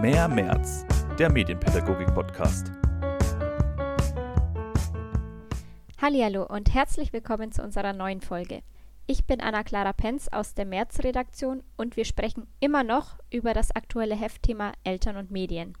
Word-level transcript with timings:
Mehr 0.00 0.28
März, 0.28 0.86
der 1.18 1.30
Medienpädagogik-Podcast. 1.30 2.72
Hallo 6.00 6.46
und 6.46 6.72
herzlich 6.72 7.12
willkommen 7.12 7.52
zu 7.52 7.62
unserer 7.62 7.92
neuen 7.92 8.22
Folge. 8.22 8.62
Ich 9.06 9.26
bin 9.26 9.42
Anna-Clara 9.42 9.92
Penz 9.92 10.28
aus 10.28 10.54
der 10.54 10.64
März-Redaktion 10.64 11.62
und 11.76 11.98
wir 11.98 12.06
sprechen 12.06 12.46
immer 12.60 12.82
noch 12.82 13.18
über 13.30 13.52
das 13.52 13.76
aktuelle 13.76 14.16
Heftthema 14.16 14.72
Eltern 14.84 15.18
und 15.18 15.30
Medien. 15.30 15.76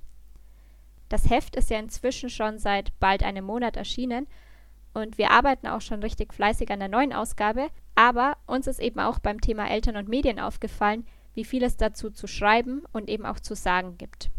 Das 1.08 1.30
Heft 1.30 1.56
ist 1.56 1.70
ja 1.70 1.78
inzwischen 1.78 2.28
schon 2.28 2.58
seit 2.58 2.92
bald 3.00 3.22
einem 3.22 3.46
Monat 3.46 3.78
erschienen 3.78 4.26
und 4.92 5.16
wir 5.16 5.30
arbeiten 5.30 5.66
auch 5.66 5.80
schon 5.80 6.02
richtig 6.02 6.34
fleißig 6.34 6.70
an 6.70 6.80
der 6.80 6.88
neuen 6.88 7.14
Ausgabe, 7.14 7.68
aber 7.94 8.36
uns 8.46 8.66
ist 8.66 8.80
eben 8.80 9.00
auch 9.00 9.18
beim 9.18 9.40
Thema 9.40 9.70
Eltern 9.70 9.96
und 9.96 10.10
Medien 10.10 10.38
aufgefallen, 10.38 11.06
wie 11.34 11.44
viel 11.44 11.62
es 11.62 11.76
dazu 11.76 12.10
zu 12.10 12.26
schreiben 12.26 12.82
und 12.92 13.08
eben 13.08 13.26
auch 13.26 13.40
zu 13.40 13.54
sagen 13.54 13.96
gibt. 13.98 14.30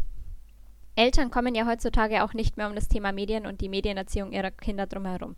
Eltern 0.94 1.30
kommen 1.30 1.54
ja 1.54 1.66
heutzutage 1.66 2.22
auch 2.22 2.34
nicht 2.34 2.56
mehr 2.56 2.68
um 2.68 2.74
das 2.74 2.88
Thema 2.88 3.12
Medien 3.12 3.46
und 3.46 3.60
die 3.60 3.68
Medienerziehung 3.68 4.32
ihrer 4.32 4.50
Kinder 4.50 4.86
drumherum. 4.86 5.36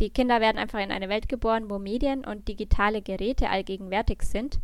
Die 0.00 0.10
Kinder 0.10 0.40
werden 0.40 0.58
einfach 0.58 0.80
in 0.80 0.90
eine 0.90 1.08
Welt 1.08 1.28
geboren, 1.28 1.70
wo 1.70 1.78
Medien 1.78 2.24
und 2.24 2.48
digitale 2.48 3.02
Geräte 3.02 3.50
allgegenwärtig 3.50 4.22
sind 4.22 4.60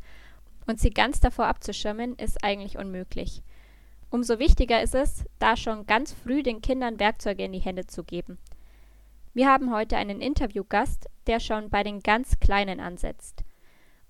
und 0.66 0.80
sie 0.80 0.90
ganz 0.90 1.20
davor 1.20 1.46
abzuschirmen, 1.46 2.16
ist 2.16 2.42
eigentlich 2.42 2.78
unmöglich. 2.78 3.42
Umso 4.10 4.38
wichtiger 4.38 4.82
ist 4.82 4.94
es, 4.94 5.24
da 5.38 5.56
schon 5.56 5.86
ganz 5.86 6.12
früh 6.12 6.42
den 6.42 6.62
Kindern 6.62 6.98
Werkzeuge 6.98 7.44
in 7.44 7.52
die 7.52 7.60
Hände 7.60 7.86
zu 7.86 8.02
geben. 8.02 8.38
Wir 9.34 9.48
haben 9.48 9.72
heute 9.72 9.96
einen 9.96 10.20
Interviewgast, 10.20 11.08
der 11.28 11.38
schon 11.38 11.70
bei 11.70 11.84
den 11.84 12.00
ganz 12.00 12.40
Kleinen 12.40 12.80
ansetzt. 12.80 13.44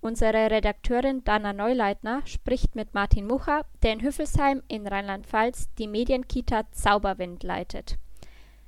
Unsere 0.02 0.50
Redakteurin 0.50 1.24
Dana 1.24 1.52
Neuleitner 1.52 2.22
spricht 2.24 2.74
mit 2.74 2.94
Martin 2.94 3.26
Mucher, 3.26 3.66
der 3.82 3.92
in 3.92 4.02
Hüffelsheim 4.02 4.62
in 4.66 4.86
Rheinland-Pfalz 4.86 5.68
die 5.78 5.88
Medienkita 5.88 6.62
Zauberwind 6.72 7.42
leitet. 7.42 7.98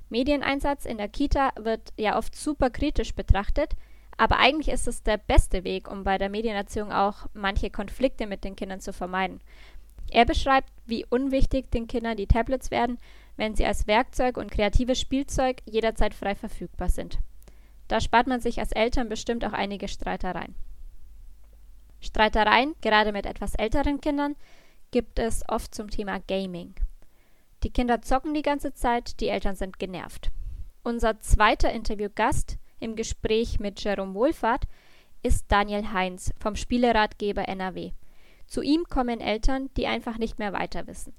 Medieneinsatz 0.09 0.85
in 0.85 0.99
der 0.99 1.09
Kita 1.09 1.51
wird 1.59 1.91
ja 1.97 2.19
oft 2.19 2.35
super 2.35 2.69
kritisch 2.69 3.15
betrachtet, 3.15 3.73
aber 4.15 4.37
eigentlich 4.37 4.71
ist 4.71 4.87
es 4.87 5.01
der 5.01 5.17
beste 5.17 5.63
Weg, 5.63 5.89
um 5.89 6.03
bei 6.03 6.19
der 6.19 6.29
Medienerziehung 6.29 6.91
auch 6.91 7.25
manche 7.33 7.71
Konflikte 7.71 8.27
mit 8.27 8.43
den 8.43 8.55
Kindern 8.55 8.79
zu 8.79 8.93
vermeiden. 8.93 9.39
Er 10.11 10.25
beschreibt, 10.25 10.69
wie 10.85 11.03
unwichtig 11.09 11.71
den 11.71 11.87
Kindern 11.87 12.15
die 12.15 12.27
Tablets 12.27 12.69
werden, 12.69 12.99
wenn 13.37 13.55
sie 13.55 13.65
als 13.65 13.87
Werkzeug 13.87 14.37
und 14.37 14.51
kreatives 14.51 14.99
Spielzeug 14.99 15.63
jederzeit 15.65 16.13
frei 16.13 16.35
verfügbar 16.35 16.89
sind. 16.89 17.17
Da 17.87 17.99
spart 17.99 18.27
man 18.27 18.39
sich 18.39 18.59
als 18.59 18.71
Eltern 18.71 19.09
bestimmt 19.09 19.43
auch 19.43 19.53
einige 19.53 19.87
Streitereien. 19.87 20.53
Streitereien, 22.03 22.75
gerade 22.81 23.11
mit 23.11 23.25
etwas 23.25 23.55
älteren 23.55 24.01
Kindern, 24.01 24.35
gibt 24.91 25.19
es 25.19 25.43
oft 25.47 25.73
zum 25.73 25.89
Thema 25.89 26.19
Gaming. 26.27 26.75
Die 27.63 27.71
Kinder 27.71 28.01
zocken 28.01 28.33
die 28.33 28.41
ganze 28.41 28.73
Zeit, 28.73 29.19
die 29.19 29.29
Eltern 29.29 29.55
sind 29.55 29.79
genervt. 29.79 30.31
Unser 30.83 31.19
zweiter 31.21 31.71
Interviewgast 31.71 32.57
im 32.79 32.95
Gespräch 32.95 33.59
mit 33.59 33.81
Jerome 33.83 34.13
Wohlfahrt 34.13 34.65
ist 35.23 35.45
Daniel 35.47 35.93
Heinz 35.93 36.33
vom 36.39 36.55
Spieleratgeber 36.55 37.47
NRW. 37.47 37.91
Zu 38.45 38.61
ihm 38.61 38.83
kommen 38.83 39.21
Eltern, 39.21 39.69
die 39.77 39.87
einfach 39.87 40.17
nicht 40.17 40.37
mehr 40.37 40.53
weiter 40.53 40.85
wissen. 40.85 41.13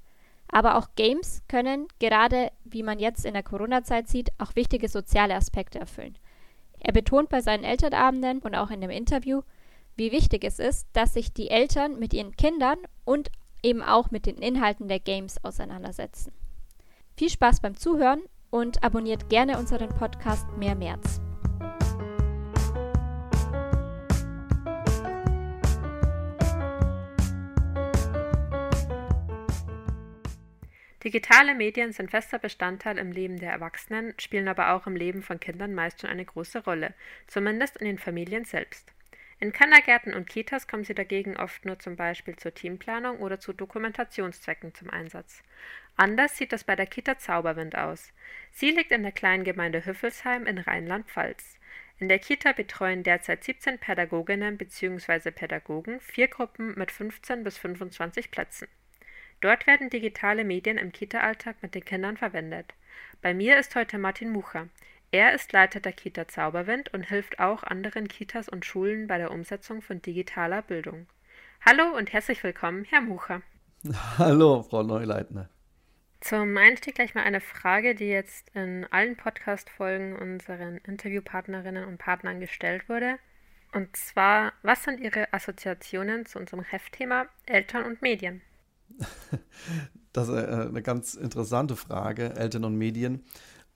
Aber 0.48 0.76
auch 0.76 0.88
Games 0.94 1.42
können, 1.48 1.88
gerade 1.98 2.52
wie 2.64 2.82
man 2.82 2.98
jetzt 2.98 3.24
in 3.24 3.32
der 3.32 3.42
Corona-Zeit 3.42 4.08
sieht, 4.08 4.30
auch 4.38 4.54
wichtige 4.54 4.88
soziale 4.88 5.34
Aspekte 5.34 5.80
erfüllen. 5.80 6.18
Er 6.78 6.92
betont 6.92 7.30
bei 7.30 7.40
seinen 7.40 7.64
Elternabenden 7.64 8.40
und 8.40 8.54
auch 8.54 8.70
in 8.70 8.82
dem 8.82 8.90
Interview, 8.90 9.40
wie 9.96 10.12
wichtig 10.12 10.44
es 10.44 10.58
ist, 10.58 10.88
dass 10.92 11.14
sich 11.14 11.32
die 11.32 11.50
Eltern 11.50 11.98
mit 11.98 12.12
ihren 12.12 12.36
Kindern 12.36 12.78
und 13.04 13.30
eben 13.62 13.82
auch 13.82 14.10
mit 14.10 14.26
den 14.26 14.36
Inhalten 14.36 14.88
der 14.88 15.00
Games 15.00 15.42
auseinandersetzen. 15.44 16.32
Viel 17.16 17.30
Spaß 17.30 17.60
beim 17.60 17.76
Zuhören 17.76 18.22
und 18.50 18.82
abonniert 18.82 19.28
gerne 19.30 19.58
unseren 19.58 19.88
Podcast 19.90 20.46
Mehr 20.56 20.74
März. 20.74 21.20
Digitale 31.04 31.54
Medien 31.54 31.92
sind 31.92 32.10
fester 32.10 32.38
Bestandteil 32.38 32.96
im 32.96 33.12
Leben 33.12 33.38
der 33.38 33.52
Erwachsenen, 33.52 34.14
spielen 34.18 34.48
aber 34.48 34.72
auch 34.72 34.86
im 34.86 34.96
Leben 34.96 35.22
von 35.22 35.38
Kindern 35.38 35.74
meist 35.74 36.00
schon 36.00 36.08
eine 36.08 36.24
große 36.24 36.64
Rolle, 36.64 36.94
zumindest 37.26 37.76
in 37.76 37.86
den 37.86 37.98
Familien 37.98 38.46
selbst. 38.46 38.93
In 39.40 39.52
Kindergärten 39.52 40.14
und 40.14 40.28
Kitas 40.28 40.68
kommen 40.68 40.84
sie 40.84 40.94
dagegen 40.94 41.36
oft 41.36 41.64
nur 41.64 41.78
zum 41.78 41.96
Beispiel 41.96 42.36
zur 42.36 42.54
Teamplanung 42.54 43.18
oder 43.18 43.40
zu 43.40 43.52
Dokumentationszwecken 43.52 44.74
zum 44.74 44.90
Einsatz. 44.90 45.42
Anders 45.96 46.36
sieht 46.36 46.52
das 46.52 46.64
bei 46.64 46.76
der 46.76 46.86
Kita 46.86 47.18
Zauberwind 47.18 47.76
aus. 47.76 48.12
Sie 48.52 48.70
liegt 48.70 48.92
in 48.92 49.02
der 49.02 49.12
kleinen 49.12 49.44
Gemeinde 49.44 49.84
Hüffelsheim 49.84 50.46
in 50.46 50.58
Rheinland-Pfalz. 50.58 51.58
In 52.00 52.08
der 52.08 52.18
Kita 52.18 52.52
betreuen 52.52 53.02
derzeit 53.02 53.44
17 53.44 53.78
Pädagoginnen 53.78 54.56
bzw. 54.56 55.30
Pädagogen 55.30 56.00
vier 56.00 56.28
Gruppen 56.28 56.74
mit 56.76 56.90
15 56.90 57.44
bis 57.44 57.58
25 57.58 58.30
Plätzen. 58.30 58.68
Dort 59.40 59.66
werden 59.66 59.90
digitale 59.90 60.42
Medien 60.42 60.78
im 60.78 60.90
Kita-Alltag 60.90 61.56
mit 61.60 61.74
den 61.74 61.84
Kindern 61.84 62.16
verwendet. 62.16 62.74
Bei 63.20 63.34
mir 63.34 63.58
ist 63.58 63.76
heute 63.76 63.98
Martin 63.98 64.30
Mucher. 64.30 64.68
Er 65.14 65.32
ist 65.32 65.52
Leiter 65.52 65.78
der 65.78 65.92
Kita 65.92 66.26
Zauberwind 66.26 66.92
und 66.92 67.04
hilft 67.04 67.38
auch 67.38 67.62
anderen 67.62 68.08
Kitas 68.08 68.48
und 68.48 68.64
Schulen 68.64 69.06
bei 69.06 69.16
der 69.16 69.30
Umsetzung 69.30 69.80
von 69.80 70.02
digitaler 70.02 70.60
Bildung. 70.60 71.06
Hallo 71.64 71.96
und 71.96 72.12
herzlich 72.12 72.42
willkommen, 72.42 72.84
Herr 72.84 73.00
Mucher. 73.00 73.40
Hallo, 74.18 74.64
Frau 74.64 74.82
Neuleitner. 74.82 75.48
Zum 76.20 76.56
Einstieg 76.56 76.96
gleich 76.96 77.14
mal 77.14 77.22
eine 77.22 77.40
Frage, 77.40 77.94
die 77.94 78.08
jetzt 78.08 78.48
in 78.56 78.88
allen 78.90 79.16
Podcast-Folgen 79.16 80.16
unseren 80.16 80.78
Interviewpartnerinnen 80.78 81.84
und 81.84 81.98
Partnern 81.98 82.40
gestellt 82.40 82.88
wurde. 82.88 83.20
Und 83.72 83.94
zwar, 83.94 84.52
was 84.62 84.82
sind 84.82 84.98
Ihre 84.98 85.32
Assoziationen 85.32 86.26
zu 86.26 86.40
unserem 86.40 86.64
Heftthema 86.64 87.26
Eltern 87.46 87.84
und 87.84 88.02
Medien? 88.02 88.42
Das 90.12 90.28
ist 90.28 90.34
äh, 90.36 90.68
eine 90.68 90.82
ganz 90.82 91.14
interessante 91.14 91.74
Frage, 91.74 92.36
Eltern 92.36 92.64
und 92.64 92.78
Medien. 92.78 93.24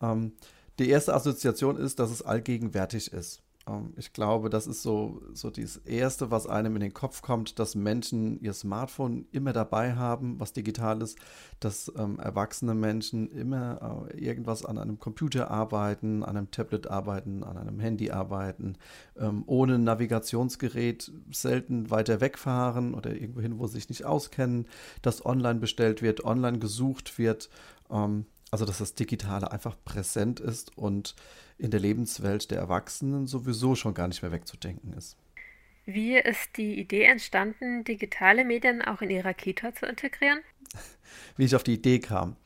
Ähm, 0.00 0.34
die 0.78 0.88
erste 0.88 1.14
Assoziation 1.14 1.76
ist, 1.76 1.98
dass 1.98 2.10
es 2.10 2.22
allgegenwärtig 2.22 3.12
ist. 3.12 3.42
Ähm, 3.68 3.92
ich 3.96 4.12
glaube, 4.12 4.50
das 4.50 4.66
ist 4.66 4.82
so, 4.82 5.20
so 5.32 5.50
das 5.50 5.76
Erste, 5.78 6.30
was 6.30 6.46
einem 6.46 6.76
in 6.76 6.80
den 6.80 6.94
Kopf 6.94 7.22
kommt, 7.22 7.58
dass 7.58 7.74
Menschen 7.74 8.40
ihr 8.40 8.52
Smartphone 8.52 9.26
immer 9.32 9.52
dabei 9.52 9.94
haben, 9.94 10.40
was 10.40 10.52
digital 10.52 11.02
ist, 11.02 11.18
dass 11.60 11.92
ähm, 11.96 12.18
erwachsene 12.18 12.74
Menschen 12.74 13.30
immer 13.30 14.08
äh, 14.12 14.18
irgendwas 14.18 14.64
an 14.64 14.78
einem 14.78 14.98
Computer 14.98 15.50
arbeiten, 15.50 16.22
an 16.22 16.36
einem 16.36 16.50
Tablet 16.50 16.88
arbeiten, 16.88 17.42
an 17.44 17.56
einem 17.56 17.80
Handy 17.80 18.10
arbeiten, 18.10 18.76
ähm, 19.16 19.44
ohne 19.46 19.78
Navigationsgerät 19.78 21.12
selten 21.30 21.90
weiter 21.90 22.20
wegfahren 22.20 22.94
oder 22.94 23.14
irgendwo 23.14 23.40
hin, 23.40 23.58
wo 23.58 23.66
sie 23.66 23.74
sich 23.74 23.88
nicht 23.88 24.04
auskennen, 24.04 24.66
dass 25.02 25.24
online 25.24 25.60
bestellt 25.60 26.02
wird, 26.02 26.24
online 26.24 26.58
gesucht 26.58 27.18
wird. 27.18 27.48
Ähm, 27.90 28.26
also, 28.50 28.64
dass 28.64 28.78
das 28.78 28.94
Digitale 28.94 29.52
einfach 29.52 29.76
präsent 29.84 30.40
ist 30.40 30.76
und 30.76 31.14
in 31.58 31.70
der 31.70 31.80
Lebenswelt 31.80 32.50
der 32.50 32.58
Erwachsenen 32.58 33.26
sowieso 33.26 33.74
schon 33.74 33.94
gar 33.94 34.08
nicht 34.08 34.22
mehr 34.22 34.32
wegzudenken 34.32 34.94
ist. 34.94 35.16
Wie 35.84 36.16
ist 36.18 36.56
die 36.56 36.78
Idee 36.78 37.04
entstanden, 37.04 37.82
digitale 37.82 38.44
Medien 38.44 38.82
auch 38.82 39.00
in 39.00 39.10
Ihrer 39.10 39.32
Kita 39.32 39.74
zu 39.74 39.86
integrieren? 39.86 40.40
Wie 41.36 41.44
ich 41.44 41.56
auf 41.56 41.62
die 41.62 41.74
Idee 41.74 41.98
kam. 41.98 42.36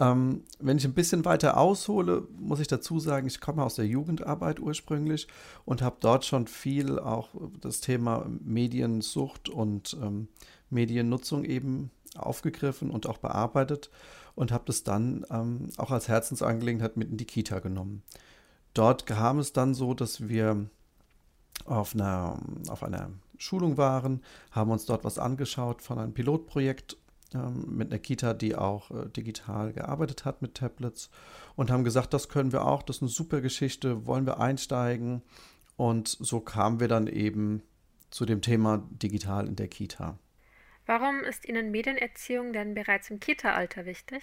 Ähm, 0.00 0.44
wenn 0.58 0.78
ich 0.78 0.84
ein 0.84 0.94
bisschen 0.94 1.24
weiter 1.24 1.56
aushole, 1.56 2.26
muss 2.38 2.60
ich 2.60 2.66
dazu 2.66 3.00
sagen, 3.00 3.26
ich 3.26 3.40
komme 3.40 3.64
aus 3.64 3.76
der 3.76 3.86
Jugendarbeit 3.86 4.60
ursprünglich 4.60 5.28
und 5.64 5.82
habe 5.82 5.96
dort 6.00 6.24
schon 6.24 6.46
viel 6.46 6.98
auch 6.98 7.30
das 7.60 7.80
Thema 7.80 8.28
Mediensucht 8.44 9.48
und 9.48 9.96
ähm, 10.02 10.28
Mediennutzung 10.70 11.44
eben 11.44 11.90
aufgegriffen 12.16 12.90
und 12.90 13.06
auch 13.06 13.18
bearbeitet 13.18 13.90
und 14.38 14.52
habe 14.52 14.64
das 14.66 14.84
dann 14.84 15.26
ähm, 15.30 15.68
auch 15.78 15.90
als 15.90 16.06
Herzensangelegenheit 16.06 16.96
mit 16.96 17.10
in 17.10 17.16
die 17.16 17.24
Kita 17.24 17.58
genommen. 17.58 18.04
Dort 18.72 19.04
kam 19.04 19.40
es 19.40 19.52
dann 19.52 19.74
so, 19.74 19.94
dass 19.94 20.28
wir 20.28 20.70
auf 21.64 21.94
einer, 21.96 22.38
auf 22.68 22.84
einer 22.84 23.10
Schulung 23.36 23.76
waren, 23.76 24.22
haben 24.52 24.70
uns 24.70 24.86
dort 24.86 25.02
was 25.02 25.18
angeschaut 25.18 25.82
von 25.82 25.98
einem 25.98 26.14
Pilotprojekt 26.14 26.96
ähm, 27.34 27.64
mit 27.66 27.90
einer 27.90 27.98
Kita, 27.98 28.32
die 28.32 28.54
auch 28.54 28.92
äh, 28.92 29.08
digital 29.08 29.72
gearbeitet 29.72 30.24
hat 30.24 30.40
mit 30.40 30.54
Tablets 30.54 31.10
und 31.56 31.72
haben 31.72 31.82
gesagt, 31.82 32.14
das 32.14 32.28
können 32.28 32.52
wir 32.52 32.64
auch, 32.64 32.84
das 32.84 32.98
ist 32.98 33.02
eine 33.02 33.10
super 33.10 33.40
Geschichte, 33.40 34.06
wollen 34.06 34.24
wir 34.24 34.38
einsteigen. 34.38 35.22
Und 35.76 36.16
so 36.20 36.38
kamen 36.38 36.78
wir 36.78 36.86
dann 36.86 37.08
eben 37.08 37.62
zu 38.10 38.24
dem 38.24 38.40
Thema 38.40 38.84
digital 38.90 39.48
in 39.48 39.56
der 39.56 39.68
Kita. 39.68 40.16
Warum 40.88 41.20
ist 41.20 41.46
Ihnen 41.46 41.70
Medienerziehung 41.70 42.54
denn 42.54 42.72
bereits 42.72 43.10
im 43.10 43.20
Kita-Alter 43.20 43.84
wichtig? 43.84 44.22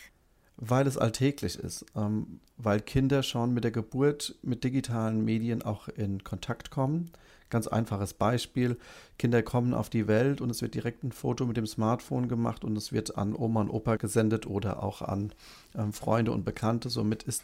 Weil 0.58 0.88
es 0.88 0.98
alltäglich 0.98 1.60
ist, 1.60 1.86
ähm, 1.96 2.40
weil 2.58 2.80
Kinder 2.80 3.22
schon 3.22 3.54
mit 3.54 3.64
der 3.64 3.72
Geburt 3.72 4.36
mit 4.42 4.64
digitalen 4.64 5.24
Medien 5.24 5.62
auch 5.62 5.90
in 5.90 6.24
Kontakt 6.24 6.72
kommen, 6.72 7.12
Ganz 7.52 7.68
einfaches 7.68 8.14
Beispiel. 8.16 8.78
Kinder 9.20 9.44
kommen 9.44 9.74
auf 9.76 9.90
die 9.90 10.08
Welt 10.08 10.42
und 10.42 10.50
es 10.50 10.62
wird 10.62 10.74
direkt 10.74 11.04
ein 11.04 11.12
Foto 11.12 11.46
mit 11.46 11.58
dem 11.58 11.68
Smartphone 11.68 12.28
gemacht 12.28 12.64
und 12.64 12.76
es 12.76 12.92
wird 12.92 13.18
an 13.18 13.36
Oma 13.36 13.62
und 13.62 13.70
Opa 13.70 13.98
gesendet 13.98 14.48
oder 14.48 14.82
auch 14.82 15.02
an 15.04 15.32
ähm, 15.76 15.94
Freunde 15.94 16.32
und 16.32 16.44
Bekannte. 16.44 16.90
Somit 16.90 17.24
ist 17.24 17.44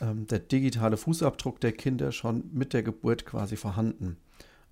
ähm, 0.00 0.26
der 0.28 0.38
digitale 0.38 0.96
Fußabdruck 0.96 1.60
der 1.60 1.72
Kinder 1.72 2.12
schon 2.12 2.48
mit 2.52 2.72
der 2.72 2.84
Geburt 2.84 3.26
quasi 3.26 3.56
vorhanden. 3.56 4.18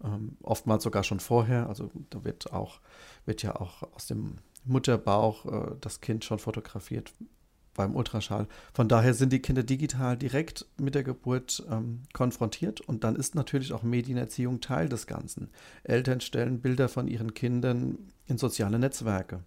Ähm, 0.02 0.36
oftmals 0.42 0.82
sogar 0.82 1.04
schon 1.04 1.20
vorher. 1.20 1.68
Also 1.68 1.90
da 2.10 2.24
wird 2.24 2.52
auch, 2.52 2.80
wird 3.24 3.42
ja 3.42 3.56
auch 3.56 3.82
aus 3.94 4.06
dem 4.06 4.38
Mutterbauch 4.64 5.46
äh, 5.46 5.76
das 5.80 6.00
Kind 6.00 6.24
schon 6.24 6.38
fotografiert 6.38 7.12
beim 7.78 7.94
Ultraschall. 7.94 8.48
Von 8.74 8.88
daher 8.88 9.14
sind 9.14 9.32
die 9.32 9.40
Kinder 9.40 9.62
digital 9.62 10.16
direkt 10.16 10.66
mit 10.78 10.94
der 10.94 11.04
Geburt 11.04 11.64
ähm, 11.70 12.02
konfrontiert 12.12 12.80
und 12.80 13.04
dann 13.04 13.16
ist 13.16 13.34
natürlich 13.34 13.72
auch 13.72 13.82
Medienerziehung 13.82 14.60
Teil 14.60 14.88
des 14.88 15.06
Ganzen. 15.06 15.50
Eltern 15.84 16.20
stellen 16.20 16.60
Bilder 16.60 16.88
von 16.88 17.06
ihren 17.08 17.34
Kindern 17.34 18.10
in 18.26 18.36
soziale 18.36 18.78
Netzwerke. 18.78 19.44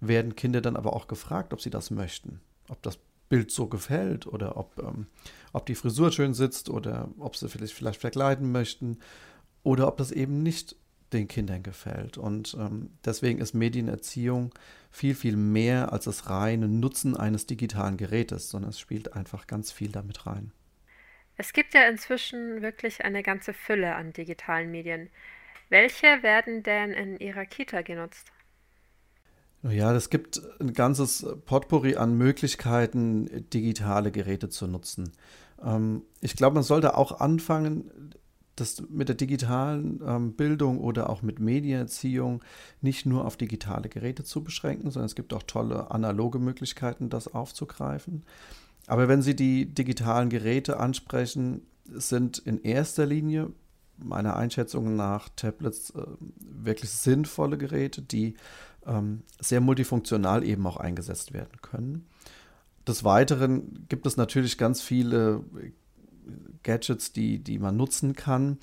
Werden 0.00 0.34
Kinder 0.34 0.60
dann 0.62 0.76
aber 0.76 0.94
auch 0.94 1.06
gefragt, 1.06 1.52
ob 1.52 1.60
sie 1.60 1.70
das 1.70 1.90
möchten, 1.90 2.40
ob 2.68 2.82
das 2.82 2.98
Bild 3.28 3.50
so 3.50 3.66
gefällt 3.66 4.26
oder 4.26 4.56
ob, 4.56 4.78
ähm, 4.78 5.06
ob 5.52 5.66
die 5.66 5.74
Frisur 5.74 6.10
schön 6.10 6.34
sitzt 6.34 6.70
oder 6.70 7.08
ob 7.18 7.36
sie 7.36 7.48
vielleicht, 7.48 7.74
vielleicht 7.74 8.00
verkleiden 8.00 8.50
möchten 8.50 8.98
oder 9.64 9.88
ob 9.88 9.96
das 9.96 10.12
eben 10.12 10.44
nicht 10.44 10.76
den 11.12 11.26
Kindern 11.26 11.62
gefällt. 11.62 12.18
Und 12.18 12.56
ähm, 12.58 12.90
deswegen 13.04 13.40
ist 13.40 13.54
Medienerziehung 13.54 14.52
viel, 14.90 15.14
viel 15.14 15.36
mehr 15.36 15.92
als 15.92 16.04
das 16.04 16.30
reine 16.30 16.68
Nutzen 16.68 17.16
eines 17.16 17.46
digitalen 17.46 17.96
Gerätes, 17.96 18.50
sondern 18.50 18.70
es 18.70 18.78
spielt 18.78 19.14
einfach 19.14 19.46
ganz 19.46 19.72
viel 19.72 19.90
damit 19.90 20.26
rein. 20.26 20.52
Es 21.36 21.52
gibt 21.52 21.74
ja 21.74 21.88
inzwischen 21.88 22.62
wirklich 22.62 23.04
eine 23.04 23.22
ganze 23.22 23.52
Fülle 23.52 23.96
an 23.96 24.12
digitalen 24.12 24.70
Medien. 24.70 25.08
Welche 25.68 26.22
werden 26.22 26.62
denn 26.62 26.92
in 26.92 27.18
Ihrer 27.18 27.46
Kita 27.46 27.82
genutzt? 27.82 28.30
Ja, 29.62 29.94
es 29.94 30.10
gibt 30.10 30.42
ein 30.60 30.74
ganzes 30.74 31.26
Potpourri 31.46 31.96
an 31.96 32.18
Möglichkeiten, 32.18 33.48
digitale 33.50 34.12
Geräte 34.12 34.50
zu 34.50 34.66
nutzen. 34.66 35.12
Ähm, 35.64 36.02
ich 36.20 36.36
glaube, 36.36 36.54
man 36.54 36.62
sollte 36.62 36.96
auch 36.96 37.18
anfangen, 37.20 38.14
das 38.56 38.82
mit 38.88 39.08
der 39.08 39.16
digitalen 39.16 40.00
ähm, 40.06 40.32
Bildung 40.34 40.78
oder 40.78 41.10
auch 41.10 41.22
mit 41.22 41.40
Medienerziehung 41.40 42.42
nicht 42.80 43.06
nur 43.06 43.24
auf 43.24 43.36
digitale 43.36 43.88
Geräte 43.88 44.24
zu 44.24 44.44
beschränken, 44.44 44.90
sondern 44.90 45.06
es 45.06 45.14
gibt 45.14 45.32
auch 45.32 45.42
tolle 45.42 45.90
analoge 45.90 46.38
Möglichkeiten, 46.38 47.10
das 47.10 47.32
aufzugreifen. 47.32 48.24
Aber 48.86 49.08
wenn 49.08 49.22
Sie 49.22 49.34
die 49.34 49.66
digitalen 49.66 50.28
Geräte 50.28 50.78
ansprechen, 50.78 51.62
sind 51.86 52.38
in 52.38 52.62
erster 52.62 53.06
Linie 53.06 53.50
meiner 53.96 54.36
Einschätzung 54.36 54.96
nach 54.96 55.28
Tablets 55.36 55.90
äh, 55.90 56.02
wirklich 56.38 56.90
sinnvolle 56.90 57.58
Geräte, 57.58 58.02
die 58.02 58.34
ähm, 58.86 59.22
sehr 59.40 59.60
multifunktional 59.60 60.44
eben 60.44 60.66
auch 60.66 60.76
eingesetzt 60.76 61.32
werden 61.32 61.60
können. 61.62 62.06
Des 62.86 63.04
Weiteren 63.04 63.86
gibt 63.88 64.06
es 64.06 64.16
natürlich 64.16 64.58
ganz 64.58 64.82
viele 64.82 65.42
Gadgets, 66.62 67.12
die, 67.12 67.42
die 67.42 67.58
man 67.58 67.76
nutzen 67.76 68.14
kann. 68.14 68.58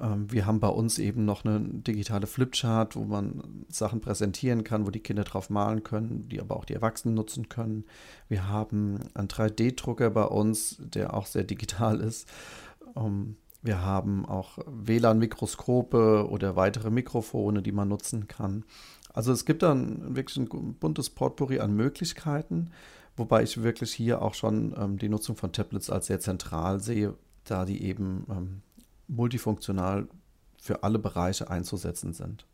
Ähm, 0.00 0.30
wir 0.32 0.46
haben 0.46 0.60
bei 0.60 0.68
uns 0.68 0.98
eben 0.98 1.24
noch 1.24 1.44
eine 1.44 1.60
digitale 1.60 2.26
Flipchart, 2.26 2.96
wo 2.96 3.04
man 3.04 3.64
Sachen 3.68 4.00
präsentieren 4.00 4.64
kann, 4.64 4.86
wo 4.86 4.90
die 4.90 5.00
Kinder 5.00 5.24
drauf 5.24 5.50
malen 5.50 5.82
können, 5.82 6.28
die 6.28 6.40
aber 6.40 6.56
auch 6.56 6.64
die 6.64 6.74
Erwachsenen 6.74 7.14
nutzen 7.14 7.48
können. 7.48 7.84
Wir 8.28 8.48
haben 8.48 8.98
einen 9.14 9.28
3D-Drucker 9.28 10.10
bei 10.10 10.24
uns, 10.24 10.76
der 10.80 11.14
auch 11.14 11.26
sehr 11.26 11.44
digital 11.44 12.00
ist. 12.00 12.28
Ähm, 12.96 13.36
wir 13.62 13.84
haben 13.84 14.24
auch 14.24 14.58
WLAN-Mikroskope 14.66 16.26
oder 16.30 16.56
weitere 16.56 16.90
Mikrofone, 16.90 17.62
die 17.62 17.72
man 17.72 17.88
nutzen 17.88 18.26
kann. 18.26 18.64
Also 19.12 19.32
es 19.32 19.44
gibt 19.44 19.62
dann 19.62 20.16
wirklich 20.16 20.36
ein 20.36 20.74
buntes 20.74 21.10
Potpourri 21.10 21.60
an 21.60 21.74
Möglichkeiten. 21.74 22.70
Wobei 23.16 23.42
ich 23.42 23.62
wirklich 23.62 23.92
hier 23.92 24.22
auch 24.22 24.34
schon 24.34 24.74
ähm, 24.78 24.98
die 24.98 25.08
Nutzung 25.08 25.36
von 25.36 25.52
Tablets 25.52 25.90
als 25.90 26.06
sehr 26.06 26.20
zentral 26.20 26.80
sehe, 26.80 27.14
da 27.44 27.64
die 27.64 27.82
eben 27.82 28.26
ähm, 28.30 28.62
multifunktional 29.08 30.08
für 30.60 30.82
alle 30.82 30.98
Bereiche 30.98 31.50
einzusetzen 31.50 32.12
sind. 32.12 32.46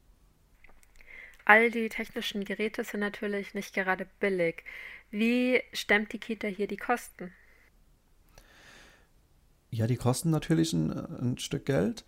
All 1.44 1.70
die 1.70 1.88
technischen 1.88 2.44
Geräte 2.44 2.82
sind 2.82 3.00
natürlich 3.00 3.55
nicht 3.55 3.75
gerade 3.75 4.06
billig. 4.19 4.64
Wie 5.11 5.62
stemmt 5.73 6.12
die 6.12 6.19
Kita 6.19 6.49
hier 6.49 6.67
die 6.67 6.76
Kosten? 6.76 7.32
Ja, 9.70 9.87
die 9.87 9.97
kosten 9.97 10.31
natürlich 10.31 10.73
ein, 10.73 10.91
ein 10.91 11.38
Stück 11.38 11.67
Geld, 11.67 12.05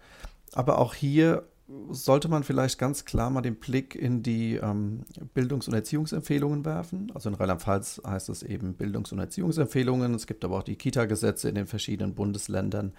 aber 0.53 0.79
auch 0.79 0.95
hier 0.95 1.47
sollte 1.91 2.29
man 2.29 2.45
vielleicht 2.45 2.79
ganz 2.79 3.05
klar 3.05 3.29
mal 3.29 3.43
den 3.43 3.57
Blick 3.57 3.95
in 3.95 4.23
die 4.23 4.57
ähm, 4.57 5.03
Bildungs- 5.35 5.69
und 5.69 5.75
Erziehungsempfehlungen 5.75 6.65
werfen. 6.65 7.13
Also 7.15 7.29
in 7.29 7.35
Rheinland-Pfalz 7.35 8.01
heißt 8.07 8.31
es 8.31 8.43
eben 8.43 8.75
Bildungs- 8.75 9.13
und 9.13 9.19
Erziehungsempfehlungen. 9.19 10.15
Es 10.15 10.27
gibt 10.27 10.45
aber 10.45 10.59
auch 10.59 10.63
die 10.63 10.77
Kita-Gesetze 10.77 11.49
in 11.49 11.55
den 11.55 11.67
verschiedenen 11.67 12.15
Bundesländern, 12.15 12.95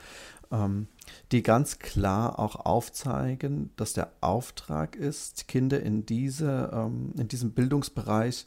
ähm, 0.51 0.87
die 1.31 1.41
ganz 1.41 1.79
klar 1.79 2.37
auch 2.37 2.55
aufzeigen, 2.57 3.71
dass 3.75 3.93
der 3.93 4.11
Auftrag 4.21 4.95
ist, 4.95 5.47
Kinder 5.47 5.81
in, 5.81 6.05
diese, 6.05 6.69
ähm, 6.71 7.13
in 7.17 7.27
diesem 7.27 7.51
Bildungsbereich 7.51 8.45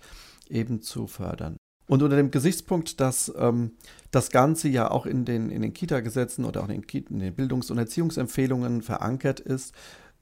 eben 0.48 0.82
zu 0.82 1.08
fördern. 1.08 1.56
Und 1.88 2.00
unter 2.02 2.16
dem 2.16 2.30
Gesichtspunkt, 2.30 3.00
dass 3.00 3.32
ähm, 3.36 3.72
das 4.12 4.30
Ganze 4.30 4.68
ja 4.68 4.88
auch 4.90 5.04
in 5.04 5.24
den, 5.24 5.50
in 5.50 5.62
den 5.62 5.74
Kita-Gesetzen 5.74 6.44
oder 6.44 6.62
auch 6.62 6.68
in 6.68 6.82
den, 6.82 7.06
in 7.10 7.18
den 7.18 7.34
Bildungs- 7.34 7.72
und 7.72 7.78
Erziehungsempfehlungen 7.78 8.82
verankert 8.82 9.40
ist, 9.40 9.74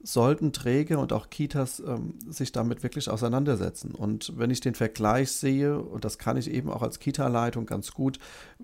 sollten 0.03 0.53
Träger 0.53 0.99
und 0.99 1.13
auch 1.13 1.29
Kitas 1.29 1.81
ähm, 1.81 2.15
sich 2.27 2.53
damit 2.53 2.83
wirklich 2.83 3.11
auseinandersetzen. 3.11 3.95
Und 3.95 4.33
wenn 4.37 4.51
ich 4.51 4.61
den 4.61 4.75
Vergleich 4.75 5.31
sehe, 5.33 5.79
und 5.79 6.05
das 6.05 6.19
kann 6.19 6.37
ich 6.37 6.51
eben 6.51 6.71
auch 6.71 6.83
als 6.83 6.99
Kita-Leitung 6.99 7.67
ganz 7.67 7.93
gut, 7.93 8.19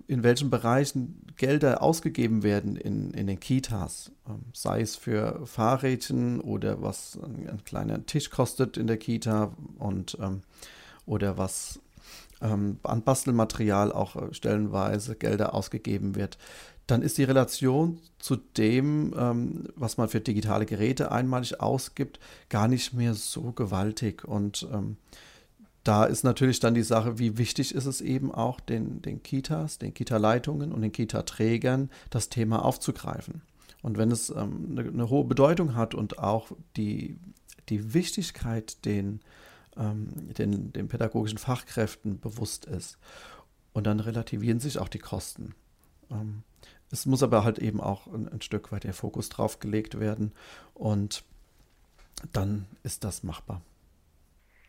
in 0.07 0.23
welchen 0.23 0.49
Bereichen 0.49 1.21
Gelder 1.35 1.83
ausgegeben 1.83 2.43
werden 2.43 2.75
in, 2.75 3.11
in 3.11 3.27
den 3.27 3.39
Kitas, 3.39 4.11
ähm, 4.27 4.45
sei 4.53 4.81
es 4.81 4.95
für 4.95 5.45
Fahrrädchen 5.45 6.41
oder 6.41 6.81
was 6.81 7.19
ein, 7.21 7.47
ein, 7.47 7.63
kleiner 7.63 8.05
Tisch 8.05 8.29
kostet 8.29 8.77
in 8.77 8.87
der 8.87 8.97
Kita 8.97 9.51
und 9.77 10.17
ähm, 10.19 10.41
oder 11.05 11.37
was 11.37 11.79
ähm, 12.41 12.79
an 12.83 13.03
Bastelmaterial 13.03 13.91
auch 13.91 14.15
äh, 14.15 14.33
stellenweise 14.33 15.15
Gelder 15.15 15.53
ausgegeben 15.53 16.15
wird, 16.15 16.37
dann 16.87 17.01
ist 17.01 17.17
die 17.17 17.23
Relation 17.23 17.99
zu 18.17 18.35
dem, 18.35 19.13
ähm, 19.17 19.65
was 19.75 19.97
man 19.97 20.09
für 20.09 20.21
digitale 20.21 20.65
Geräte 20.65 21.11
einmalig 21.11 21.61
ausgibt, 21.61 22.19
gar 22.49 22.67
nicht 22.67 22.93
mehr 22.93 23.13
so 23.13 23.51
gewaltig. 23.51 24.23
Und 24.23 24.67
ähm, 24.73 24.97
da 25.83 26.05
ist 26.05 26.23
natürlich 26.23 26.59
dann 26.59 26.73
die 26.73 26.83
Sache, 26.83 27.19
wie 27.19 27.37
wichtig 27.37 27.75
ist 27.75 27.85
es 27.85 28.01
eben 28.01 28.31
auch 28.33 28.59
den, 28.59 29.01
den 29.01 29.21
Kitas, 29.21 29.77
den 29.77 29.93
Kita-Leitungen 29.93 30.71
und 30.71 30.81
den 30.81 30.91
Kita-Trägern, 30.91 31.89
das 32.09 32.29
Thema 32.29 32.63
aufzugreifen. 32.63 33.41
Und 33.81 33.97
wenn 33.97 34.11
es 34.11 34.29
ähm, 34.29 34.67
eine, 34.71 34.89
eine, 34.89 35.09
hohe 35.09 35.25
Bedeutung 35.25 35.75
hat 35.75 35.93
und 35.93 36.19
auch 36.19 36.51
die, 36.75 37.19
die 37.69 37.93
Wichtigkeit 37.93 38.83
den, 38.85 39.21
ähm, 39.77 40.33
den, 40.37 40.73
den 40.73 40.87
pädagogischen 40.87 41.37
Fachkräften 41.37 42.19
bewusst 42.19 42.65
ist, 42.65 42.97
und 43.77 43.85
dann 43.85 43.99
relativieren 43.99 44.59
sich 44.59 44.79
auch 44.79 44.87
die 44.87 44.97
Kosten. 44.97 45.53
Ähm, 46.09 46.41
es 46.91 47.05
muss 47.05 47.23
aber 47.23 47.43
halt 47.43 47.59
eben 47.59 47.81
auch 47.81 48.07
ein, 48.07 48.27
ein 48.29 48.41
Stück 48.41 48.71
weit 48.71 48.83
der 48.83 48.93
Fokus 48.93 49.29
drauf 49.29 49.59
gelegt 49.59 49.99
werden 49.99 50.31
und 50.73 51.23
dann 52.31 52.65
ist 52.83 53.03
das 53.03 53.23
machbar. 53.23 53.61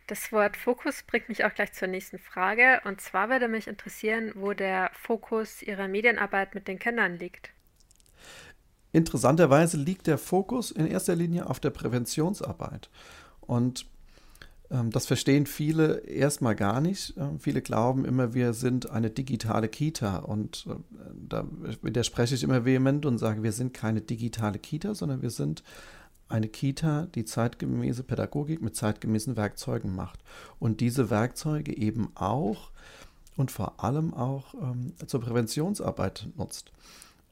Das 0.06 0.32
Wort 0.32 0.56
Fokus 0.56 1.02
bringt 1.02 1.28
mich 1.28 1.44
auch 1.44 1.52
gleich 1.52 1.74
zur 1.74 1.88
nächsten 1.88 2.18
Frage. 2.18 2.80
Und 2.84 3.00
zwar 3.00 3.28
würde 3.28 3.46
mich 3.46 3.68
interessieren, 3.68 4.32
wo 4.34 4.54
der 4.54 4.90
Fokus 4.94 5.60
Ihrer 5.62 5.86
Medienarbeit 5.86 6.54
mit 6.54 6.66
den 6.66 6.78
Kindern 6.78 7.18
liegt. 7.18 7.50
Interessanterweise 8.90 9.76
liegt 9.76 10.06
der 10.06 10.16
Fokus 10.16 10.70
in 10.70 10.86
erster 10.86 11.14
Linie 11.14 11.48
auf 11.48 11.60
der 11.60 11.70
Präventionsarbeit. 11.70 12.88
Und 13.42 13.86
das 14.90 15.06
verstehen 15.06 15.46
viele 15.46 15.98
erstmal 16.00 16.54
gar 16.54 16.80
nicht. 16.80 17.14
Ähm, 17.16 17.40
viele 17.40 17.62
glauben 17.62 18.04
immer, 18.04 18.34
wir 18.34 18.52
sind 18.52 18.90
eine 18.90 19.10
digitale 19.10 19.68
Kita. 19.68 20.18
Und 20.18 20.66
äh, 20.68 20.74
da 21.28 21.46
widerspreche 21.82 22.34
ich 22.34 22.42
immer 22.42 22.64
vehement 22.64 23.06
und 23.06 23.18
sage, 23.18 23.42
wir 23.42 23.52
sind 23.52 23.72
keine 23.72 24.00
digitale 24.02 24.58
Kita, 24.58 24.94
sondern 24.94 25.22
wir 25.22 25.30
sind 25.30 25.62
eine 26.28 26.48
Kita, 26.48 27.06
die 27.14 27.24
zeitgemäße 27.24 28.02
Pädagogik 28.02 28.60
mit 28.60 28.76
zeitgemäßen 28.76 29.36
Werkzeugen 29.36 29.94
macht. 29.94 30.22
Und 30.58 30.80
diese 30.80 31.08
Werkzeuge 31.08 31.74
eben 31.74 32.10
auch 32.14 32.70
und 33.36 33.50
vor 33.50 33.82
allem 33.82 34.12
auch 34.12 34.52
ähm, 34.54 34.92
zur 35.06 35.20
Präventionsarbeit 35.20 36.28
nutzt. 36.36 36.72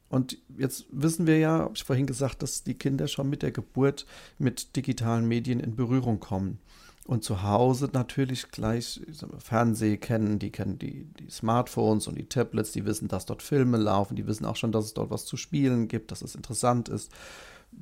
Und 0.09 0.39
jetzt 0.57 0.87
wissen 0.91 1.27
wir 1.27 1.39
ja, 1.39 1.59
habe 1.59 1.75
ich 1.75 1.85
vorhin 1.85 2.07
gesagt, 2.07 2.41
dass 2.41 2.63
die 2.63 2.75
Kinder 2.75 3.09
schon 3.09 3.29
mit 3.29 3.43
der 3.43 3.51
Geburt 3.51 4.07
mit 4.39 4.77
digitalen 4.77 5.27
Medien 5.27 5.61
in 5.61 5.77
Berührung 5.77 6.21
kommen 6.21 6.61
und 7.07 7.23
zu 7.23 7.43
Hause 7.43 7.89
natürlich 7.93 8.51
gleich 8.51 9.01
Fernseh 9.39 9.97
kennen, 9.97 10.39
die 10.39 10.51
kennen 10.51 10.79
die, 10.79 11.05
die 11.05 11.31
Smartphones 11.31 12.09
und 12.09 12.17
die 12.19 12.29
Tablets, 12.29 12.73
die 12.73 12.85
wissen, 12.85 13.09
dass 13.09 13.27
dort 13.27 13.43
Filme 13.43 13.77
laufen, 13.77 14.17
die 14.17 14.27
wissen 14.27 14.45
auch 14.45 14.57
schon, 14.57 14.73
dass 14.73 14.87
es 14.87 14.95
dort 14.95 15.11
was 15.11 15.25
zu 15.25 15.37
spielen 15.37 15.89
gibt, 15.89 16.11
dass 16.11 16.23
es 16.23 16.35
interessant 16.35 16.89
ist. 16.89 17.13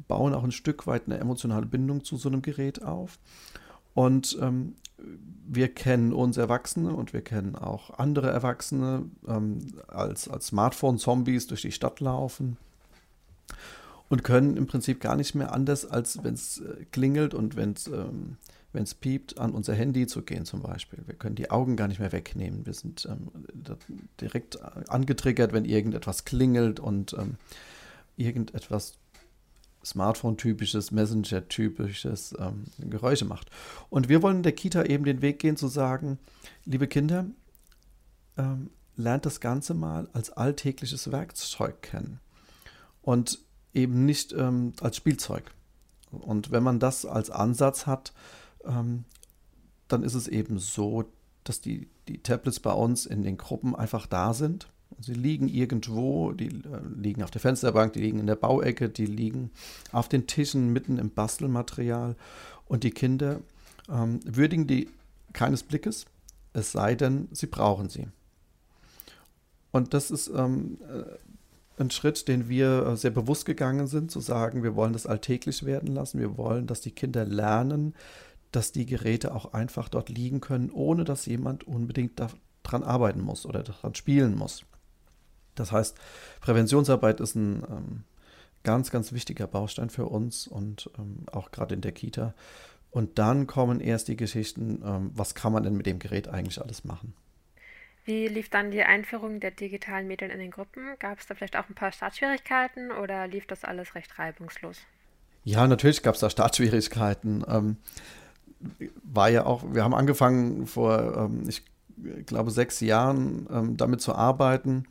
bauen 0.08 0.34
auch 0.34 0.44
ein 0.44 0.52
Stück 0.52 0.86
weit 0.86 1.06
eine 1.06 1.18
emotionale 1.18 1.66
Bindung 1.66 2.04
zu 2.04 2.16
so 2.16 2.28
einem 2.28 2.42
Gerät 2.42 2.82
auf. 2.82 3.18
Und 3.94 4.36
ähm, 4.40 4.74
wir 5.46 5.68
kennen 5.68 6.12
uns 6.12 6.36
Erwachsene 6.36 6.92
und 6.92 7.12
wir 7.12 7.22
kennen 7.22 7.56
auch 7.56 7.98
andere 7.98 8.30
Erwachsene 8.30 9.04
ähm, 9.26 9.58
als, 9.88 10.28
als 10.28 10.48
Smartphone-Zombies 10.48 11.46
durch 11.46 11.62
die 11.62 11.72
Stadt 11.72 12.00
laufen 12.00 12.56
und 14.08 14.22
können 14.22 14.56
im 14.56 14.66
Prinzip 14.66 15.00
gar 15.00 15.16
nicht 15.16 15.34
mehr 15.34 15.52
anders, 15.52 15.86
als 15.86 16.22
wenn 16.22 16.34
es 16.34 16.60
äh, 16.60 16.84
klingelt 16.92 17.34
und 17.34 17.56
wenn 17.56 17.72
es 17.72 17.86
ähm, 17.86 18.36
piept, 19.00 19.38
an 19.38 19.52
unser 19.52 19.74
Handy 19.74 20.06
zu 20.06 20.22
gehen 20.22 20.44
zum 20.44 20.62
Beispiel. 20.62 21.00
Wir 21.06 21.14
können 21.14 21.36
die 21.36 21.50
Augen 21.50 21.76
gar 21.76 21.88
nicht 21.88 22.00
mehr 22.00 22.12
wegnehmen. 22.12 22.66
Wir 22.66 22.74
sind 22.74 23.06
ähm, 23.10 23.30
direkt 24.20 24.58
angetriggert, 24.88 25.52
wenn 25.52 25.64
irgendetwas 25.64 26.24
klingelt 26.24 26.80
und 26.80 27.14
ähm, 27.14 27.36
irgendetwas 28.16 28.98
Smartphone-typisches, 29.84 30.90
Messenger-typisches 30.90 32.34
ähm, 32.38 32.64
Geräusche 32.78 33.24
macht. 33.26 33.50
Und 33.90 34.08
wir 34.08 34.22
wollen 34.22 34.42
der 34.42 34.52
Kita 34.52 34.84
eben 34.84 35.04
den 35.04 35.22
Weg 35.22 35.38
gehen 35.38 35.56
zu 35.56 35.68
sagen, 35.68 36.18
liebe 36.64 36.88
Kinder, 36.88 37.26
ähm, 38.36 38.70
lernt 38.96 39.26
das 39.26 39.40
Ganze 39.40 39.74
mal 39.74 40.08
als 40.12 40.30
alltägliches 40.30 41.10
Werkzeug 41.10 41.82
kennen 41.82 42.20
und 43.02 43.40
eben 43.72 44.04
nicht 44.04 44.32
ähm, 44.32 44.72
als 44.80 44.96
Spielzeug. 44.96 45.50
Und 46.10 46.52
wenn 46.52 46.62
man 46.62 46.78
das 46.78 47.04
als 47.04 47.30
Ansatz 47.30 47.86
hat, 47.86 48.12
ähm, 48.66 49.04
dann 49.88 50.02
ist 50.02 50.14
es 50.14 50.28
eben 50.28 50.58
so, 50.58 51.04
dass 51.44 51.60
die, 51.60 51.88
die 52.08 52.22
Tablets 52.22 52.60
bei 52.60 52.72
uns 52.72 53.06
in 53.06 53.22
den 53.22 53.36
Gruppen 53.36 53.74
einfach 53.74 54.06
da 54.06 54.32
sind. 54.34 54.68
Sie 55.00 55.14
liegen 55.14 55.48
irgendwo, 55.48 56.32
die 56.32 56.48
äh, 56.48 56.80
liegen 56.96 57.22
auf 57.22 57.30
der 57.30 57.40
Fensterbank, 57.40 57.92
die 57.92 58.00
liegen 58.00 58.18
in 58.18 58.26
der 58.26 58.36
Bauecke, 58.36 58.88
die 58.88 59.06
liegen 59.06 59.50
auf 59.92 60.08
den 60.08 60.26
Tischen 60.26 60.72
mitten 60.72 60.98
im 60.98 61.10
Bastelmaterial. 61.10 62.16
Und 62.66 62.84
die 62.84 62.92
Kinder 62.92 63.40
ähm, 63.90 64.20
würdigen 64.24 64.66
die 64.66 64.88
keines 65.32 65.62
Blickes, 65.62 66.06
es 66.52 66.72
sei 66.72 66.94
denn, 66.94 67.28
sie 67.32 67.46
brauchen 67.46 67.88
sie. 67.88 68.06
Und 69.72 69.92
das 69.92 70.10
ist 70.10 70.28
ähm, 70.28 70.78
äh, 70.88 71.82
ein 71.82 71.90
Schritt, 71.90 72.28
den 72.28 72.48
wir 72.48 72.86
äh, 72.86 72.96
sehr 72.96 73.10
bewusst 73.10 73.44
gegangen 73.44 73.88
sind, 73.88 74.10
zu 74.10 74.20
sagen, 74.20 74.62
wir 74.62 74.76
wollen 74.76 74.92
das 74.92 75.06
alltäglich 75.06 75.64
werden 75.64 75.92
lassen, 75.92 76.20
wir 76.20 76.38
wollen, 76.38 76.66
dass 76.66 76.80
die 76.80 76.92
Kinder 76.92 77.24
lernen, 77.24 77.94
dass 78.54 78.72
die 78.72 78.86
Geräte 78.86 79.34
auch 79.34 79.52
einfach 79.52 79.88
dort 79.88 80.08
liegen 80.08 80.40
können, 80.40 80.70
ohne 80.70 81.04
dass 81.04 81.26
jemand 81.26 81.64
unbedingt 81.64 82.20
daran 82.20 82.82
arbeiten 82.82 83.20
muss 83.20 83.46
oder 83.46 83.62
daran 83.62 83.94
spielen 83.94 84.36
muss. 84.36 84.64
Das 85.54 85.72
heißt, 85.72 85.96
Präventionsarbeit 86.40 87.20
ist 87.20 87.34
ein 87.34 87.62
ähm, 87.68 88.04
ganz, 88.62 88.90
ganz 88.90 89.12
wichtiger 89.12 89.46
Baustein 89.46 89.90
für 89.90 90.06
uns 90.06 90.46
und 90.46 90.90
ähm, 90.98 91.26
auch 91.30 91.50
gerade 91.50 91.74
in 91.74 91.80
der 91.80 91.92
Kita. 91.92 92.34
Und 92.90 93.18
dann 93.18 93.46
kommen 93.46 93.80
erst 93.80 94.08
die 94.08 94.16
Geschichten, 94.16 94.82
ähm, 94.84 95.10
was 95.14 95.34
kann 95.34 95.52
man 95.52 95.62
denn 95.62 95.76
mit 95.76 95.86
dem 95.86 95.98
Gerät 95.98 96.28
eigentlich 96.28 96.60
alles 96.60 96.84
machen. 96.84 97.14
Wie 98.04 98.28
lief 98.28 98.50
dann 98.50 98.70
die 98.70 98.82
Einführung 98.82 99.40
der 99.40 99.50
digitalen 99.50 100.06
Medien 100.06 100.30
in 100.30 100.38
den 100.38 100.50
Gruppen? 100.50 100.96
Gab 100.98 101.18
es 101.18 101.26
da 101.26 101.34
vielleicht 101.34 101.56
auch 101.56 101.68
ein 101.68 101.74
paar 101.74 101.90
Startschwierigkeiten 101.90 102.92
oder 102.92 103.26
lief 103.26 103.46
das 103.46 103.64
alles 103.64 103.94
recht 103.94 104.18
reibungslos? 104.18 104.78
Ja, 105.42 105.66
natürlich 105.66 106.02
gab 106.02 106.14
es 106.14 106.20
da 106.20 106.30
Startschwierigkeiten. 106.30 107.44
Ähm, 107.48 107.76
war 109.02 109.30
ja 109.30 109.46
auch, 109.46 109.62
wir 109.72 109.84
haben 109.84 109.94
angefangen 109.94 110.66
vor, 110.66 111.16
ähm, 111.16 111.48
ich 111.48 111.62
glaube, 112.26 112.50
sechs 112.50 112.80
Jahren 112.80 113.46
ähm, 113.50 113.76
damit 113.76 114.00
zu 114.00 114.14
arbeiten 114.14 114.86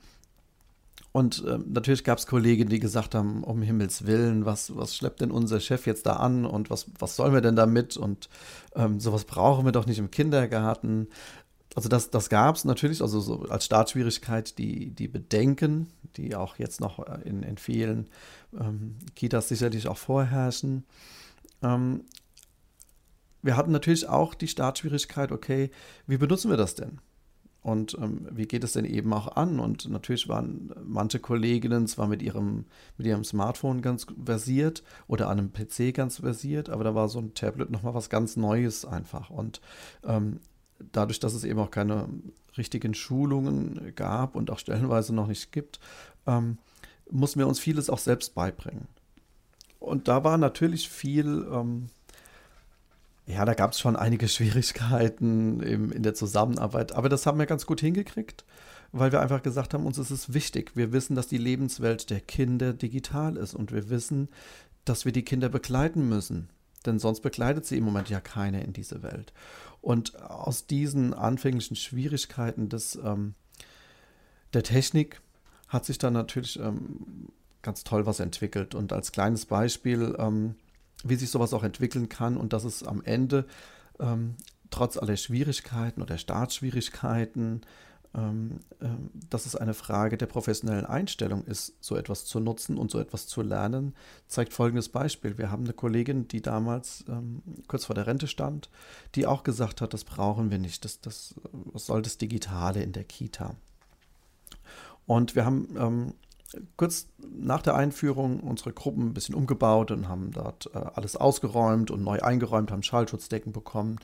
und 1.14 1.46
äh, 1.46 1.60
natürlich 1.68 2.04
gab 2.04 2.18
es 2.18 2.26
Kollegen, 2.26 2.70
die 2.70 2.80
gesagt 2.80 3.14
haben, 3.14 3.44
um 3.44 3.62
Himmels 3.62 4.08
Willen, 4.08 4.46
was, 4.46 4.76
was 4.76 4.96
schleppt 4.96 5.22
denn 5.22 5.30
unser 5.30 5.60
Chef 5.60 5.86
jetzt 5.86 6.08
da 6.08 6.14
an 6.14 6.44
und 6.44 6.72
was, 6.72 6.88
was 6.98 7.16
sollen 7.16 7.36
wir 7.36 7.42
denn 7.42 7.56
damit? 7.56 7.96
Und 7.96 8.30
ähm, 8.76 9.00
sowas 9.00 9.24
brauchen 9.24 9.64
wir 9.64 9.72
doch 9.72 9.86
nicht 9.86 10.00
im 10.00 10.10
Kindergarten. 10.10 11.08
Also 11.76 11.88
das, 11.88 12.10
das 12.10 12.30
gab 12.30 12.56
es 12.56 12.66
natürlich, 12.66 13.00
also 13.00 13.20
so 13.20 13.44
als 13.44 13.66
Startschwierigkeit 13.66 14.58
die, 14.58 14.90
die 14.90 15.08
Bedenken, 15.08 15.88
die 16.18 16.36
auch 16.36 16.58
jetzt 16.58 16.82
noch 16.82 16.98
äh, 17.08 17.22
in, 17.26 17.44
in 17.44 17.60
vielen 17.60 18.08
ähm, 18.60 18.96
Kitas 19.16 19.50
sicherlich 19.50 19.88
auch 19.88 19.98
vorherrschen. 19.98 20.84
Ähm, 21.62 22.06
wir 23.44 23.58
hatten 23.58 23.72
natürlich 23.72 24.08
auch 24.08 24.34
die 24.34 24.48
Startschwierigkeit, 24.48 25.32
okay, 25.32 25.70
wie 26.08 26.18
benutzen 26.18 26.50
wir 26.50 26.58
das 26.58 26.76
denn? 26.76 27.00
Und 27.62 27.98
ähm, 28.02 28.28
wie 28.30 28.46
geht 28.46 28.64
es 28.66 28.74
denn 28.74 28.84
eben 28.84 29.14
auch 29.14 29.38
an? 29.38 29.60
Und 29.60 29.88
natürlich 29.90 30.28
waren 30.28 30.74
manche 30.84 31.20
Kolleginnen 31.20 31.88
zwar 31.88 32.08
mit 32.08 32.22
ihrem, 32.22 32.66
mit 32.98 33.08
ihrem 33.08 33.24
Smartphone 33.24 33.82
ganz 33.82 34.06
versiert 34.26 34.84
oder 35.08 35.30
an 35.30 35.40
einem 35.40 35.54
PC 35.54 35.94
ganz 35.94 36.18
versiert, 36.18 36.70
aber 36.70 36.84
da 36.84 36.94
war 36.94 37.08
so 37.08 37.20
ein 37.20 37.34
Tablet 37.36 37.70
nochmal 37.70 37.94
was 37.94 38.10
ganz 38.10 38.36
Neues 38.36 38.84
einfach. 38.84 39.30
Und 39.30 39.62
ähm, 40.04 40.42
dadurch, 40.92 41.22
dass 41.22 41.34
es 41.34 41.46
eben 41.46 41.60
auch 41.60 41.72
keine 41.72 42.10
richtigen 42.58 42.94
Schulungen 42.94 43.94
gab 43.96 44.36
und 44.36 44.52
auch 44.52 44.60
stellenweise 44.60 45.16
noch 45.16 45.28
nicht 45.28 45.54
gibt, 45.54 45.80
ähm, 46.28 46.58
mussten 47.10 47.40
wir 47.40 47.48
uns 47.48 47.60
vieles 47.60 47.90
auch 47.90 47.98
selbst 47.98 48.36
beibringen. 48.36 48.88
Und 49.80 50.10
da 50.10 50.26
war 50.26 50.38
natürlich 50.38 50.90
viel 50.90 51.48
ähm, 51.50 51.88
ja, 53.26 53.46
da 53.46 53.54
gab 53.54 53.72
es 53.72 53.80
schon 53.80 53.96
einige 53.96 54.28
Schwierigkeiten 54.30 55.62
im, 55.62 55.92
in 55.92 56.04
der 56.04 56.14
Zusammenarbeit, 56.14 56.94
aber 56.94 57.10
das 57.10 57.26
haben 57.26 57.40
wir 57.40 57.46
ganz 57.46 57.66
gut 57.66 57.82
hingekriegt, 57.82 58.46
weil 58.92 59.12
wir 59.12 59.22
einfach 59.22 59.42
gesagt 59.42 59.74
haben, 59.74 59.86
uns 59.86 59.98
ist 59.98 60.12
es 60.12 60.34
wichtig. 60.34 60.76
Wir 60.76 60.92
wissen, 60.92 61.16
dass 61.16 61.28
die 61.28 61.38
Lebenswelt 61.38 62.10
der 62.10 62.20
Kinder 62.20 62.74
digital 62.74 63.38
ist 63.38 63.54
und 63.54 63.72
wir 63.72 63.90
wissen, 63.90 64.30
dass 64.86 65.06
wir 65.06 65.12
die 65.12 65.24
Kinder 65.24 65.50
begleiten 65.50 66.08
müssen, 66.08 66.50
denn 66.86 67.00
sonst 67.00 67.22
begleitet 67.22 67.66
sie 67.66 67.78
im 67.78 67.86
Moment 67.86 68.10
ja 68.10 68.20
keiner 68.20 68.62
in 68.62 68.74
diese 68.74 69.02
Welt. 69.02 69.34
Und 69.82 70.22
aus 70.22 70.68
diesen 70.68 71.14
anfänglichen 71.14 71.76
Schwierigkeiten 71.76 72.70
des, 72.70 72.96
ähm, 73.04 73.34
der 74.54 74.64
Technik 74.64 75.22
hat 75.68 75.86
sich 75.86 75.98
dann 75.98 76.14
natürlich 76.14 76.60
ähm, 76.60 77.30
ganz 77.62 77.84
toll 77.84 78.06
was 78.06 78.20
entwickelt. 78.20 78.76
Und 78.76 78.94
als 78.94 79.12
kleines 79.12 79.46
Beispiel, 79.46 80.16
ähm, 80.20 80.56
wie 81.04 81.16
sich 81.16 81.30
sowas 81.30 81.54
auch 81.54 81.64
entwickeln 81.64 82.10
kann 82.10 82.38
und 82.38 82.54
dass 82.54 82.64
es 82.64 82.84
am 82.84 83.04
Ende 83.04 83.46
ähm, 84.00 84.36
trotz 84.72 84.98
aller 84.98 85.18
Schwierigkeiten 85.18 86.02
oder 86.02 86.18
Startschwierigkeiten, 86.18 87.62
ähm, 88.16 88.60
ähm, 88.82 89.10
dass 89.30 89.46
es 89.46 89.56
eine 89.56 89.74
Frage 89.74 90.18
der 90.18 90.28
professionellen 90.28 90.86
Einstellung 90.86 91.46
ist, 91.46 91.74
so 91.80 91.96
etwas 91.96 92.26
zu 92.26 92.40
nutzen 92.40 92.78
und 92.78 92.92
so 92.92 93.00
etwas 93.00 93.28
zu 93.28 93.42
lernen, 93.42 93.96
zeigt 94.28 94.54
folgendes 94.54 94.90
Beispiel. 94.90 95.38
Wir 95.38 95.52
haben 95.52 95.64
eine 95.64 95.74
Kollegin, 95.74 96.28
die 96.28 96.42
damals 96.42 97.06
ähm, 97.08 97.42
kurz 97.68 97.86
vor 97.86 97.96
der 97.96 98.08
Rente 98.08 98.28
stand, 98.28 98.70
die 99.16 99.26
auch 99.26 99.44
gesagt 99.44 99.82
hat, 99.82 99.94
das 99.94 100.04
brauchen 100.04 100.52
wir 100.52 100.60
nicht, 100.60 100.86
das, 100.86 101.02
das, 101.02 101.36
was 101.52 101.86
soll 101.88 102.02
das 102.02 102.18
Digitale 102.18 102.84
in 102.84 102.94
der 102.94 103.04
Kita? 103.04 103.56
Und 105.06 105.36
wir 105.36 105.46
haben 105.46 105.68
ähm, 105.78 106.14
kurz 106.78 107.08
nach 107.20 107.62
der 107.62 107.76
Einführung 107.76 108.40
unsere 108.40 108.74
Gruppen 108.74 109.08
ein 109.08 109.14
bisschen 109.14 109.36
umgebaut 109.36 109.92
und 109.92 110.08
haben 110.08 110.32
dort 110.32 110.70
äh, 110.74 110.78
alles 110.78 111.16
ausgeräumt 111.16 111.92
und 111.92 112.04
neu 112.04 112.20
eingeräumt, 112.20 112.72
haben 112.72 112.84
Schallschutzdecken 112.84 113.54
bekommen. 113.54 114.00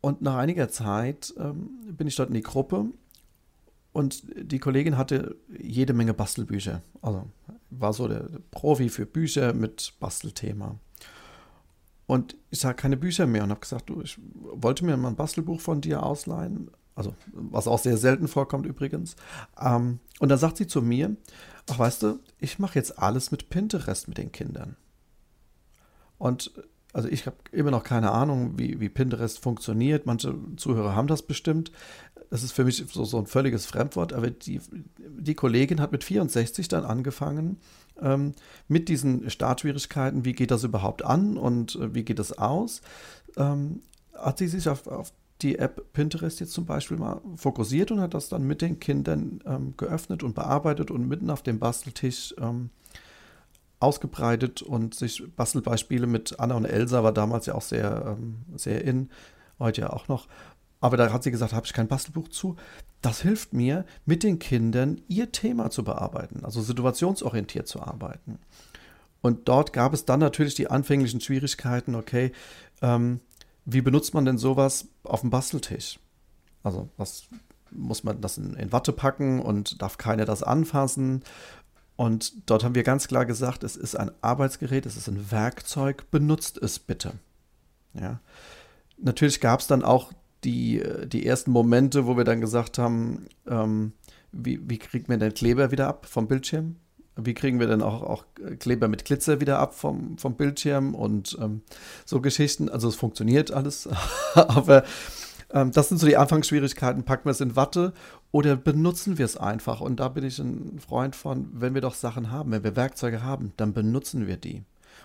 Und 0.00 0.22
nach 0.22 0.36
einiger 0.36 0.68
Zeit 0.68 1.34
ähm, 1.38 1.70
bin 1.90 2.06
ich 2.06 2.16
dort 2.16 2.28
in 2.28 2.34
die 2.34 2.42
Gruppe 2.42 2.86
und 3.92 4.22
die 4.36 4.58
Kollegin 4.58 4.96
hatte 4.96 5.36
jede 5.60 5.92
Menge 5.92 6.14
Bastelbücher. 6.14 6.82
Also 7.02 7.26
war 7.70 7.92
so 7.92 8.06
der 8.06 8.28
Profi 8.50 8.88
für 8.88 9.06
Bücher 9.06 9.52
mit 9.52 9.94
Bastelthema. 9.98 10.78
Und 12.06 12.36
ich 12.50 12.60
sage 12.60 12.76
keine 12.76 12.96
Bücher 12.96 13.26
mehr 13.26 13.44
und 13.44 13.50
habe 13.50 13.60
gesagt, 13.60 13.90
du, 13.90 14.00
ich 14.00 14.18
wollte 14.34 14.84
mir 14.84 14.96
mal 14.96 15.08
ein 15.08 15.16
Bastelbuch 15.16 15.60
von 15.60 15.80
dir 15.80 16.02
ausleihen. 16.02 16.70
Also, 16.98 17.14
was 17.32 17.68
auch 17.68 17.78
sehr 17.78 17.96
selten 17.96 18.26
vorkommt 18.26 18.66
übrigens. 18.66 19.14
Ähm, 19.60 20.00
und 20.18 20.30
dann 20.30 20.38
sagt 20.38 20.56
sie 20.56 20.66
zu 20.66 20.82
mir, 20.82 21.16
ach 21.70 21.78
weißt 21.78 22.02
du, 22.02 22.18
ich 22.40 22.58
mache 22.58 22.76
jetzt 22.76 22.98
alles 22.98 23.30
mit 23.30 23.50
Pinterest 23.50 24.08
mit 24.08 24.18
den 24.18 24.32
Kindern. 24.32 24.76
Und 26.18 26.50
also 26.92 27.08
ich 27.08 27.26
habe 27.26 27.36
immer 27.52 27.70
noch 27.70 27.84
keine 27.84 28.10
Ahnung, 28.10 28.58
wie, 28.58 28.80
wie 28.80 28.88
Pinterest 28.88 29.38
funktioniert. 29.38 30.06
Manche 30.06 30.34
Zuhörer 30.56 30.96
haben 30.96 31.06
das 31.06 31.22
bestimmt. 31.22 31.70
Das 32.30 32.42
ist 32.42 32.50
für 32.50 32.64
mich 32.64 32.84
so, 32.92 33.04
so 33.04 33.18
ein 33.18 33.26
völliges 33.26 33.64
Fremdwort, 33.64 34.12
aber 34.12 34.30
die, 34.30 34.60
die 34.98 35.34
Kollegin 35.34 35.80
hat 35.80 35.92
mit 35.92 36.02
64 36.02 36.66
dann 36.66 36.84
angefangen, 36.84 37.58
ähm, 38.00 38.32
mit 38.66 38.88
diesen 38.88 39.30
Startschwierigkeiten, 39.30 40.24
wie 40.24 40.32
geht 40.32 40.50
das 40.50 40.64
überhaupt 40.64 41.04
an 41.04 41.36
und 41.36 41.76
äh, 41.76 41.94
wie 41.94 42.02
geht 42.02 42.18
das 42.18 42.36
aus, 42.36 42.82
ähm, 43.36 43.82
hat 44.14 44.38
sie 44.38 44.48
sich 44.48 44.68
auf, 44.68 44.88
auf 44.88 45.12
die 45.42 45.58
App 45.58 45.92
Pinterest 45.92 46.40
jetzt 46.40 46.52
zum 46.52 46.66
Beispiel 46.66 46.96
mal 46.96 47.20
fokussiert 47.36 47.90
und 47.90 48.00
hat 48.00 48.14
das 48.14 48.28
dann 48.28 48.44
mit 48.44 48.60
den 48.60 48.80
Kindern 48.80 49.40
ähm, 49.46 49.74
geöffnet 49.76 50.22
und 50.22 50.34
bearbeitet 50.34 50.90
und 50.90 51.06
mitten 51.06 51.30
auf 51.30 51.42
dem 51.42 51.58
Basteltisch 51.58 52.34
ähm, 52.40 52.70
ausgebreitet 53.80 54.62
und 54.62 54.94
sich 54.94 55.22
Bastelbeispiele 55.36 56.06
mit 56.06 56.40
Anna 56.40 56.56
und 56.56 56.64
Elsa 56.64 57.04
war 57.04 57.12
damals 57.12 57.46
ja 57.46 57.54
auch 57.54 57.62
sehr, 57.62 58.16
ähm, 58.18 58.38
sehr 58.56 58.84
in, 58.84 59.10
heute 59.58 59.82
ja 59.82 59.90
auch 59.90 60.08
noch. 60.08 60.26
Aber 60.80 60.96
da 60.96 61.12
hat 61.12 61.22
sie 61.22 61.30
gesagt, 61.30 61.52
habe 61.52 61.66
ich 61.66 61.72
kein 61.72 61.88
Bastelbuch 61.88 62.28
zu. 62.28 62.56
Das 63.02 63.20
hilft 63.22 63.52
mir, 63.52 63.84
mit 64.04 64.22
den 64.22 64.38
Kindern 64.38 65.00
ihr 65.08 65.30
Thema 65.30 65.70
zu 65.70 65.84
bearbeiten, 65.84 66.44
also 66.44 66.60
situationsorientiert 66.60 67.68
zu 67.68 67.80
arbeiten. 67.80 68.38
Und 69.20 69.48
dort 69.48 69.72
gab 69.72 69.92
es 69.94 70.04
dann 70.04 70.20
natürlich 70.20 70.54
die 70.54 70.70
anfänglichen 70.70 71.20
Schwierigkeiten, 71.20 71.94
okay, 71.94 72.32
ähm, 72.82 73.20
wie 73.70 73.82
benutzt 73.82 74.14
man 74.14 74.24
denn 74.24 74.38
sowas 74.38 74.88
auf 75.02 75.20
dem 75.20 75.30
Basteltisch? 75.30 75.98
Also 76.62 76.88
was 76.96 77.28
muss 77.70 78.02
man 78.02 78.22
das 78.22 78.38
in, 78.38 78.54
in 78.54 78.72
Watte 78.72 78.92
packen 78.92 79.42
und 79.42 79.82
darf 79.82 79.98
keiner 79.98 80.24
das 80.24 80.42
anfassen? 80.42 81.22
Und 81.94 82.48
dort 82.48 82.64
haben 82.64 82.74
wir 82.74 82.82
ganz 82.82 83.08
klar 83.08 83.26
gesagt, 83.26 83.64
es 83.64 83.76
ist 83.76 83.94
ein 83.94 84.10
Arbeitsgerät, 84.22 84.86
es 84.86 84.96
ist 84.96 85.08
ein 85.08 85.30
Werkzeug, 85.30 86.10
benutzt 86.10 86.56
es 86.56 86.78
bitte. 86.78 87.14
Ja. 87.92 88.20
Natürlich 88.96 89.40
gab 89.40 89.60
es 89.60 89.66
dann 89.66 89.84
auch 89.84 90.12
die, 90.44 90.82
die 91.04 91.26
ersten 91.26 91.50
Momente, 91.50 92.06
wo 92.06 92.16
wir 92.16 92.24
dann 92.24 92.40
gesagt 92.40 92.78
haben, 92.78 93.26
ähm, 93.46 93.92
wie, 94.32 94.60
wie 94.68 94.78
kriegt 94.78 95.08
man 95.08 95.20
den 95.20 95.34
Kleber 95.34 95.70
wieder 95.72 95.88
ab 95.88 96.06
vom 96.06 96.26
Bildschirm? 96.26 96.76
Wie 97.20 97.34
kriegen 97.34 97.58
wir 97.58 97.66
denn 97.66 97.82
auch, 97.82 98.02
auch 98.02 98.24
Kleber 98.60 98.88
mit 98.88 99.04
Glitzer 99.04 99.40
wieder 99.40 99.58
ab 99.58 99.74
vom, 99.74 100.18
vom 100.18 100.36
Bildschirm 100.36 100.94
und 100.94 101.36
ähm, 101.40 101.62
so 102.04 102.20
Geschichten? 102.20 102.68
Also 102.68 102.88
es 102.88 102.94
funktioniert 102.94 103.50
alles, 103.50 103.88
aber 104.34 104.84
ähm, 105.50 105.72
das 105.72 105.88
sind 105.88 105.98
so 105.98 106.06
die 106.06 106.16
Anfangsschwierigkeiten. 106.16 107.04
Packen 107.04 107.24
wir 107.24 107.32
es 107.32 107.40
in 107.40 107.56
Watte 107.56 107.92
oder 108.30 108.56
benutzen 108.56 109.18
wir 109.18 109.24
es 109.24 109.36
einfach? 109.36 109.80
Und 109.80 110.00
da 110.00 110.08
bin 110.08 110.24
ich 110.24 110.38
ein 110.38 110.78
Freund 110.78 111.16
von, 111.16 111.48
wenn 111.52 111.74
wir 111.74 111.80
doch 111.80 111.94
Sachen 111.94 112.30
haben, 112.30 112.52
wenn 112.52 112.64
wir 112.64 112.76
Werkzeuge 112.76 113.22
haben, 113.22 113.52
dann 113.56 113.72
benutzen 113.72 114.26
wir 114.26 114.36
die. 114.36 114.62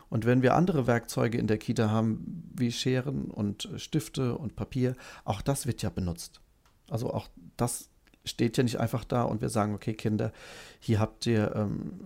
Und 0.09 0.25
wenn 0.25 0.41
wir 0.41 0.53
andere 0.53 0.85
Werkzeuge 0.85 1.37
in 1.37 1.47
der 1.47 1.57
Kita 1.57 1.89
haben, 1.89 2.43
wie 2.53 2.71
Scheren 2.71 3.31
und 3.31 3.69
Stifte 3.77 4.37
und 4.37 4.55
Papier, 4.55 4.95
auch 5.25 5.41
das 5.41 5.65
wird 5.65 5.81
ja 5.81 5.89
benutzt. 5.89 6.41
Also 6.89 7.11
auch 7.11 7.27
das 7.57 7.89
steht 8.25 8.57
ja 8.57 8.63
nicht 8.63 8.79
einfach 8.79 9.03
da 9.03 9.23
und 9.23 9.41
wir 9.41 9.49
sagen, 9.49 9.73
okay, 9.73 9.93
Kinder, 9.93 10.31
hier 10.79 10.99
habt 10.99 11.25
ihr 11.25 11.53
ähm, 11.55 11.99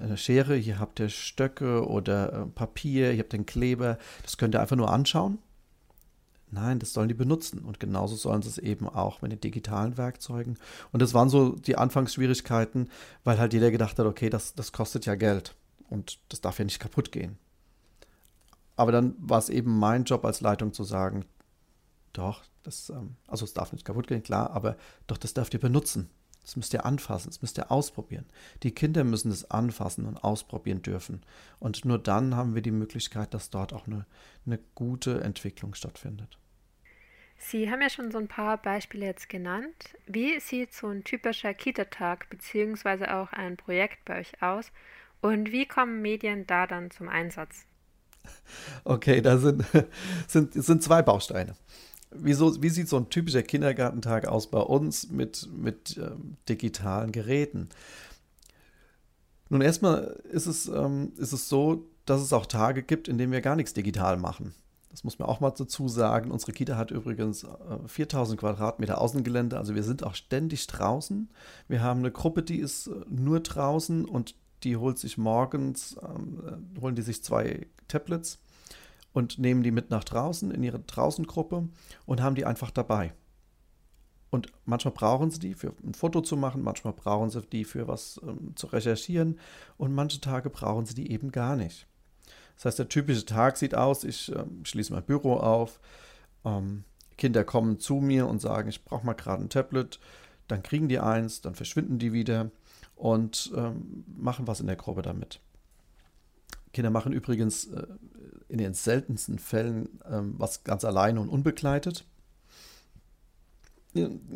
eine 0.00 0.16
Schere, 0.16 0.56
hier 0.56 0.78
habt 0.78 0.98
ihr 1.00 1.08
Stöcke 1.08 1.86
oder 1.86 2.32
äh, 2.32 2.46
Papier, 2.46 3.10
hier 3.12 3.22
habt 3.22 3.34
ihr 3.34 3.38
einen 3.38 3.46
Kleber. 3.46 3.98
Das 4.22 4.36
könnt 4.36 4.54
ihr 4.54 4.60
einfach 4.60 4.76
nur 4.76 4.92
anschauen. 4.92 5.38
Nein, 6.50 6.78
das 6.78 6.92
sollen 6.92 7.08
die 7.08 7.14
benutzen. 7.14 7.60
Und 7.60 7.80
genauso 7.80 8.16
sollen 8.16 8.42
sie 8.42 8.48
es 8.48 8.58
eben 8.58 8.88
auch 8.88 9.22
mit 9.22 9.32
den 9.32 9.40
digitalen 9.40 9.96
Werkzeugen. 9.96 10.56
Und 10.92 11.02
das 11.02 11.14
waren 11.14 11.28
so 11.28 11.50
die 11.50 11.76
Anfangsschwierigkeiten, 11.76 12.90
weil 13.24 13.38
halt 13.38 13.52
jeder 13.52 13.70
gedacht 13.70 13.98
hat, 13.98 14.06
okay, 14.06 14.30
das, 14.30 14.54
das 14.54 14.72
kostet 14.72 15.06
ja 15.06 15.14
Geld 15.14 15.54
und 15.88 16.18
das 16.28 16.40
darf 16.40 16.58
ja 16.58 16.64
nicht 16.64 16.80
kaputt 16.80 17.12
gehen. 17.12 17.38
Aber 18.76 18.92
dann 18.92 19.14
war 19.18 19.38
es 19.38 19.48
eben 19.48 19.78
mein 19.78 20.04
Job 20.04 20.24
als 20.24 20.40
Leitung 20.40 20.72
zu 20.72 20.84
sagen, 20.84 21.24
doch, 22.14 22.44
das, 22.62 22.88
ähm, 22.90 23.16
also 23.26 23.44
es 23.44 23.52
darf 23.52 23.72
nicht 23.72 23.84
kaputt 23.84 24.06
gehen, 24.06 24.22
klar, 24.22 24.50
aber 24.50 24.76
doch, 25.06 25.18
das 25.18 25.34
dürft 25.34 25.54
ihr 25.54 25.60
benutzen. 25.60 26.10
Das 26.42 26.56
müsst 26.56 26.74
ihr 26.74 26.84
anfassen, 26.84 27.30
das 27.30 27.40
müsst 27.40 27.58
ihr 27.58 27.70
ausprobieren. 27.70 28.26
Die 28.62 28.72
Kinder 28.72 29.02
müssen 29.02 29.30
es 29.30 29.50
anfassen 29.50 30.04
und 30.04 30.18
ausprobieren 30.22 30.82
dürfen. 30.82 31.22
Und 31.58 31.86
nur 31.86 31.98
dann 31.98 32.36
haben 32.36 32.54
wir 32.54 32.60
die 32.60 32.70
Möglichkeit, 32.70 33.32
dass 33.32 33.48
dort 33.48 33.72
auch 33.72 33.86
eine, 33.86 34.04
eine 34.44 34.58
gute 34.74 35.22
Entwicklung 35.22 35.74
stattfindet. 35.74 36.38
Sie 37.38 37.70
haben 37.70 37.80
ja 37.80 37.88
schon 37.88 38.10
so 38.10 38.18
ein 38.18 38.28
paar 38.28 38.58
Beispiele 38.58 39.06
jetzt 39.06 39.30
genannt. 39.30 39.96
Wie 40.06 40.38
sieht 40.38 40.74
so 40.74 40.88
ein 40.88 41.02
typischer 41.02 41.54
Kita-Tag 41.54 42.28
bzw. 42.28 43.06
auch 43.06 43.32
ein 43.32 43.56
Projekt 43.56 44.04
bei 44.04 44.20
euch 44.20 44.42
aus? 44.42 44.70
Und 45.22 45.50
wie 45.50 45.66
kommen 45.66 46.02
Medien 46.02 46.46
da 46.46 46.66
dann 46.66 46.90
zum 46.90 47.08
Einsatz? 47.08 47.64
Okay, 48.84 49.20
da 49.20 49.38
sind, 49.38 49.64
sind, 50.28 50.52
sind 50.52 50.82
zwei 50.82 51.02
Bausteine 51.02 51.56
wieso, 52.16 52.62
wie 52.62 52.70
sieht 52.70 52.88
so 52.88 52.96
ein 52.96 53.10
typischer 53.10 53.42
Kindergartentag 53.42 54.26
aus 54.26 54.50
bei 54.50 54.60
uns 54.60 55.10
mit, 55.10 55.48
mit 55.56 55.96
ähm, 55.96 56.36
digitalen 56.48 57.12
Geräten? 57.12 57.68
Nun, 59.48 59.60
erstmal 59.60 60.20
ist 60.30 60.46
es, 60.46 60.68
ähm, 60.68 61.12
ist 61.16 61.32
es 61.32 61.48
so, 61.48 61.86
dass 62.06 62.20
es 62.20 62.32
auch 62.32 62.46
Tage 62.46 62.82
gibt, 62.82 63.08
in 63.08 63.18
denen 63.18 63.32
wir 63.32 63.40
gar 63.40 63.56
nichts 63.56 63.74
digital 63.74 64.16
machen. 64.16 64.54
Das 64.90 65.02
muss 65.02 65.18
man 65.18 65.28
auch 65.28 65.40
mal 65.40 65.50
dazu 65.50 65.88
sagen. 65.88 66.30
Unsere 66.30 66.52
Kita 66.52 66.76
hat 66.76 66.90
übrigens 66.90 67.42
äh, 67.42 67.48
4000 67.86 68.38
Quadratmeter 68.38 69.00
Außengelände, 69.00 69.58
also 69.58 69.74
wir 69.74 69.82
sind 69.82 70.04
auch 70.04 70.14
ständig 70.14 70.66
draußen. 70.68 71.30
Wir 71.66 71.82
haben 71.82 72.00
eine 72.00 72.12
Gruppe, 72.12 72.42
die 72.42 72.58
ist 72.58 72.86
äh, 72.86 72.92
nur 73.08 73.40
draußen 73.40 74.04
und 74.04 74.36
die 74.62 74.76
holt 74.76 74.98
sich 74.98 75.18
morgens, 75.18 75.96
ähm, 76.02 76.40
äh, 76.76 76.80
holen 76.80 76.94
die 76.94 77.02
sich 77.02 77.22
zwei 77.22 77.66
Tablets 77.88 78.38
und 79.14 79.38
nehmen 79.38 79.62
die 79.62 79.70
mit 79.70 79.88
nach 79.88 80.04
draußen 80.04 80.50
in 80.50 80.62
ihre 80.62 80.80
Draußengruppe 80.80 81.68
und 82.04 82.20
haben 82.20 82.34
die 82.34 82.44
einfach 82.44 82.70
dabei. 82.70 83.14
Und 84.28 84.48
manchmal 84.64 84.92
brauchen 84.92 85.30
sie 85.30 85.38
die 85.38 85.54
für 85.54 85.72
ein 85.84 85.94
Foto 85.94 86.20
zu 86.20 86.36
machen, 86.36 86.62
manchmal 86.62 86.92
brauchen 86.92 87.30
sie 87.30 87.40
die 87.40 87.64
für 87.64 87.86
was 87.86 88.20
ähm, 88.26 88.54
zu 88.56 88.66
recherchieren 88.66 89.38
und 89.78 89.94
manche 89.94 90.20
Tage 90.20 90.50
brauchen 90.50 90.84
sie 90.84 90.94
die 90.94 91.12
eben 91.12 91.30
gar 91.30 91.54
nicht. 91.54 91.86
Das 92.56 92.66
heißt, 92.66 92.80
der 92.80 92.88
typische 92.88 93.24
Tag 93.24 93.56
sieht 93.56 93.76
aus, 93.76 94.02
ich 94.02 94.34
äh, 94.34 94.44
schließe 94.64 94.92
mein 94.92 95.04
Büro 95.04 95.34
auf, 95.34 95.78
ähm, 96.44 96.82
Kinder 97.16 97.44
kommen 97.44 97.78
zu 97.78 97.94
mir 97.94 98.26
und 98.26 98.40
sagen, 98.40 98.68
ich 98.68 98.84
brauche 98.84 99.06
mal 99.06 99.14
gerade 99.14 99.44
ein 99.44 99.50
Tablet, 99.50 100.00
dann 100.48 100.64
kriegen 100.64 100.88
die 100.88 100.98
eins, 100.98 101.40
dann 101.40 101.54
verschwinden 101.54 102.00
die 102.00 102.12
wieder 102.12 102.50
und 102.96 103.52
ähm, 103.56 104.04
machen 104.16 104.48
was 104.48 104.58
in 104.58 104.66
der 104.66 104.76
Gruppe 104.76 105.02
damit. 105.02 105.40
Kinder 106.74 106.90
machen 106.90 107.12
übrigens 107.12 107.66
äh, 107.66 107.86
in 108.48 108.58
den 108.58 108.74
seltensten 108.74 109.38
Fällen 109.38 109.88
ähm, 110.08 110.34
was 110.36 110.64
ganz 110.64 110.84
alleine 110.84 111.20
und 111.20 111.30
unbegleitet. 111.30 112.04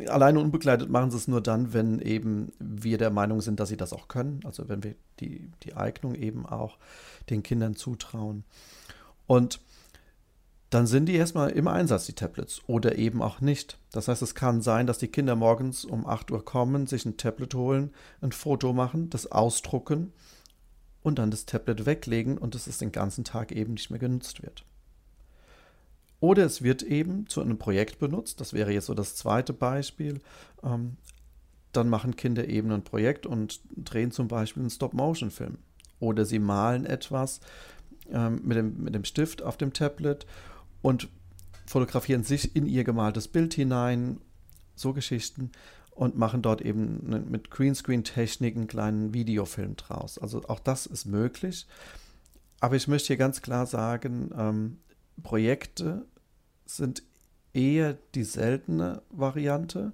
Alleine 0.07 0.39
und 0.39 0.47
unbegleitet 0.47 0.89
machen 0.89 1.11
sie 1.11 1.17
es 1.17 1.29
nur 1.29 1.43
dann, 1.43 1.73
wenn 1.73 2.01
eben 2.01 2.53
wir 2.61 2.97
der 2.97 3.11
Meinung 3.11 3.41
sind, 3.41 3.61
dass 3.61 3.69
sie 3.69 3.77
das 3.77 3.93
auch 3.93 4.09
können. 4.09 4.41
Also 4.45 4.69
wenn 4.69 4.85
wir 4.85 4.95
die, 5.21 5.51
die 5.65 5.75
Eignung 5.75 6.15
eben 6.15 6.47
auch 6.47 6.79
den 7.29 7.43
Kindern 7.43 7.75
zutrauen. 7.75 8.45
Und 9.27 9.61
dann 10.71 10.87
sind 10.87 11.07
die 11.07 11.15
erstmal 11.15 11.51
im 11.51 11.67
Einsatz, 11.67 12.07
die 12.07 12.13
Tablets, 12.13 12.63
oder 12.67 12.99
eben 12.99 13.21
auch 13.21 13.41
nicht. 13.41 13.79
Das 13.91 14.07
heißt, 14.07 14.23
es 14.23 14.35
kann 14.35 14.63
sein, 14.63 14.87
dass 14.87 14.99
die 14.99 15.09
Kinder 15.09 15.35
morgens 15.35 15.85
um 15.85 16.07
8 16.07 16.31
Uhr 16.31 16.45
kommen, 16.45 16.87
sich 16.87 17.05
ein 17.05 17.17
Tablet 17.17 17.55
holen, 17.55 17.91
ein 18.21 18.33
Foto 18.33 18.73
machen, 18.73 19.11
das 19.11 19.31
ausdrucken 19.33 20.13
und 21.03 21.19
dann 21.19 21.31
das 21.31 21.47
Tablet 21.47 21.87
weglegen 21.87 22.39
und 22.39 22.55
dass 22.55 22.67
es 22.67 22.79
den 22.79 22.93
ganzen 22.93 23.25
Tag 23.25 23.53
eben 23.53 23.75
nicht 23.75 23.91
mehr 23.91 23.99
genutzt 23.99 24.43
wird. 24.43 24.65
Oder 26.21 26.45
es 26.45 26.63
wird 26.63 26.83
eben 26.83 27.29
zu 27.29 27.41
einem 27.41 27.59
Projekt 27.59 27.99
benutzt, 27.99 28.41
das 28.41 28.53
wäre 28.53 28.73
jetzt 28.73 28.87
so 28.87 28.95
das 28.95 29.15
zweite 29.15 29.53
Beispiel. 29.53 30.21
Ähm, 30.63 30.97
dann 31.73 31.89
machen 31.89 32.17
Kinder 32.17 32.49
eben 32.49 32.73
ein 32.73 32.83
Projekt 32.83 33.27
und 33.27 33.61
drehen 33.77 34.11
zum 34.11 34.27
Beispiel 34.27 34.63
einen 34.63 34.71
Stop-Motion-Film. 34.71 35.59
Oder 36.01 36.25
sie 36.25 36.39
malen 36.39 36.87
etwas 36.87 37.41
ähm, 38.11 38.41
mit, 38.45 38.57
dem, 38.57 38.83
mit 38.83 38.95
dem 38.95 39.05
Stift 39.05 39.43
auf 39.43 39.57
dem 39.57 39.73
Tablet 39.73 40.27
und 40.83 41.09
fotografieren 41.67 42.25
sich 42.25 42.57
in 42.57 42.67
ihr 42.67 42.85
gemaltes 42.85 43.29
Bild 43.29 43.55
hinein. 43.55 44.21
So 44.75 44.93
Geschichten 44.93 45.51
und 45.99 46.17
machen 46.17 46.43
dort 46.43 46.61
eben 46.61 47.27
mit 47.29 47.51
Greenscreen-Technik 47.51 48.55
einen 48.55 48.69
kleinen 48.69 49.13
Videofilm 49.13 49.75
draus. 49.75 50.17
Also 50.17 50.45
auch 50.47 50.61
das 50.61 50.87
ist 50.87 51.07
möglich. 51.07 51.67
Aber 52.61 52.77
ich 52.77 52.87
möchte 52.87 53.09
hier 53.09 53.17
ganz 53.17 53.43
klar 53.43 53.67
sagen, 53.67 54.31
ähm, 54.37 54.79
Projekte 55.25 56.07
sind 56.67 57.03
eher 57.53 57.97
die 58.15 58.23
seltene 58.23 59.03
Variante, 59.11 59.93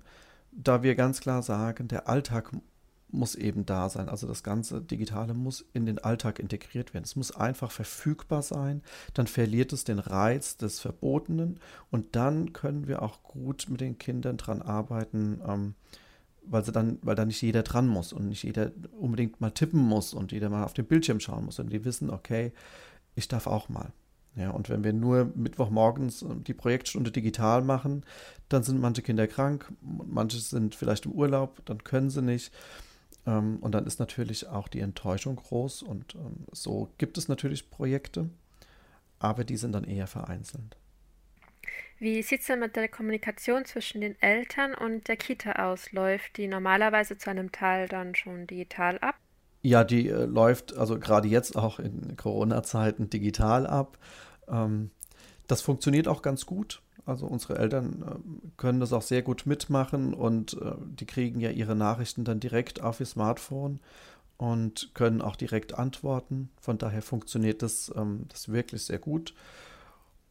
da 0.52 0.82
wir 0.82 0.94
ganz 0.94 1.20
klar 1.20 1.42
sagen, 1.42 1.88
der 1.88 2.06
Alltag 2.06 2.52
muss 3.14 3.35
eben 3.35 3.64
da 3.64 3.88
sein. 3.88 4.09
Also 4.09 4.27
das 4.27 4.42
ganze 4.42 4.81
Digitale 4.81 5.35
muss 5.35 5.64
in 5.72 5.87
den 5.87 5.98
Alltag 5.98 6.38
integriert 6.38 6.92
werden. 6.92 7.05
Es 7.05 7.16
muss 7.16 7.35
einfach 7.35 7.70
verfügbar 7.70 8.42
sein. 8.42 8.83
Dann 9.14 9.27
verliert 9.27 9.72
es 9.72 9.85
den 9.85 9.98
Reiz 9.98 10.57
des 10.57 10.81
Verbotenen 10.81 11.61
und 11.90 12.16
dann 12.16 12.53
können 12.53 12.87
wir 12.88 13.03
auch 13.03 13.22
gut 13.22 13.66
mit 13.68 13.81
den 13.81 13.98
Kindern 13.98 14.37
dran 14.37 14.62
arbeiten, 14.62 15.40
ähm, 15.46 15.74
weil 16.46 16.64
sie 16.64 16.72
dann, 16.72 16.98
weil 17.03 17.14
da 17.14 17.24
nicht 17.24 17.40
jeder 17.40 17.62
dran 17.62 17.88
muss 17.88 18.12
und 18.12 18.29
nicht 18.29 18.42
jeder 18.42 18.72
unbedingt 18.98 19.40
mal 19.40 19.50
tippen 19.50 19.81
muss 19.81 20.12
und 20.12 20.33
jeder 20.33 20.50
mal 20.50 20.64
auf 20.64 20.74
den 20.74 20.85
Bildschirm 20.85 21.20
schauen 21.20 21.46
muss. 21.46 21.59
Und 21.59 21.72
die 21.72 21.85
wissen, 21.85 22.11
okay, 22.11 22.53
ich 23.14 23.29
darf 23.29 23.46
auch 23.46 23.68
mal. 23.68 23.92
Ja, 24.37 24.50
und 24.50 24.68
wenn 24.68 24.83
wir 24.83 24.92
nur 24.92 25.31
Mittwochmorgens 25.37 26.22
äh, 26.22 26.35
die 26.46 26.55
Projektstunde 26.55 27.11
digital 27.12 27.62
machen, 27.62 28.05
dann 28.48 28.62
sind 28.62 28.81
manche 28.81 29.03
Kinder 29.03 29.27
krank, 29.27 29.72
manche 29.81 30.38
sind 30.38 30.74
vielleicht 30.74 31.07
im 31.07 31.12
Urlaub, 31.12 31.64
dann 31.66 31.85
können 31.85 32.11
sie 32.11 32.22
nicht. 32.22 32.53
Ähm, 33.26 33.58
und 33.60 33.72
dann 33.72 33.87
ist 33.87 33.98
natürlich 33.98 34.48
auch 34.48 34.68
die 34.68 34.80
Enttäuschung 34.80 35.37
groß. 35.37 35.82
Und 35.82 36.14
ähm, 36.14 36.46
so 36.52 36.90
gibt 36.98 37.18
es 37.18 37.28
natürlich 37.28 37.70
Projekte, 37.70 38.28
aber 39.18 39.44
die 39.44 39.56
sind 39.56 39.72
dann 39.72 39.84
eher 39.84 40.06
vereinzelt. 40.06 40.76
Wie 41.98 42.22
sieht 42.22 42.40
es 42.40 42.46
denn 42.48 42.58
mit 42.58 42.76
der 42.76 42.88
Kommunikation 42.88 43.64
zwischen 43.64 44.00
den 44.00 44.20
Eltern 44.20 44.74
und 44.74 45.08
der 45.08 45.16
Kita 45.16 45.52
aus? 45.52 45.92
Läuft 45.92 46.37
die 46.37 46.48
normalerweise 46.48 47.16
zu 47.16 47.30
einem 47.30 47.52
Teil 47.52 47.88
dann 47.88 48.14
schon 48.14 48.46
digital 48.46 48.98
ab? 48.98 49.14
Ja, 49.62 49.84
die 49.84 50.08
äh, 50.08 50.24
läuft 50.24 50.76
also 50.76 50.98
gerade 50.98 51.28
jetzt 51.28 51.56
auch 51.56 51.78
in 51.78 52.16
Corona-Zeiten 52.16 53.08
digital 53.08 53.66
ab. 53.66 53.96
Ähm, 54.48 54.90
das 55.46 55.62
funktioniert 55.62 56.08
auch 56.08 56.20
ganz 56.20 56.44
gut. 56.44 56.82
Also 57.06 57.26
unsere 57.26 57.58
Eltern 57.58 58.02
äh, 58.02 58.48
können 58.56 58.80
das 58.80 58.92
auch 58.92 59.02
sehr 59.02 59.22
gut 59.22 59.44
mitmachen 59.46 60.14
und 60.14 60.54
äh, 60.54 60.72
die 60.98 61.06
kriegen 61.06 61.40
ja 61.40 61.50
ihre 61.50 61.76
Nachrichten 61.76 62.24
dann 62.24 62.40
direkt 62.40 62.82
auf 62.82 63.00
ihr 63.00 63.06
Smartphone 63.06 63.80
und 64.38 64.90
können 64.94 65.20
auch 65.20 65.36
direkt 65.36 65.74
antworten. 65.74 66.50
Von 66.60 66.78
daher 66.78 67.02
funktioniert 67.02 67.62
das, 67.62 67.92
ähm, 67.94 68.24
das 68.28 68.48
wirklich 68.48 68.84
sehr 68.84 68.98
gut. 68.98 69.34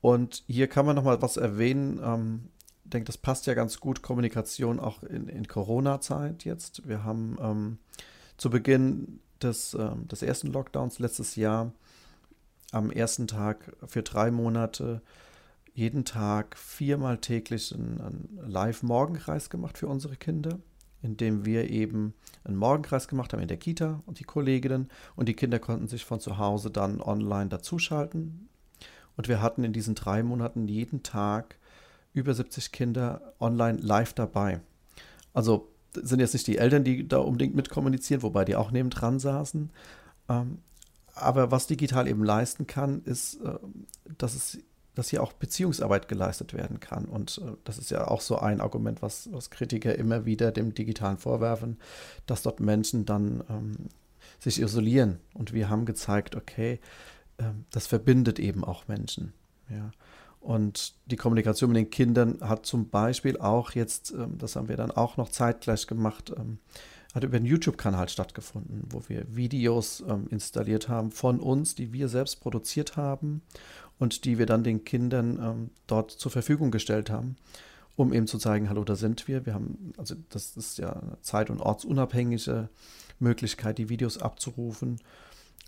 Und 0.02 0.44
hier 0.48 0.68
kann 0.68 0.86
man 0.86 0.96
noch 0.96 1.04
mal 1.04 1.22
was 1.22 1.38
erwähnen. 1.38 2.02
Ähm, 2.04 2.50
ich 2.86 2.90
denke, 2.90 3.06
das 3.06 3.18
passt 3.18 3.46
ja 3.46 3.54
ganz 3.54 3.80
gut, 3.80 4.02
Kommunikation 4.02 4.80
auch 4.80 5.04
in, 5.04 5.30
in 5.30 5.48
Corona-Zeit 5.48 6.44
jetzt. 6.44 6.88
Wir 6.88 7.04
haben 7.04 7.38
ähm, 7.40 7.78
zu 8.38 8.50
Beginn 8.50 9.20
des, 9.42 9.78
des 10.10 10.22
ersten 10.22 10.48
Lockdowns 10.48 11.00
letztes 11.00 11.36
Jahr 11.36 11.74
am 12.72 12.92
ersten 12.92 13.28
Tag 13.28 13.76
für 13.86 14.02
drei 14.04 14.32
Monate 14.32 15.02
jeden 15.74 16.06
Tag 16.06 16.58
viermal 16.58 17.18
täglich 17.18 17.74
einen, 17.74 18.00
einen 18.00 18.40
Live-Morgenkreis 18.48 19.50
gemacht 19.50 19.78
für 19.78 19.88
unsere 19.88 20.16
Kinder, 20.16 20.60
indem 21.02 21.46
wir 21.46 21.70
eben 21.70 22.14
einen 22.44 22.58
Morgenkreis 22.58 23.08
gemacht 23.08 23.34
haben 23.34 23.42
in 23.42 23.48
der 23.48 23.58
Kita 23.58 24.02
und 24.06 24.20
die 24.20 24.24
Kolleginnen 24.24 24.90
und 25.16 25.28
die 25.28 25.34
Kinder 25.34 25.60
konnten 25.60 25.88
sich 25.88 26.06
von 26.06 26.20
zu 26.20 26.38
Hause 26.38 26.70
dann 26.70 27.02
online 27.02 27.50
dazuschalten. 27.50 28.50
Und 29.16 29.28
wir 29.28 29.42
hatten 29.42 29.64
in 29.64 29.74
diesen 29.74 29.96
drei 29.96 30.24
Monaten 30.24 30.68
jeden 30.68 31.04
Tag 31.04 31.58
über 32.14 32.34
70 32.34 32.72
Kinder 32.72 33.34
online 33.40 33.80
live 33.80 34.14
dabei. 34.14 34.62
Also 35.34 35.70
sind 35.94 36.20
jetzt 36.20 36.34
nicht 36.34 36.48
die 36.48 36.58
Eltern, 36.58 36.84
die 36.84 37.08
da 37.08 37.18
unbedingt 37.18 37.56
mitkommunizieren, 37.56 38.24
wobei 38.24 38.46
die 38.46 38.56
auch 38.56 38.72
nebendran 38.72 39.20
saßen. 39.20 39.72
Ähm, 40.30 40.60
aber 41.16 41.52
was 41.52 41.68
digital 41.68 42.08
eben 42.08 42.24
leisten 42.24 42.66
kann, 42.66 43.04
ist, 43.04 43.36
äh, 43.42 43.58
dass 44.18 44.36
es 44.36 44.60
dass 44.96 45.10
hier 45.10 45.24
auch 45.24 45.34
Beziehungsarbeit 45.34 46.08
geleistet 46.08 46.54
werden 46.54 46.80
kann. 46.80 47.06
Und 47.06 47.42
äh, 47.44 47.56
das 47.64 47.78
ist 47.78 47.92
ja 47.92 48.08
auch 48.08 48.22
so 48.22 48.38
ein 48.38 48.62
Argument, 48.62 49.02
was, 49.02 49.30
was 49.32 49.50
Kritiker 49.50 49.96
immer 49.96 50.26
wieder 50.26 50.52
dem 50.52 50.74
Digitalen 50.74 51.18
vorwerfen, 51.18 51.78
dass 52.26 52.44
dort 52.44 52.60
Menschen 52.60 53.06
dann 53.06 53.44
ähm, 53.50 53.76
sich 54.40 54.62
isolieren. 54.62 55.20
Und 55.34 55.54
wir 55.54 55.70
haben 55.70 55.86
gezeigt, 55.86 56.36
okay, 56.36 56.80
äh, 57.38 57.46
das 57.72 57.88
verbindet 57.88 58.40
eben 58.40 58.64
auch 58.64 58.88
Menschen. 58.88 59.34
Ja. 59.70 59.92
Und 60.40 60.96
die 61.06 61.16
Kommunikation 61.16 61.72
mit 61.72 61.78
den 61.78 61.90
Kindern 61.90 62.38
hat 62.42 62.66
zum 62.66 62.90
Beispiel 62.90 63.38
auch 63.38 63.72
jetzt, 63.72 64.12
ähm, 64.12 64.38
das 64.38 64.56
haben 64.56 64.68
wir 64.68 64.78
dann 64.78 64.92
auch 64.92 65.18
noch 65.18 65.30
zeitgleich 65.30 65.88
gemacht, 65.88 66.34
ähm, 66.38 66.60
hat 67.14 67.24
über 67.24 67.38
einen 67.38 67.46
YouTube-Kanal 67.46 68.10
stattgefunden, 68.10 68.84
wo 68.90 69.04
wir 69.08 69.24
Videos 69.36 70.04
ähm, 70.08 70.28
installiert 70.30 70.90
haben 70.90 71.12
von 71.12 71.40
uns, 71.40 71.76
die 71.76 71.94
wir 71.94 72.10
selbst 72.10 72.42
produziert 72.42 72.98
haben 72.98 73.42
und 74.00 74.26
die 74.26 74.38
wir 74.38 74.46
dann 74.46 74.64
den 74.64 74.84
Kindern 74.84 75.40
ähm, 75.42 75.70
dort 75.88 76.12
zur 76.12 76.32
Verfügung 76.32 76.72
gestellt 76.72 77.10
haben, 77.10 77.36
um 77.96 78.14
eben 78.14 78.28
zu 78.28 78.38
zeigen, 78.38 78.70
hallo, 78.70 78.84
da 78.84 78.96
sind 78.96 79.28
wir. 79.28 79.46
Wir 79.46 79.54
haben, 79.54 79.94
also 79.98 80.16
das 80.30 80.58
ist 80.58 80.78
ja 80.78 80.94
eine 80.94 81.22
zeit- 81.22 81.50
und 81.50 81.62
ortsunabhängige 81.62 82.70
Möglichkeit, 83.20 83.78
die 83.78 83.90
Videos 83.90 84.18
abzurufen 84.18 85.00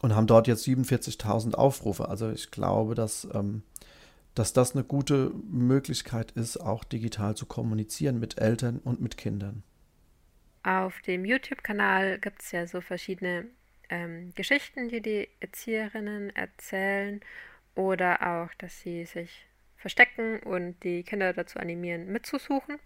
und 0.02 0.16
haben 0.16 0.28
dort 0.28 0.48
jetzt 0.48 0.66
47.000 0.66 1.54
Aufrufe. 1.54 2.10
Also 2.10 2.32
ich 2.32 2.52
glaube, 2.52 2.96
dass, 2.96 3.28
ähm, 3.34 3.64
dass 4.34 4.54
das 4.54 4.74
eine 4.74 4.84
gute 4.84 5.32
Möglichkeit 5.50 6.32
ist, 6.32 6.58
auch 6.58 6.84
digital 6.84 7.36
zu 7.36 7.46
kommunizieren 7.46 8.20
mit 8.20 8.40
Eltern 8.40 8.80
und 8.80 9.02
mit 9.02 9.18
Kindern. 9.18 9.64
Auf 10.64 11.00
dem 11.02 11.26
YouTube-Kanal 11.26 12.20
gibt 12.20 12.42
es 12.42 12.52
ja 12.52 12.66
so 12.66 12.82
verschiedene 12.82 13.46
ähm, 13.90 14.32
Geschichten, 14.34 14.90
die 14.90 15.02
die 15.02 15.28
Erzieherinnen 15.40 16.36
erzählen 16.36 17.22
oder 17.76 18.22
auch, 18.22 18.54
dass 18.58 18.80
sie 18.82 19.06
sich 19.06 19.46
verstecken 19.78 20.40
und 20.40 20.84
die 20.84 21.04
Kinder 21.04 21.34
dazu 21.34 21.60
animieren, 21.60 22.08
mitzusuchen. 22.12 22.78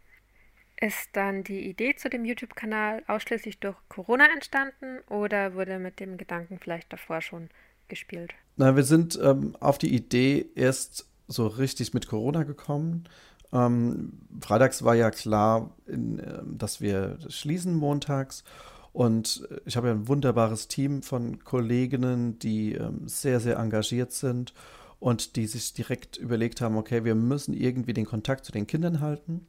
Ist 0.82 1.10
dann 1.14 1.44
die 1.44 1.70
Idee 1.70 1.96
zu 1.96 2.10
dem 2.10 2.26
YouTube-Kanal 2.26 3.04
ausschließlich 3.08 3.60
durch 3.60 3.78
Corona 3.90 4.26
entstanden 4.34 5.00
oder 5.10 5.54
wurde 5.54 5.78
mit 5.78 6.00
dem 6.00 6.18
Gedanken 6.18 6.60
vielleicht 6.60 6.92
davor 6.92 7.22
schon 7.22 7.50
gespielt? 7.90 8.34
Na, 8.56 8.76
wir 8.76 8.84
sind 8.84 9.20
ähm, 9.22 9.56
auf 9.60 9.78
die 9.78 9.94
Idee 9.94 10.46
erst 10.56 11.08
so 11.28 11.48
richtig 11.48 11.94
mit 11.94 12.08
Corona 12.08 12.44
gekommen. 12.44 13.08
Ähm, 13.52 14.14
freitags 14.42 14.84
war 14.84 14.96
ja 14.96 15.12
klar, 15.12 15.76
in, 15.86 16.20
äh, 16.20 16.42
dass 16.46 16.82
wir 16.82 17.18
schließen 17.30 17.76
montags. 17.76 18.44
Und 18.92 19.48
ich 19.66 19.78
habe 19.78 19.88
ja 19.88 19.94
ein 19.94 20.08
wunderbares 20.08 20.68
Team 20.68 21.04
von 21.04 21.44
Kolleginnen, 21.44 22.40
die 22.40 22.74
ähm, 22.74 23.08
sehr, 23.08 23.40
sehr 23.40 23.58
engagiert 23.58 24.12
sind 24.12 24.54
und 25.00 25.36
die 25.36 25.48
sich 25.48 25.74
direkt 25.74 26.18
überlegt 26.18 26.62
haben, 26.62 26.78
okay, 26.78 27.04
wir 27.06 27.16
müssen 27.16 27.54
irgendwie 27.54 27.94
den 27.94 28.06
Kontakt 28.06 28.46
zu 28.46 28.52
den 28.52 28.68
Kindern 28.68 29.00
halten 29.00 29.48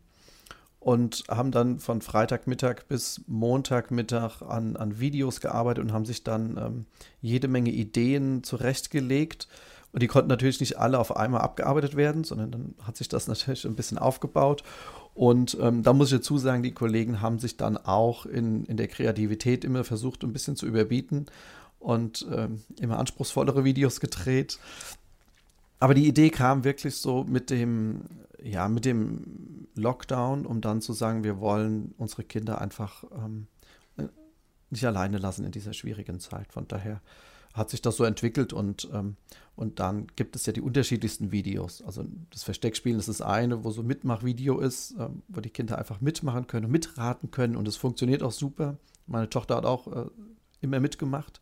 und 0.80 1.24
haben 1.28 1.50
dann 1.50 1.78
von 1.78 2.00
Freitagmittag 2.00 2.86
bis 2.88 3.20
Montagmittag 3.26 4.40
an, 4.42 4.76
an 4.76 4.98
Videos 4.98 5.40
gearbeitet 5.40 5.84
und 5.84 5.92
haben 5.92 6.06
sich 6.06 6.24
dann 6.24 6.56
ähm, 6.56 6.86
jede 7.20 7.48
Menge 7.48 7.70
Ideen 7.70 8.42
zurechtgelegt. 8.42 9.46
Und 9.92 10.02
die 10.02 10.06
konnten 10.06 10.28
natürlich 10.28 10.60
nicht 10.60 10.78
alle 10.78 10.98
auf 10.98 11.16
einmal 11.16 11.42
abgearbeitet 11.42 11.96
werden, 11.96 12.24
sondern 12.24 12.50
dann 12.50 12.74
hat 12.82 12.96
sich 12.96 13.08
das 13.08 13.26
natürlich 13.28 13.66
ein 13.66 13.74
bisschen 13.74 13.98
aufgebaut. 13.98 14.62
Und 15.12 15.58
ähm, 15.60 15.82
da 15.82 15.92
muss 15.92 16.10
ich 16.10 16.18
dazu 16.18 16.38
sagen, 16.38 16.62
die 16.62 16.72
Kollegen 16.72 17.20
haben 17.20 17.38
sich 17.38 17.58
dann 17.58 17.76
auch 17.76 18.24
in, 18.24 18.64
in 18.64 18.78
der 18.78 18.88
Kreativität 18.88 19.64
immer 19.64 19.84
versucht, 19.84 20.22
ein 20.22 20.32
bisschen 20.32 20.56
zu 20.56 20.66
überbieten 20.66 21.26
und 21.78 22.26
ähm, 22.32 22.62
immer 22.80 22.98
anspruchsvollere 22.98 23.64
Videos 23.64 24.00
gedreht. 24.00 24.58
Aber 25.80 25.94
die 25.94 26.06
Idee 26.06 26.30
kam 26.30 26.62
wirklich 26.62 26.96
so 26.96 27.24
mit 27.24 27.50
dem, 27.50 28.02
ja, 28.42 28.68
mit 28.68 28.84
dem 28.84 29.66
Lockdown, 29.74 30.46
um 30.46 30.60
dann 30.60 30.82
zu 30.82 30.92
sagen, 30.92 31.24
wir 31.24 31.40
wollen 31.40 31.94
unsere 31.96 32.22
Kinder 32.22 32.60
einfach 32.60 33.04
ähm, 33.12 33.46
nicht 34.68 34.86
alleine 34.86 35.18
lassen 35.18 35.44
in 35.44 35.52
dieser 35.52 35.72
schwierigen 35.72 36.20
Zeit. 36.20 36.52
Von 36.52 36.68
daher 36.68 37.00
hat 37.54 37.70
sich 37.70 37.82
das 37.82 37.96
so 37.96 38.04
entwickelt 38.04 38.52
und, 38.52 38.88
ähm, 38.92 39.16
und 39.56 39.80
dann 39.80 40.06
gibt 40.14 40.36
es 40.36 40.46
ja 40.46 40.52
die 40.52 40.60
unterschiedlichsten 40.60 41.32
Videos. 41.32 41.82
Also 41.82 42.04
das 42.30 42.44
Versteckspielen 42.44 42.98
ist 42.98 43.08
das 43.08 43.22
eine, 43.22 43.64
wo 43.64 43.70
so 43.70 43.80
ein 43.82 43.86
Mitmachvideo 43.86 44.60
ist, 44.60 44.94
ähm, 44.98 45.22
wo 45.28 45.40
die 45.40 45.50
Kinder 45.50 45.78
einfach 45.78 46.00
mitmachen 46.00 46.46
können 46.46 46.66
und 46.66 46.72
mitraten 46.72 47.30
können 47.30 47.56
und 47.56 47.66
es 47.66 47.76
funktioniert 47.76 48.22
auch 48.22 48.32
super. 48.32 48.76
Meine 49.06 49.28
Tochter 49.28 49.56
hat 49.56 49.64
auch 49.64 49.88
äh, 49.88 50.06
immer 50.60 50.78
mitgemacht 50.78 51.40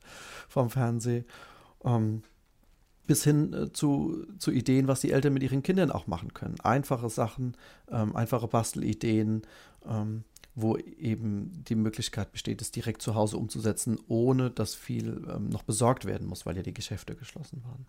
vom 0.48 0.70
Fernsehen. 0.70 1.26
Ähm, 1.84 2.22
bis 3.08 3.24
hin 3.24 3.52
äh, 3.52 3.72
zu, 3.72 4.24
zu 4.38 4.52
Ideen, 4.52 4.86
was 4.86 5.00
die 5.00 5.10
Eltern 5.10 5.32
mit 5.32 5.42
ihren 5.42 5.64
Kindern 5.64 5.90
auch 5.90 6.06
machen 6.06 6.34
können. 6.34 6.60
Einfache 6.60 7.08
Sachen, 7.08 7.56
ähm, 7.90 8.14
einfache 8.14 8.46
Bastelideen, 8.46 9.42
ähm, 9.84 10.22
wo 10.54 10.76
eben 10.76 11.64
die 11.64 11.74
Möglichkeit 11.74 12.30
besteht, 12.30 12.60
es 12.60 12.70
direkt 12.70 13.02
zu 13.02 13.14
Hause 13.14 13.38
umzusetzen, 13.38 13.98
ohne 14.08 14.50
dass 14.50 14.74
viel 14.74 15.26
ähm, 15.34 15.48
noch 15.48 15.62
besorgt 15.62 16.04
werden 16.04 16.28
muss, 16.28 16.46
weil 16.46 16.56
ja 16.56 16.62
die 16.62 16.74
Geschäfte 16.74 17.16
geschlossen 17.16 17.64
waren. 17.64 17.86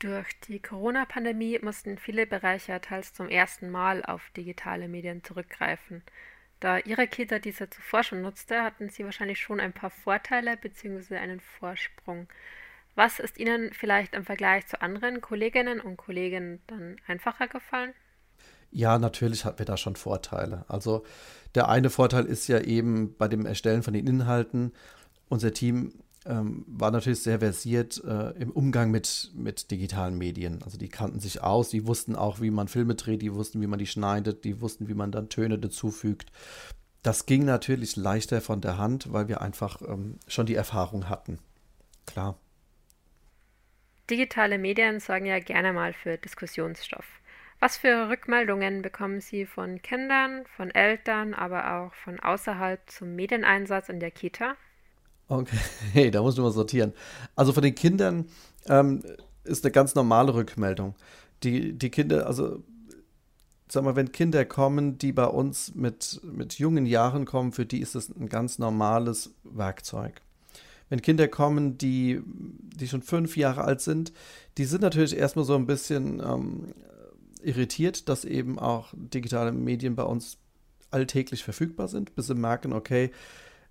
Durch 0.00 0.28
die 0.40 0.60
Corona-Pandemie 0.60 1.60
mussten 1.62 1.96
viele 1.96 2.26
Bereiche 2.26 2.78
teils 2.82 3.14
zum 3.14 3.28
ersten 3.28 3.70
Mal 3.70 4.04
auf 4.04 4.28
digitale 4.36 4.88
Medien 4.88 5.24
zurückgreifen. 5.24 6.02
Da 6.60 6.78
Ihre 6.78 7.06
Kita 7.06 7.38
diese 7.38 7.70
zuvor 7.70 8.02
schon 8.02 8.22
nutzte, 8.22 8.62
hatten 8.62 8.90
Sie 8.90 9.04
wahrscheinlich 9.04 9.38
schon 9.38 9.60
ein 9.60 9.72
paar 9.72 9.90
Vorteile 9.90 10.56
bzw. 10.56 11.16
einen 11.16 11.40
Vorsprung. 11.40 12.26
Was 12.96 13.20
ist 13.20 13.38
Ihnen 13.38 13.72
vielleicht 13.72 14.14
im 14.14 14.24
Vergleich 14.24 14.66
zu 14.66 14.80
anderen 14.80 15.20
Kolleginnen 15.20 15.80
und 15.80 15.98
Kollegen 15.98 16.60
dann 16.66 16.96
einfacher 17.06 17.46
gefallen? 17.46 17.92
Ja, 18.70 18.98
natürlich 18.98 19.44
hatten 19.44 19.58
wir 19.58 19.66
da 19.66 19.76
schon 19.76 19.96
Vorteile. 19.96 20.64
Also 20.66 21.04
der 21.54 21.68
eine 21.68 21.90
Vorteil 21.90 22.24
ist 22.24 22.48
ja 22.48 22.58
eben 22.58 23.14
bei 23.16 23.28
dem 23.28 23.46
Erstellen 23.46 23.82
von 23.82 23.94
den 23.94 24.06
Inhalten, 24.06 24.72
unser 25.28 25.52
Team 25.52 25.92
ähm, 26.24 26.64
war 26.66 26.90
natürlich 26.90 27.22
sehr 27.22 27.40
versiert 27.40 28.02
äh, 28.04 28.30
im 28.40 28.50
Umgang 28.50 28.90
mit, 28.90 29.30
mit 29.34 29.70
digitalen 29.70 30.16
Medien. 30.16 30.62
Also 30.62 30.78
die 30.78 30.88
kannten 30.88 31.20
sich 31.20 31.42
aus, 31.42 31.68
die 31.68 31.86
wussten 31.86 32.16
auch, 32.16 32.40
wie 32.40 32.50
man 32.50 32.68
Filme 32.68 32.94
dreht, 32.94 33.22
die 33.22 33.34
wussten, 33.34 33.60
wie 33.60 33.66
man 33.66 33.78
die 33.78 33.86
schneidet, 33.86 34.44
die 34.44 34.60
wussten, 34.60 34.88
wie 34.88 34.94
man 34.94 35.12
dann 35.12 35.28
Töne 35.28 35.58
dazufügt. 35.58 36.32
Das 37.02 37.26
ging 37.26 37.44
natürlich 37.44 37.94
leichter 37.96 38.40
von 38.40 38.60
der 38.60 38.78
Hand, 38.78 39.12
weil 39.12 39.28
wir 39.28 39.40
einfach 39.40 39.82
ähm, 39.82 40.18
schon 40.26 40.46
die 40.46 40.56
Erfahrung 40.56 41.08
hatten. 41.08 41.38
Klar. 42.06 42.38
Digitale 44.08 44.58
Medien 44.58 45.00
sorgen 45.00 45.26
ja 45.26 45.40
gerne 45.40 45.72
mal 45.72 45.92
für 45.92 46.16
Diskussionsstoff. 46.16 47.04
Was 47.58 47.76
für 47.76 48.08
Rückmeldungen 48.08 48.82
bekommen 48.82 49.20
Sie 49.20 49.46
von 49.46 49.82
Kindern, 49.82 50.44
von 50.56 50.70
Eltern, 50.70 51.34
aber 51.34 51.72
auch 51.78 51.94
von 51.94 52.20
außerhalb 52.20 52.80
zum 52.88 53.16
Medieneinsatz 53.16 53.88
in 53.88 53.98
der 53.98 54.10
Kita? 54.10 54.54
Okay, 55.28 56.10
da 56.10 56.22
muss 56.22 56.36
man 56.36 56.44
mal 56.44 56.52
sortieren. 56.52 56.92
Also 57.34 57.52
von 57.52 57.62
den 57.62 57.74
Kindern 57.74 58.28
ähm, 58.68 59.02
ist 59.42 59.64
eine 59.64 59.72
ganz 59.72 59.94
normale 59.94 60.34
Rückmeldung. 60.34 60.94
Die, 61.42 61.72
die 61.72 61.90
Kinder, 61.90 62.26
also 62.26 62.62
sag 63.68 63.82
mal, 63.82 63.96
wenn 63.96 64.12
Kinder 64.12 64.44
kommen, 64.44 64.98
die 64.98 65.12
bei 65.12 65.26
uns 65.26 65.74
mit, 65.74 66.20
mit 66.22 66.58
jungen 66.58 66.86
Jahren 66.86 67.24
kommen, 67.24 67.52
für 67.52 67.66
die 67.66 67.80
ist 67.80 67.94
das 67.94 68.08
ein 68.08 68.28
ganz 68.28 68.58
normales 68.58 69.34
Werkzeug 69.42 70.22
wenn 70.88 71.02
Kinder 71.02 71.28
kommen, 71.28 71.78
die, 71.78 72.20
die 72.24 72.88
schon 72.88 73.02
fünf 73.02 73.36
Jahre 73.36 73.64
alt 73.64 73.80
sind, 73.80 74.12
die 74.58 74.64
sind 74.64 74.82
natürlich 74.82 75.16
erstmal 75.16 75.44
so 75.44 75.54
ein 75.54 75.66
bisschen 75.66 76.20
ähm, 76.20 76.74
irritiert, 77.42 78.08
dass 78.08 78.24
eben 78.24 78.58
auch 78.58 78.92
digitale 78.94 79.52
Medien 79.52 79.96
bei 79.96 80.04
uns 80.04 80.38
alltäglich 80.90 81.44
verfügbar 81.44 81.88
sind, 81.88 82.14
bis 82.14 82.28
sie 82.28 82.34
merken, 82.34 82.72
okay, 82.72 83.10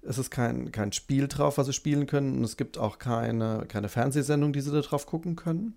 Es 0.08 0.19
ist 0.19 0.30
kein, 0.30 0.71
kein 0.71 0.91
Spiel 0.91 1.28
drauf, 1.28 1.58
was 1.58 1.65
sie 1.65 1.73
spielen 1.73 2.06
können. 2.06 2.38
Und 2.38 2.43
es 2.43 2.58
gibt 2.58 2.78
auch 2.78 2.99
keine, 2.99 3.65
keine 3.67 3.89
Fernsehsendung, 3.89 4.54
die 4.54 4.62
sie 4.62 4.71
da 4.71 4.82
drauf 4.82 5.08
gucken 5.08 5.36
können. 5.36 5.73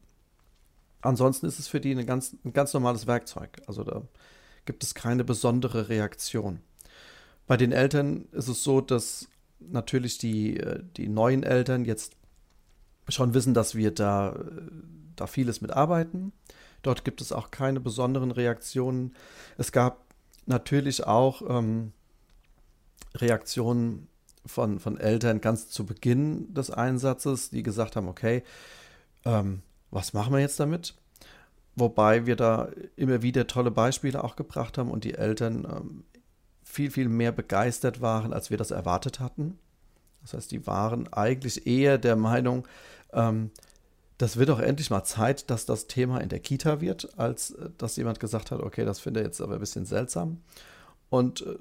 Ansonsten 1.01 1.47
ist 1.47 1.59
es 1.59 1.69
für 1.69 1.81
die 1.81 1.93
eine 1.93 2.05
ganz, 2.05 2.37
ein 2.45 2.53
ganz 2.53 2.75
normales 2.75 3.07
Werkzeug. 3.07 3.51
Also 3.67 3.85
da 3.85 4.03
gibt 4.67 4.83
es 4.83 4.95
keine 4.95 5.25
besondere 5.25 5.89
Reaktion. 5.89 6.61
Bei 7.47 7.57
den 7.57 7.73
Eltern 7.73 8.27
ist 8.33 8.49
es 8.49 8.63
so, 8.63 8.83
dass 8.83 9.29
natürlich 9.61 10.19
die, 10.19 10.59
äh, 10.59 10.83
die 10.97 11.09
neuen 11.09 11.43
Eltern 11.43 11.85
jetzt 11.85 12.17
schon 13.09 13.35
wissen, 13.35 13.55
dass 13.55 13.75
wir 13.75 13.91
da, 13.91 14.39
da 15.17 15.27
vieles 15.27 15.61
mitarbeiten. 15.61 16.33
Dort 16.83 17.05
gibt 17.05 17.21
es 17.21 17.33
auch 17.33 17.51
keine 17.51 17.81
besonderen 17.81 18.31
Reaktionen. 18.31 19.15
Es 19.57 19.73
gab 19.73 20.05
natürlich 20.47 21.05
auch 21.07 21.43
ähm, 21.49 21.93
Reaktionen 23.17 24.09
von, 24.47 24.79
von 24.79 24.99
Eltern 24.99 25.41
ganz 25.41 25.69
zu 25.69 25.85
Beginn 25.85 26.53
des 26.55 26.71
Einsatzes, 26.71 27.51
die 27.51 27.63
gesagt 27.63 27.97
haben, 27.97 28.09
okay, 28.09 28.43
ähm, 29.25 29.63
was 29.91 30.13
machen 30.13 30.33
wir 30.33 30.41
jetzt 30.41 30.61
damit? 30.61 30.95
Wobei 31.77 32.27
wir 32.27 32.37
da 32.37 32.69
immer 32.97 33.23
wieder 33.23 33.47
tolle 33.47 33.71
Beispiele 33.71 34.23
auch 34.23 34.37
gebracht 34.37 34.79
haben 34.79 34.91
und 34.91 35.05
die 35.05 35.15
Eltern 35.15 35.65
ähm, 35.65 36.05
viel, 36.79 36.93
viel 36.93 37.09
mehr 37.09 37.33
begeistert 37.33 38.01
waren, 38.01 38.33
als 38.33 38.51
wir 38.51 38.57
das 38.57 38.71
erwartet 38.71 39.19
hatten. 39.19 39.59
Das 40.23 40.33
heißt, 40.33 40.53
die 40.53 40.65
waren 40.65 41.13
eigentlich 41.13 41.67
eher 41.67 41.99
der 41.99 42.15
Meinung, 42.15 42.69
ähm, 43.13 43.51
das 44.17 44.37
wird 44.37 44.49
doch 44.49 44.61
endlich 44.61 44.89
mal 44.89 45.03
Zeit, 45.03 45.51
dass 45.51 45.67
das 45.67 45.89
Thema 45.89 46.21
in 46.21 46.29
der 46.29 46.39
Kita 46.39 46.81
wird, 46.81 47.19
als 47.19 47.51
äh, 47.51 47.71
dass 47.79 47.97
jemand 47.97 48.21
gesagt 48.21 48.53
hat, 48.53 48.61
okay, 48.61 48.85
das 48.85 49.01
finde 49.01 49.21
ich 49.21 49.27
jetzt 49.27 49.41
aber 49.41 49.55
ein 49.55 49.61
bisschen 49.61 49.87
seltsam. 49.87 50.41
Und 51.11 51.41
äh, 51.41 51.57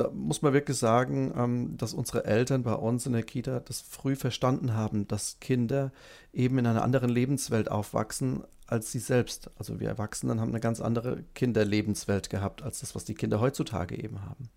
da 0.00 0.10
muss 0.10 0.42
man 0.42 0.52
wirklich 0.52 0.78
sagen, 0.78 1.32
ähm, 1.36 1.76
dass 1.76 1.94
unsere 1.94 2.24
Eltern 2.24 2.62
bei 2.62 2.74
uns 2.74 3.06
in 3.06 3.12
der 3.12 3.22
Kita 3.22 3.60
das 3.60 3.80
früh 3.80 4.16
verstanden 4.16 4.74
haben, 4.74 5.06
dass 5.06 5.38
Kinder 5.40 5.92
eben 6.32 6.58
in 6.58 6.66
einer 6.66 6.82
anderen 6.82 7.10
Lebenswelt 7.10 7.70
aufwachsen 7.70 8.44
als 8.70 8.92
sie 8.92 9.00
selbst. 9.00 9.50
Also 9.58 9.80
wir 9.80 9.88
Erwachsenen 9.88 10.40
haben 10.40 10.50
eine 10.50 10.60
ganz 10.60 10.80
andere 10.80 11.24
Kinderlebenswelt 11.34 12.30
gehabt, 12.30 12.62
als 12.62 12.80
das, 12.80 12.94
was 12.94 13.04
die 13.04 13.14
Kinder 13.14 13.40
heutzutage 13.40 14.00
eben 14.00 14.22
haben. 14.22 14.48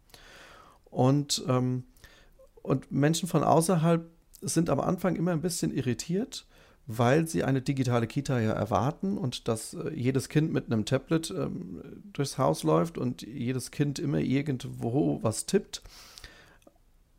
Und, 0.85 1.43
ähm, 1.47 1.85
und 2.61 2.91
Menschen 2.91 3.27
von 3.27 3.43
außerhalb 3.43 4.07
sind 4.41 4.69
am 4.69 4.79
Anfang 4.79 5.15
immer 5.15 5.31
ein 5.31 5.41
bisschen 5.41 5.73
irritiert, 5.73 6.45
weil 6.85 7.27
sie 7.27 7.43
eine 7.43 7.61
digitale 7.61 8.07
Kita 8.07 8.39
ja 8.39 8.51
erwarten 8.51 9.17
und 9.17 9.47
dass 9.47 9.73
äh, 9.73 9.93
jedes 9.93 10.29
Kind 10.29 10.51
mit 10.51 10.65
einem 10.65 10.85
Tablet 10.85 11.31
ähm, 11.31 11.81
durchs 12.11 12.37
Haus 12.37 12.63
läuft 12.63 12.97
und 12.97 13.21
jedes 13.21 13.71
Kind 13.71 13.99
immer 13.99 14.19
irgendwo 14.19 15.19
was 15.21 15.45
tippt 15.45 15.81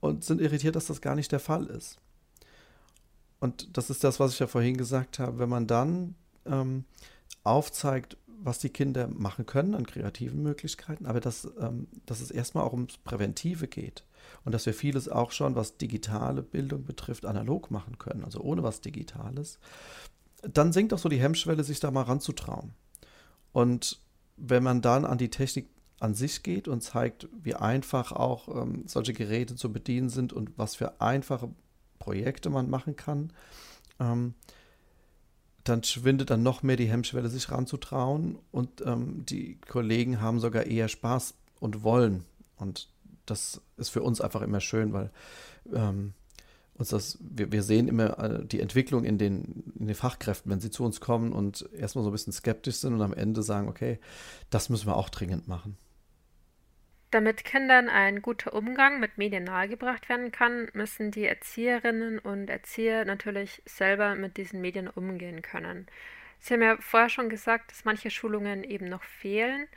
und 0.00 0.22
sind 0.24 0.40
irritiert, 0.40 0.76
dass 0.76 0.86
das 0.86 1.00
gar 1.00 1.14
nicht 1.14 1.32
der 1.32 1.40
Fall 1.40 1.66
ist. 1.66 1.98
Und 3.40 3.76
das 3.76 3.90
ist 3.90 4.04
das, 4.04 4.20
was 4.20 4.32
ich 4.32 4.38
ja 4.38 4.46
vorhin 4.46 4.76
gesagt 4.76 5.18
habe. 5.18 5.38
Wenn 5.38 5.48
man 5.48 5.66
dann 5.66 6.14
ähm, 6.46 6.84
aufzeigt, 7.42 8.16
was 8.42 8.58
die 8.58 8.70
Kinder 8.70 9.08
machen 9.08 9.46
können 9.46 9.74
an 9.74 9.86
kreativen 9.86 10.42
Möglichkeiten, 10.42 11.06
aber 11.06 11.20
dass, 11.20 11.48
ähm, 11.60 11.88
dass 12.06 12.20
es 12.20 12.30
erstmal 12.30 12.64
auch 12.64 12.72
ums 12.72 12.98
Präventive 12.98 13.68
geht 13.68 14.04
und 14.44 14.52
dass 14.52 14.66
wir 14.66 14.74
vieles 14.74 15.08
auch 15.08 15.32
schon, 15.32 15.54
was 15.54 15.76
digitale 15.76 16.42
Bildung 16.42 16.84
betrifft, 16.84 17.26
analog 17.26 17.70
machen 17.70 17.98
können, 17.98 18.24
also 18.24 18.40
ohne 18.40 18.62
was 18.62 18.80
Digitales, 18.80 19.58
dann 20.42 20.72
sinkt 20.72 20.92
auch 20.92 20.98
so 20.98 21.08
die 21.08 21.20
Hemmschwelle, 21.20 21.64
sich 21.64 21.80
da 21.80 21.90
mal 21.90 22.02
ranzutrauen. 22.02 22.72
Und 23.52 24.00
wenn 24.36 24.62
man 24.62 24.82
dann 24.82 25.04
an 25.04 25.18
die 25.18 25.30
Technik 25.30 25.68
an 26.00 26.14
sich 26.14 26.42
geht 26.42 26.68
und 26.68 26.82
zeigt, 26.82 27.28
wie 27.40 27.54
einfach 27.54 28.12
auch 28.12 28.48
ähm, 28.48 28.84
solche 28.86 29.12
Geräte 29.12 29.56
zu 29.56 29.72
bedienen 29.72 30.10
sind 30.10 30.32
und 30.32 30.50
was 30.58 30.74
für 30.74 31.00
einfache 31.00 31.50
Projekte 31.98 32.50
man 32.50 32.68
machen 32.68 32.96
kann, 32.96 33.32
ähm, 34.00 34.34
dann 35.64 35.82
schwindet 35.82 36.30
dann 36.30 36.42
noch 36.42 36.62
mehr 36.62 36.76
die 36.76 36.90
Hemmschwelle, 36.90 37.28
sich 37.28 37.50
ranzutrauen. 37.50 38.38
Und 38.52 38.82
ähm, 38.86 39.24
die 39.26 39.58
Kollegen 39.66 40.20
haben 40.20 40.38
sogar 40.38 40.64
eher 40.66 40.88
Spaß 40.88 41.34
und 41.58 41.82
wollen. 41.82 42.24
Und 42.56 42.88
das 43.26 43.62
ist 43.76 43.88
für 43.88 44.02
uns 44.02 44.20
einfach 44.20 44.42
immer 44.42 44.60
schön, 44.60 44.92
weil 44.92 45.10
ähm, 45.72 46.12
uns 46.74 46.88
das, 46.88 47.18
wir, 47.20 47.50
wir 47.52 47.62
sehen 47.62 47.88
immer 47.88 48.18
äh, 48.18 48.44
die 48.44 48.60
Entwicklung 48.60 49.04
in 49.04 49.16
den, 49.16 49.72
in 49.78 49.86
den 49.86 49.96
Fachkräften, 49.96 50.50
wenn 50.50 50.60
sie 50.60 50.70
zu 50.70 50.84
uns 50.84 51.00
kommen 51.00 51.32
und 51.32 51.68
erstmal 51.72 52.04
so 52.04 52.10
ein 52.10 52.12
bisschen 52.12 52.32
skeptisch 52.32 52.76
sind 52.76 52.94
und 52.94 53.02
am 53.02 53.14
Ende 53.14 53.42
sagen, 53.42 53.68
okay, 53.68 53.98
das 54.50 54.68
müssen 54.68 54.86
wir 54.86 54.96
auch 54.96 55.08
dringend 55.08 55.48
machen. 55.48 55.76
Damit 57.14 57.44
Kindern 57.44 57.88
ein 57.88 58.22
guter 58.22 58.54
Umgang 58.54 58.98
mit 58.98 59.18
Medien 59.18 59.44
nahegebracht 59.44 60.08
werden 60.08 60.32
kann, 60.32 60.66
müssen 60.72 61.12
die 61.12 61.26
Erzieherinnen 61.26 62.18
und 62.18 62.50
Erzieher 62.50 63.04
natürlich 63.04 63.62
selber 63.66 64.16
mit 64.16 64.36
diesen 64.36 64.60
Medien 64.60 64.88
umgehen 64.88 65.40
können. 65.40 65.86
Sie 66.40 66.54
haben 66.54 66.62
ja 66.62 66.76
vorher 66.80 67.08
schon 67.08 67.28
gesagt, 67.28 67.70
dass 67.70 67.84
manche 67.84 68.10
Schulungen 68.10 68.64
eben 68.64 68.86
noch 68.86 69.04
fehlen. 69.04 69.68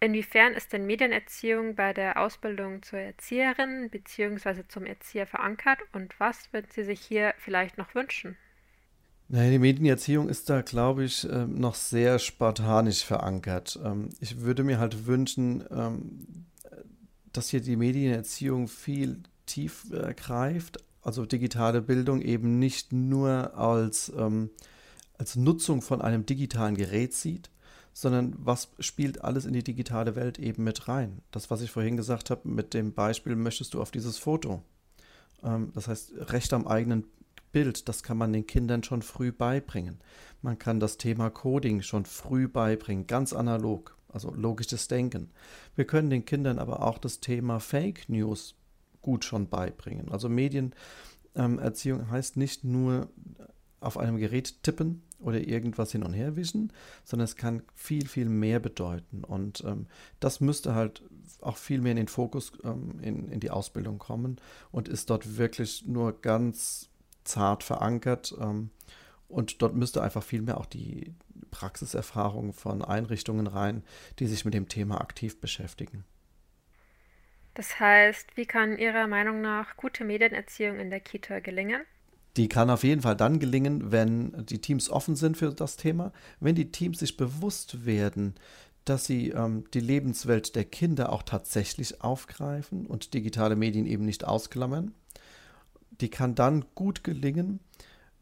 Inwiefern 0.00 0.54
ist 0.54 0.72
denn 0.72 0.86
Medienerziehung 0.86 1.74
bei 1.74 1.92
der 1.92 2.18
Ausbildung 2.18 2.82
zur 2.82 3.00
Erzieherin 3.00 3.90
bzw. 3.90 4.62
zum 4.66 4.86
Erzieher 4.86 5.26
verankert 5.26 5.80
und 5.92 6.18
was 6.18 6.50
würden 6.54 6.68
Sie 6.70 6.84
sich 6.84 7.02
hier 7.02 7.34
vielleicht 7.36 7.76
noch 7.76 7.94
wünschen? 7.94 8.38
Naja, 9.28 9.50
die 9.50 9.58
Medienerziehung 9.58 10.30
ist 10.30 10.48
da, 10.48 10.62
glaube 10.62 11.04
ich, 11.04 11.28
ähm, 11.30 11.60
noch 11.60 11.74
sehr 11.74 12.18
spartanisch 12.18 13.04
verankert. 13.04 13.78
Ähm, 13.84 14.08
ich 14.20 14.40
würde 14.40 14.64
mir 14.64 14.78
halt 14.78 15.06
wünschen, 15.06 15.62
ähm, 15.70 16.46
dass 17.36 17.50
hier 17.50 17.60
die 17.60 17.76
Medienerziehung 17.76 18.68
viel 18.68 19.22
tief 19.46 19.90
äh, 19.92 20.14
greift, 20.14 20.78
also 21.02 21.24
digitale 21.24 21.82
Bildung 21.82 22.20
eben 22.20 22.58
nicht 22.58 22.92
nur 22.92 23.56
als, 23.56 24.12
ähm, 24.16 24.50
als 25.18 25.36
Nutzung 25.36 25.82
von 25.82 26.02
einem 26.02 26.26
digitalen 26.26 26.76
Gerät 26.76 27.14
sieht, 27.14 27.50
sondern 27.92 28.34
was 28.38 28.68
spielt 28.80 29.22
alles 29.22 29.46
in 29.46 29.52
die 29.52 29.62
digitale 29.64 30.16
Welt 30.16 30.38
eben 30.38 30.64
mit 30.64 30.88
rein. 30.88 31.22
Das, 31.30 31.50
was 31.50 31.62
ich 31.62 31.70
vorhin 31.70 31.96
gesagt 31.96 32.30
habe, 32.30 32.48
mit 32.48 32.74
dem 32.74 32.92
Beispiel 32.92 33.36
möchtest 33.36 33.74
du 33.74 33.80
auf 33.80 33.90
dieses 33.90 34.18
Foto. 34.18 34.62
Ähm, 35.42 35.70
das 35.74 35.88
heißt, 35.88 36.12
Recht 36.32 36.52
am 36.52 36.66
eigenen 36.66 37.04
Bild, 37.52 37.88
das 37.88 38.02
kann 38.02 38.18
man 38.18 38.32
den 38.32 38.46
Kindern 38.46 38.82
schon 38.82 39.02
früh 39.02 39.32
beibringen. 39.32 39.98
Man 40.42 40.58
kann 40.58 40.80
das 40.80 40.98
Thema 40.98 41.30
Coding 41.30 41.82
schon 41.82 42.04
früh 42.04 42.48
beibringen, 42.48 43.06
ganz 43.06 43.32
analog 43.32 43.95
also 44.08 44.32
logisches 44.34 44.88
Denken. 44.88 45.30
Wir 45.74 45.86
können 45.86 46.10
den 46.10 46.24
Kindern 46.24 46.58
aber 46.58 46.82
auch 46.82 46.98
das 46.98 47.20
Thema 47.20 47.60
Fake 47.60 48.08
News 48.08 48.54
gut 49.02 49.24
schon 49.24 49.48
beibringen. 49.48 50.10
Also 50.10 50.28
Medienerziehung 50.28 52.00
ähm, 52.00 52.10
heißt 52.10 52.36
nicht 52.36 52.64
nur 52.64 53.08
auf 53.80 53.98
einem 53.98 54.16
Gerät 54.16 54.62
tippen 54.62 55.02
oder 55.18 55.46
irgendwas 55.46 55.92
hin 55.92 56.02
und 56.02 56.12
her 56.12 56.36
wischen, 56.36 56.72
sondern 57.04 57.24
es 57.24 57.36
kann 57.36 57.62
viel, 57.74 58.06
viel 58.08 58.28
mehr 58.28 58.58
bedeuten. 58.58 59.24
Und 59.24 59.62
ähm, 59.64 59.86
das 60.20 60.40
müsste 60.40 60.74
halt 60.74 61.02
auch 61.40 61.56
viel 61.56 61.80
mehr 61.80 61.92
in 61.92 61.96
den 61.96 62.08
Fokus, 62.08 62.52
ähm, 62.64 62.98
in, 63.00 63.28
in 63.28 63.40
die 63.40 63.50
Ausbildung 63.50 63.98
kommen 63.98 64.36
und 64.72 64.88
ist 64.88 65.10
dort 65.10 65.38
wirklich 65.38 65.86
nur 65.86 66.20
ganz 66.20 66.90
zart 67.24 67.62
verankert. 67.62 68.34
Ähm, 68.40 68.70
und 69.28 69.62
dort 69.62 69.74
müsste 69.74 70.02
einfach 70.02 70.22
viel 70.22 70.42
mehr 70.42 70.58
auch 70.58 70.66
die 70.66 71.14
Praxiserfahrung 71.50 72.52
von 72.52 72.82
Einrichtungen 72.82 73.46
rein, 73.46 73.82
die 74.18 74.26
sich 74.26 74.44
mit 74.44 74.54
dem 74.54 74.68
Thema 74.68 75.00
aktiv 75.00 75.40
beschäftigen. 75.40 76.04
Das 77.54 77.80
heißt, 77.80 78.36
wie 78.36 78.44
kann 78.44 78.76
Ihrer 78.76 79.06
Meinung 79.06 79.40
nach 79.40 79.76
gute 79.76 80.04
Medienerziehung 80.04 80.78
in 80.78 80.90
der 80.90 81.00
Kita 81.00 81.40
gelingen? 81.40 81.82
Die 82.36 82.48
kann 82.48 82.68
auf 82.68 82.84
jeden 82.84 83.00
Fall 83.00 83.16
dann 83.16 83.38
gelingen, 83.38 83.92
wenn 83.92 84.44
die 84.44 84.60
Teams 84.60 84.90
offen 84.90 85.16
sind 85.16 85.38
für 85.38 85.54
das 85.54 85.76
Thema, 85.76 86.12
wenn 86.38 86.54
die 86.54 86.70
Teams 86.70 86.98
sich 86.98 87.16
bewusst 87.16 87.86
werden, 87.86 88.34
dass 88.84 89.06
sie 89.06 89.30
ähm, 89.30 89.64
die 89.72 89.80
Lebenswelt 89.80 90.54
der 90.54 90.64
Kinder 90.64 91.12
auch 91.12 91.22
tatsächlich 91.22 92.02
aufgreifen 92.02 92.86
und 92.86 93.14
digitale 93.14 93.56
Medien 93.56 93.86
eben 93.86 94.04
nicht 94.04 94.24
ausklammern. 94.24 94.94
Die 96.02 96.10
kann 96.10 96.34
dann 96.34 96.66
gut 96.74 97.04
gelingen, 97.04 97.60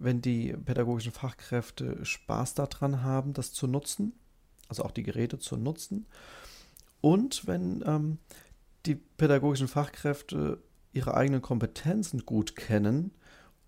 wenn 0.04 0.20
die 0.20 0.52
pädagogischen 0.52 1.12
Fachkräfte 1.12 2.04
Spaß 2.04 2.54
daran 2.54 3.02
haben, 3.02 3.32
das 3.32 3.52
zu 3.52 3.66
nutzen, 3.66 4.12
also 4.68 4.84
auch 4.84 4.90
die 4.90 5.02
Geräte 5.02 5.38
zu 5.38 5.56
nutzen. 5.56 6.06
Und 7.00 7.46
wenn 7.46 7.82
ähm, 7.86 8.18
die 8.86 8.94
pädagogischen 8.94 9.68
Fachkräfte 9.68 10.62
ihre 10.92 11.14
eigenen 11.14 11.42
Kompetenzen 11.42 12.24
gut 12.24 12.54
kennen 12.56 13.12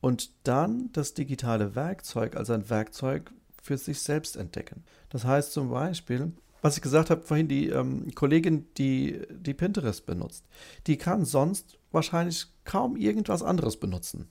und 0.01 0.31
dann 0.45 0.91
das 0.93 1.15
digitale 1.15 1.75
Werkzeug 1.75 2.37
als 2.37 2.51
ein 2.51 2.71
Werkzeug 2.71 3.33
für 3.63 3.77
sich 3.77 4.01
selbst 4.01 4.37
entdecken. 4.37 4.85
Das 5.09 5.25
heißt 5.25 5.53
zum 5.53 5.71
Beispiel, 5.71 6.33
was 6.63 6.77
ich 6.77 6.83
gesagt 6.83 7.11
habe 7.11 7.23
vorhin, 7.23 7.49
die 7.49 7.69
ähm, 7.69 8.15
Kollegin, 8.15 8.67
die, 8.77 9.23
die 9.31 9.55
Pinterest 9.55 10.07
benutzt, 10.07 10.45
die 10.87 10.97
kann 10.97 11.25
sonst 11.25 11.79
wahrscheinlich 11.91 12.47
kaum 12.65 12.97
irgendwas 12.97 13.43
anderes 13.43 13.79
benutzen 13.79 14.29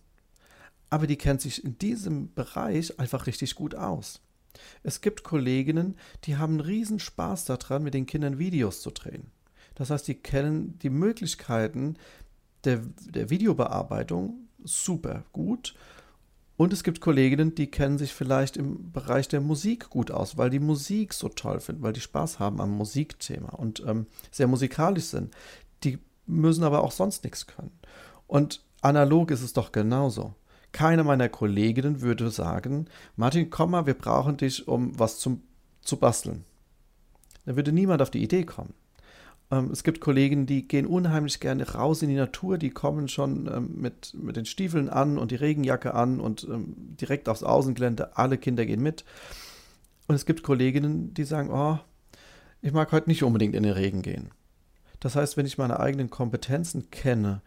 aber 0.95 1.07
die 1.07 1.17
kennt 1.17 1.41
sich 1.41 1.61
in 1.61 1.77
diesem 1.77 2.33
Bereich 2.35 2.97
einfach 3.01 3.27
richtig 3.27 3.55
gut 3.55 3.75
aus. 3.75 4.21
Es 4.81 5.01
gibt 5.01 5.25
Kolleginnen, 5.25 5.97
die 6.23 6.37
haben 6.37 6.61
riesen 6.61 6.99
Spaß 6.99 7.43
daran, 7.43 7.83
mit 7.83 7.93
den 7.93 8.05
Kindern 8.05 8.39
Videos 8.39 8.79
zu 8.79 8.91
drehen. 8.91 9.29
Das 9.75 9.89
heißt, 9.89 10.07
die 10.07 10.15
kennen 10.15 10.79
die 10.79 10.89
Möglichkeiten, 10.89 11.97
der, 12.63 12.79
der 13.09 13.29
Videobearbeitung 13.29 14.47
super 14.63 15.25
gut. 15.33 15.75
Und 16.55 16.71
es 16.71 16.81
gibt 16.81 17.01
Kolleginnen, 17.01 17.55
die 17.55 17.69
kennen 17.69 17.97
sich 17.97 18.13
vielleicht 18.13 18.55
im 18.55 18.93
Bereich 18.93 19.27
der 19.27 19.41
Musik 19.41 19.89
gut 19.89 20.11
aus, 20.11 20.37
weil 20.37 20.49
die 20.49 20.61
Musik 20.61 21.13
so 21.13 21.27
toll 21.27 21.59
finden, 21.59 21.83
weil 21.83 21.91
die 21.91 21.99
Spaß 21.99 22.39
haben 22.39 22.61
am 22.61 22.71
Musikthema 22.71 23.49
und 23.49 23.83
ähm, 23.85 24.07
sehr 24.31 24.47
musikalisch 24.47 25.07
sind. 25.07 25.33
Die 25.83 25.99
müssen 26.25 26.63
aber 26.63 26.85
auch 26.85 26.93
sonst 26.93 27.25
nichts 27.25 27.47
können. 27.47 27.77
Und 28.27 28.63
analog 28.79 29.31
ist 29.31 29.41
es 29.41 29.51
doch 29.51 29.73
genauso. 29.73 30.35
Keine 30.75 31.05
meiner 31.05 31.29
Kolleginnen 31.29 32.01
würde 32.01 32.29
sagen, 32.29 32.87
Martin, 33.15 33.49
komm 33.49 33.71
mal, 33.71 33.85
wir 33.85 33.93
brauchen 33.93 34.35
dich, 34.35 34.67
um 34.67 34.99
was 34.99 35.19
zum, 35.19 35.41
zu 35.79 35.95
basteln. 35.95 36.43
Da 37.45 37.55
würde 37.55 37.71
niemand 37.71 38.01
auf 38.01 38.11
die 38.11 38.21
Idee 38.21 38.43
kommen. 38.43 38.73
Ähm, 39.51 39.69
es 39.71 39.85
gibt 39.85 40.01
Kollegen, 40.01 40.47
die 40.47 40.67
gehen 40.67 40.85
unheimlich 40.85 41.39
gerne 41.39 41.65
raus 41.65 42.01
in 42.01 42.09
die 42.09 42.15
Natur, 42.15 42.57
die 42.57 42.71
kommen 42.71 43.07
schon 43.07 43.47
ähm, 43.47 43.69
mit, 43.77 44.15
mit 44.15 44.35
den 44.35 44.45
Stiefeln 44.45 44.89
an 44.89 45.17
und 45.17 45.31
die 45.31 45.37
Regenjacke 45.37 45.93
an 45.93 46.19
und 46.19 46.43
ähm, 46.43 46.75
direkt 46.99 47.29
aufs 47.29 47.43
Außengelände, 47.43 48.17
alle 48.17 48.37
Kinder 48.37 48.65
gehen 48.65 48.83
mit. 48.83 49.05
Und 50.09 50.15
es 50.15 50.25
gibt 50.25 50.43
Kolleginnen, 50.43 51.13
die 51.13 51.23
sagen, 51.23 51.51
oh, 51.51 51.79
ich 52.61 52.73
mag 52.73 52.91
heute 52.91 53.09
nicht 53.09 53.23
unbedingt 53.23 53.55
in 53.55 53.63
den 53.63 53.71
Regen 53.71 54.01
gehen. 54.01 54.31
Das 54.99 55.15
heißt, 55.15 55.37
wenn 55.37 55.45
ich 55.45 55.57
meine 55.57 55.79
eigenen 55.79 56.09
Kompetenzen 56.09 56.91
kenne, 56.91 57.41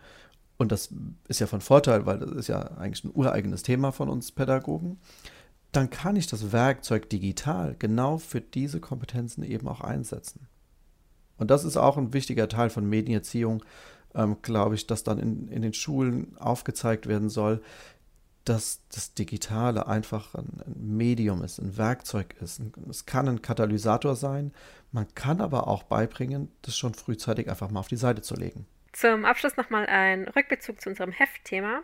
und 0.59 0.73
das 0.73 0.93
ist 1.29 1.39
ja 1.39 1.47
von 1.47 1.61
Vorteil, 1.61 2.05
weil 2.05 2.19
das 2.19 2.33
ist 2.33 2.49
ja 2.49 2.61
eigentlich 2.77 3.05
ein 3.05 3.13
ureigenes 3.15 3.63
Thema 3.63 3.93
von 3.93 4.09
uns 4.09 4.33
Pädagogen, 4.33 4.99
dann 5.73 5.89
kann 5.89 6.17
ich 6.17 6.27
das 6.27 6.53
Werkzeug 6.53 7.09
digital 7.09 7.77
genau 7.79 8.19
für 8.19 8.41
diese 8.41 8.81
Kompetenzen 8.81 9.45
eben 9.45 9.69
auch 9.69 9.81
einsetzen. 9.81 10.49
Und 11.37 11.51
das 11.51 11.65
ist 11.65 11.77
auch 11.77 11.97
ein 11.97 12.13
wichtiger 12.13 12.49
Teil 12.49 12.71
von 12.71 12.89
Medienerziehung, 12.89 13.65
ähm, 14.15 14.39
glaube 14.43 14.75
ich, 14.75 14.87
dass 14.89 15.05
dann 15.05 15.19
in, 15.19 15.47
in 15.49 15.63
den 15.63 15.75
Schulen 15.75 16.37
aufgezeigt 16.39 17.07
werden 17.07 17.29
soll, 17.29 17.63
dass 18.45 18.81
das 18.93 19.15
Digitale 19.15 19.87
einfach 19.87 20.35
ein, 20.35 20.63
ein 20.67 20.97
Medium 20.97 21.45
ist, 21.45 21.61
ein 21.61 21.77
Werkzeug 21.77 22.35
ist. 22.41 22.61
Es 22.89 23.07
kann 23.07 23.29
ein 23.29 23.43
Katalysator 23.43 24.17
sein, 24.17 24.53
man 24.91 25.07
kann 25.15 25.41
aber 25.41 25.69
auch 25.69 25.85
beibringen, 25.85 26.51
das 26.63 26.77
schon 26.77 26.95
frühzeitig 26.95 27.49
einfach 27.49 27.71
mal 27.71 27.81
auf 27.81 27.89
die 27.89 27.97
Seite 27.97 28.23
zu 28.23 28.35
legen. 28.35 28.67
Zum 28.99 29.25
Abschluss 29.25 29.57
nochmal 29.57 29.87
ein 29.87 30.27
Rückbezug 30.27 30.81
zu 30.81 30.89
unserem 30.89 31.13
Heftthema. 31.13 31.83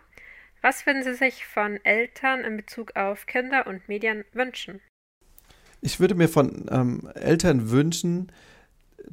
Was 0.61 0.85
würden 0.85 1.01
Sie 1.01 1.13
sich 1.13 1.45
von 1.45 1.79
Eltern 1.85 2.41
in 2.41 2.57
Bezug 2.57 2.97
auf 2.97 3.25
Kinder 3.25 3.67
und 3.67 3.87
Medien 3.87 4.25
wünschen? 4.33 4.81
Ich 5.79 6.01
würde 6.01 6.13
mir 6.13 6.27
von 6.27 6.65
ähm, 6.69 7.09
Eltern 7.15 7.69
wünschen, 7.69 8.33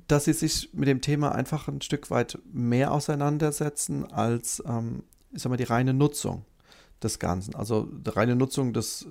dass 0.08 0.24
sie 0.24 0.32
sich 0.32 0.70
mit 0.72 0.88
dem 0.88 1.00
Thema 1.00 1.32
einfach 1.32 1.68
ein 1.68 1.80
Stück 1.80 2.10
weit 2.10 2.40
mehr 2.52 2.90
auseinandersetzen 2.90 4.10
als, 4.10 4.60
ähm, 4.66 5.04
ich 5.30 5.40
sag 5.42 5.50
mal, 5.50 5.56
die 5.56 5.62
reine 5.62 5.94
Nutzung 5.94 6.44
des 7.04 7.20
Ganzen. 7.20 7.54
Also 7.54 7.84
die 7.84 8.10
reine 8.10 8.34
Nutzung 8.34 8.72
des, 8.72 9.06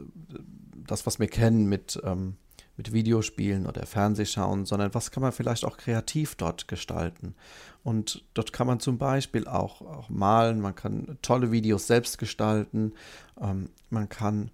das, 0.85 1.05
was 1.05 1.17
wir 1.17 1.27
kennen 1.27 1.69
mit, 1.69 1.97
ähm, 2.03 2.35
mit 2.81 2.93
Videospielen 2.93 3.67
oder 3.67 3.85
Fernsehschauen, 3.85 4.65
sondern 4.65 4.95
was 4.95 5.11
kann 5.11 5.21
man 5.21 5.31
vielleicht 5.31 5.65
auch 5.65 5.77
kreativ 5.77 6.33
dort 6.33 6.67
gestalten. 6.67 7.35
Und 7.83 8.23
dort 8.33 8.53
kann 8.53 8.65
man 8.65 8.79
zum 8.79 8.97
Beispiel 8.97 9.47
auch, 9.47 9.81
auch 9.81 10.09
malen, 10.09 10.59
man 10.59 10.73
kann 10.73 11.19
tolle 11.21 11.51
Videos 11.51 11.85
selbst 11.85 12.17
gestalten, 12.17 12.93
ähm, 13.39 13.69
man 13.91 14.09
kann 14.09 14.49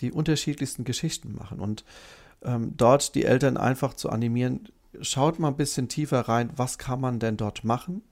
die 0.00 0.10
unterschiedlichsten 0.10 0.82
Geschichten 0.82 1.36
machen 1.36 1.60
und 1.60 1.84
ähm, 2.42 2.76
dort 2.76 3.14
die 3.14 3.24
Eltern 3.24 3.56
einfach 3.56 3.94
zu 3.94 4.10
animieren, 4.10 4.68
schaut 5.00 5.38
mal 5.38 5.48
ein 5.48 5.56
bisschen 5.56 5.88
tiefer 5.88 6.22
rein, 6.22 6.50
was 6.56 6.78
kann 6.78 7.00
man 7.00 7.20
denn 7.20 7.36
dort 7.36 7.62
machen 7.62 8.02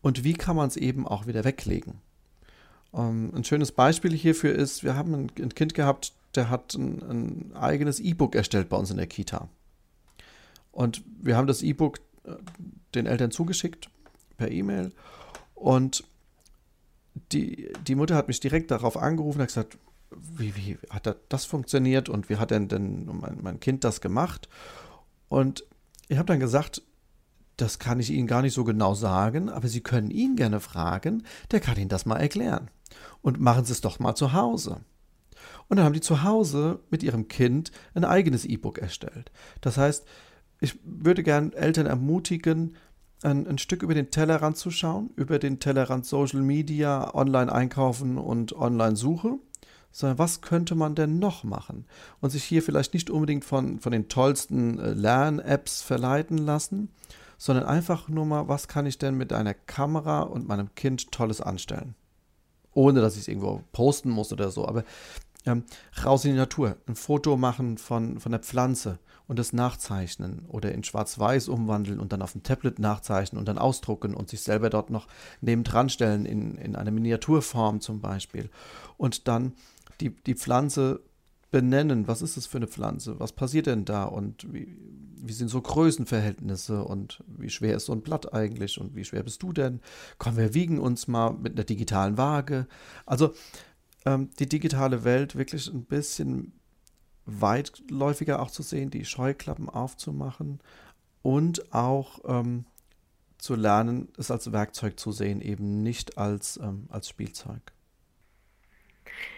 und 0.00 0.24
wie 0.24 0.34
kann 0.34 0.56
man 0.56 0.68
es 0.68 0.78
eben 0.78 1.06
auch 1.06 1.26
wieder 1.26 1.44
weglegen. 1.44 2.00
Ähm, 2.94 3.32
ein 3.34 3.44
schönes 3.44 3.72
Beispiel 3.72 4.14
hierfür 4.14 4.54
ist, 4.54 4.82
wir 4.82 4.96
haben 4.96 5.12
ein 5.14 5.54
Kind 5.54 5.74
gehabt, 5.74 6.14
der 6.36 6.50
hat 6.50 6.74
ein, 6.74 7.02
ein 7.02 7.56
eigenes 7.56 8.00
E-Book 8.00 8.34
erstellt 8.34 8.68
bei 8.68 8.76
uns 8.76 8.90
in 8.90 8.96
der 8.96 9.06
Kita. 9.06 9.48
Und 10.72 11.02
wir 11.20 11.36
haben 11.36 11.46
das 11.46 11.62
E-Book 11.62 12.00
äh, 12.24 12.34
den 12.94 13.06
Eltern 13.06 13.30
zugeschickt 13.30 13.90
per 14.36 14.50
E-Mail 14.50 14.92
und 15.54 16.04
die, 17.32 17.72
die 17.86 17.94
Mutter 17.94 18.16
hat 18.16 18.28
mich 18.28 18.40
direkt 18.40 18.70
darauf 18.70 18.96
angerufen 18.96 19.38
und 19.38 19.42
hat 19.42 19.48
gesagt, 19.48 19.78
wie, 20.10 20.54
wie 20.56 20.78
hat 20.90 21.16
das 21.28 21.44
funktioniert 21.44 22.08
und 22.08 22.28
wie 22.28 22.36
hat 22.36 22.50
denn, 22.50 22.68
denn 22.68 23.06
mein, 23.06 23.38
mein 23.42 23.60
Kind 23.60 23.84
das 23.84 24.00
gemacht? 24.00 24.48
Und 25.28 25.64
ich 26.08 26.18
habe 26.18 26.26
dann 26.26 26.40
gesagt, 26.40 26.82
das 27.56 27.78
kann 27.78 28.00
ich 28.00 28.10
Ihnen 28.10 28.26
gar 28.26 28.42
nicht 28.42 28.54
so 28.54 28.64
genau 28.64 28.94
sagen, 28.94 29.48
aber 29.48 29.68
Sie 29.68 29.80
können 29.80 30.10
ihn 30.10 30.36
gerne 30.36 30.60
fragen, 30.60 31.24
der 31.50 31.60
kann 31.60 31.76
Ihnen 31.76 31.88
das 31.88 32.06
mal 32.06 32.16
erklären. 32.16 32.68
Und 33.22 33.40
machen 33.40 33.64
Sie 33.64 33.72
es 33.72 33.80
doch 33.80 33.98
mal 33.98 34.14
zu 34.14 34.32
Hause. 34.32 34.80
Und 35.68 35.76
dann 35.78 35.86
haben 35.86 35.92
die 35.94 36.00
zu 36.00 36.22
Hause 36.22 36.80
mit 36.90 37.02
ihrem 37.02 37.28
Kind 37.28 37.72
ein 37.94 38.04
eigenes 38.04 38.44
E-Book 38.44 38.78
erstellt. 38.78 39.32
Das 39.60 39.76
heißt, 39.76 40.04
ich 40.60 40.78
würde 40.84 41.22
gern 41.22 41.52
Eltern 41.52 41.86
ermutigen, 41.86 42.76
ein, 43.22 43.46
ein, 43.46 43.58
Stück 43.58 43.82
über 43.82 43.94
den 43.94 44.10
Tellerrand 44.10 44.56
zu 44.56 44.70
schauen, 44.70 45.10
über 45.16 45.38
den 45.38 45.58
Tellerrand 45.58 46.04
Social 46.04 46.42
Media, 46.42 47.14
Online-Einkaufen 47.14 48.18
und 48.18 48.52
Online-Suche 48.54 49.38
sondern 49.94 50.18
was 50.18 50.40
könnte 50.40 50.74
man 50.74 50.96
denn 50.96 51.20
noch 51.20 51.44
machen? 51.44 51.86
Und 52.20 52.30
sich 52.30 52.42
hier 52.42 52.64
vielleicht 52.64 52.94
nicht 52.94 53.10
unbedingt 53.10 53.44
von, 53.44 53.78
von 53.78 53.92
den 53.92 54.08
tollsten 54.08 54.80
äh, 54.80 54.92
Lern-Apps 54.92 55.82
verleiten 55.82 56.36
lassen, 56.36 56.88
sondern 57.38 57.64
einfach 57.64 58.08
nur 58.08 58.26
mal, 58.26 58.48
was 58.48 58.66
kann 58.66 58.86
ich 58.86 58.98
denn 58.98 59.16
mit 59.16 59.32
einer 59.32 59.54
Kamera 59.54 60.22
und 60.22 60.48
meinem 60.48 60.74
Kind 60.74 61.12
Tolles 61.12 61.40
anstellen? 61.40 61.94
Ohne 62.72 63.00
dass 63.00 63.14
ich 63.14 63.20
es 63.20 63.28
irgendwo 63.28 63.62
posten 63.70 64.10
muss 64.10 64.32
oder 64.32 64.50
so, 64.50 64.66
aber 64.66 64.82
ähm, 65.46 65.64
raus 66.04 66.24
in 66.24 66.32
die 66.32 66.38
Natur, 66.38 66.76
ein 66.86 66.96
Foto 66.96 67.36
machen 67.36 67.78
von, 67.78 68.18
von 68.20 68.32
der 68.32 68.40
Pflanze 68.40 68.98
und 69.26 69.38
das 69.38 69.52
nachzeichnen 69.52 70.46
oder 70.48 70.72
in 70.72 70.84
Schwarz-Weiß 70.84 71.48
umwandeln 71.48 72.00
und 72.00 72.12
dann 72.12 72.22
auf 72.22 72.32
dem 72.32 72.42
Tablet 72.42 72.78
nachzeichnen 72.78 73.38
und 73.38 73.46
dann 73.46 73.58
ausdrucken 73.58 74.14
und 74.14 74.28
sich 74.28 74.42
selber 74.42 74.70
dort 74.70 74.90
noch 74.90 75.06
nebendran 75.40 75.88
stellen 75.88 76.26
in, 76.26 76.56
in 76.56 76.76
eine 76.76 76.90
Miniaturform 76.90 77.80
zum 77.80 78.00
Beispiel. 78.00 78.50
Und 78.96 79.28
dann 79.28 79.52
die, 80.00 80.10
die 80.10 80.34
Pflanze 80.34 81.00
benennen. 81.54 82.08
Was 82.08 82.20
ist 82.20 82.36
das 82.36 82.46
für 82.46 82.58
eine 82.58 82.66
Pflanze? 82.66 83.20
Was 83.20 83.32
passiert 83.32 83.66
denn 83.66 83.84
da? 83.84 84.02
Und 84.02 84.52
wie, 84.52 84.76
wie 85.16 85.32
sind 85.32 85.48
so 85.48 85.60
Größenverhältnisse? 85.60 86.82
Und 86.82 87.22
wie 87.28 87.48
schwer 87.48 87.76
ist 87.76 87.86
so 87.86 87.92
ein 87.92 88.02
Blatt 88.02 88.34
eigentlich? 88.34 88.80
Und 88.80 88.96
wie 88.96 89.04
schwer 89.04 89.22
bist 89.22 89.40
du 89.42 89.52
denn? 89.52 89.80
Komm, 90.18 90.36
wir 90.36 90.52
wiegen 90.52 90.80
uns 90.80 91.06
mal 91.06 91.32
mit 91.32 91.52
einer 91.52 91.62
digitalen 91.62 92.18
Waage. 92.18 92.66
Also 93.06 93.34
ähm, 94.04 94.30
die 94.38 94.48
digitale 94.48 95.04
Welt 95.04 95.36
wirklich 95.36 95.68
ein 95.68 95.84
bisschen 95.84 96.52
weitläufiger 97.26 98.40
auch 98.40 98.50
zu 98.50 98.62
sehen, 98.62 98.90
die 98.90 99.04
Scheuklappen 99.04 99.68
aufzumachen 99.68 100.60
und 101.22 101.72
auch 101.72 102.20
ähm, 102.26 102.66
zu 103.38 103.54
lernen, 103.54 104.08
es 104.18 104.30
als 104.30 104.52
Werkzeug 104.52 104.98
zu 104.98 105.12
sehen, 105.12 105.40
eben 105.40 105.82
nicht 105.82 106.18
als, 106.18 106.58
ähm, 106.58 106.86
als 106.90 107.08
Spielzeug. 107.08 107.60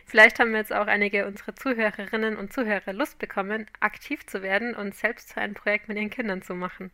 Vielleicht 0.04 0.38
haben 0.38 0.54
jetzt 0.54 0.72
auch 0.72 0.86
einige 0.86 1.26
unserer 1.26 1.54
Zuhörerinnen 1.54 2.36
und 2.36 2.52
Zuhörer 2.52 2.92
Lust 2.92 3.18
bekommen, 3.18 3.66
aktiv 3.80 4.24
zu 4.26 4.42
werden 4.42 4.74
und 4.74 4.94
selbst 4.94 5.36
ein 5.36 5.54
Projekt 5.54 5.88
mit 5.88 5.96
ihren 5.96 6.10
Kindern 6.10 6.42
zu 6.42 6.54
machen. 6.54 6.90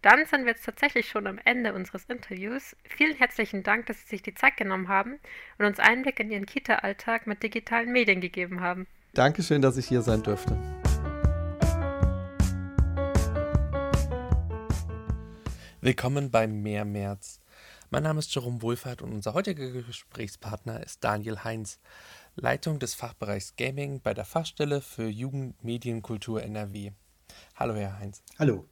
Dann 0.00 0.26
sind 0.26 0.44
wir 0.44 0.52
jetzt 0.52 0.64
tatsächlich 0.64 1.08
schon 1.08 1.26
am 1.26 1.40
Ende 1.44 1.74
unseres 1.74 2.04
Interviews. 2.04 2.76
Vielen 2.84 3.16
herzlichen 3.16 3.64
Dank, 3.64 3.86
dass 3.86 4.00
Sie 4.02 4.06
sich 4.06 4.22
die 4.22 4.34
Zeit 4.34 4.56
genommen 4.56 4.86
haben 4.86 5.18
und 5.58 5.66
uns 5.66 5.80
Einblick 5.80 6.20
in 6.20 6.30
Ihren 6.30 6.46
Kita-Alltag 6.46 7.26
mit 7.26 7.42
digitalen 7.42 7.90
Medien 7.90 8.20
gegeben 8.20 8.60
haben. 8.60 8.86
Dankeschön, 9.14 9.60
dass 9.60 9.76
ich 9.76 9.88
hier 9.88 10.02
sein 10.02 10.22
durfte. 10.22 10.56
Willkommen 15.80 16.30
beim 16.30 16.62
Mehr 16.62 16.84
März. 16.84 17.40
Mein 17.90 18.04
Name 18.04 18.20
ist 18.20 18.32
Jerome 18.32 18.62
Wohlfahrt 18.62 19.02
und 19.02 19.12
unser 19.12 19.34
heutiger 19.34 19.68
Gesprächspartner 19.68 20.80
ist 20.84 21.02
Daniel 21.02 21.42
Heinz, 21.42 21.80
Leitung 22.36 22.78
des 22.78 22.94
Fachbereichs 22.94 23.56
Gaming 23.56 24.00
bei 24.00 24.14
der 24.14 24.24
Fachstelle 24.24 24.80
für 24.80 25.08
Jugend, 25.08 25.64
Medienkultur 25.64 26.40
NRW. 26.44 26.92
Hallo, 27.56 27.74
Herr 27.74 27.98
Heinz. 27.98 28.22
Hallo. 28.38 28.68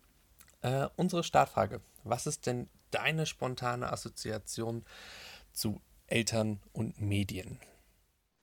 Äh, 0.66 0.88
unsere 0.96 1.22
Startfrage: 1.22 1.80
Was 2.02 2.26
ist 2.26 2.46
denn 2.46 2.68
deine 2.90 3.24
spontane 3.26 3.92
Assoziation 3.92 4.84
zu 5.52 5.80
Eltern 6.08 6.60
und 6.72 7.00
Medien? 7.00 7.60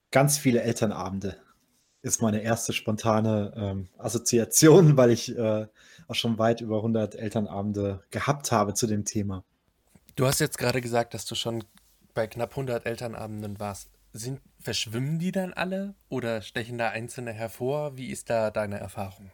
Ganz 0.10 0.38
viele 0.38 0.62
Elternabende 0.62 1.36
ist 2.02 2.22
meine 2.22 2.42
erste 2.42 2.72
spontane 2.72 3.54
ähm, 3.58 3.90
Assoziation, 3.98 4.96
weil 4.96 5.12
ich 5.12 5.38
äh, 5.38 5.68
auch 6.08 6.16
schon 6.16 6.38
weit 6.38 6.62
über 6.62 6.78
100 6.78 7.16
Elternabende 7.16 8.04
gehabt 8.10 8.54
habe 8.54 8.74
zu 8.74 8.88
dem 8.88 9.04
Thema. 9.04 9.44
Du 10.16 10.26
hast 10.26 10.40
jetzt 10.40 10.58
gerade 10.58 10.80
gesagt, 10.80 11.14
dass 11.14 11.26
du 11.26 11.36
schon 11.36 11.66
bei 12.14 12.28
knapp 12.28 12.52
100 12.52 12.86
Elternabenden 12.86 13.60
warst. 13.60 13.90
Sind, 14.14 14.40
verschwimmen 14.60 15.20
die 15.20 15.32
dann 15.34 15.52
alle 15.52 15.96
oder 16.08 16.42
stechen 16.42 16.78
da 16.78 16.90
einzelne 16.90 17.34
hervor? 17.34 17.98
Wie 17.98 18.12
ist 18.12 18.30
da 18.30 18.50
deine 18.50 18.80
Erfahrung? 18.80 19.32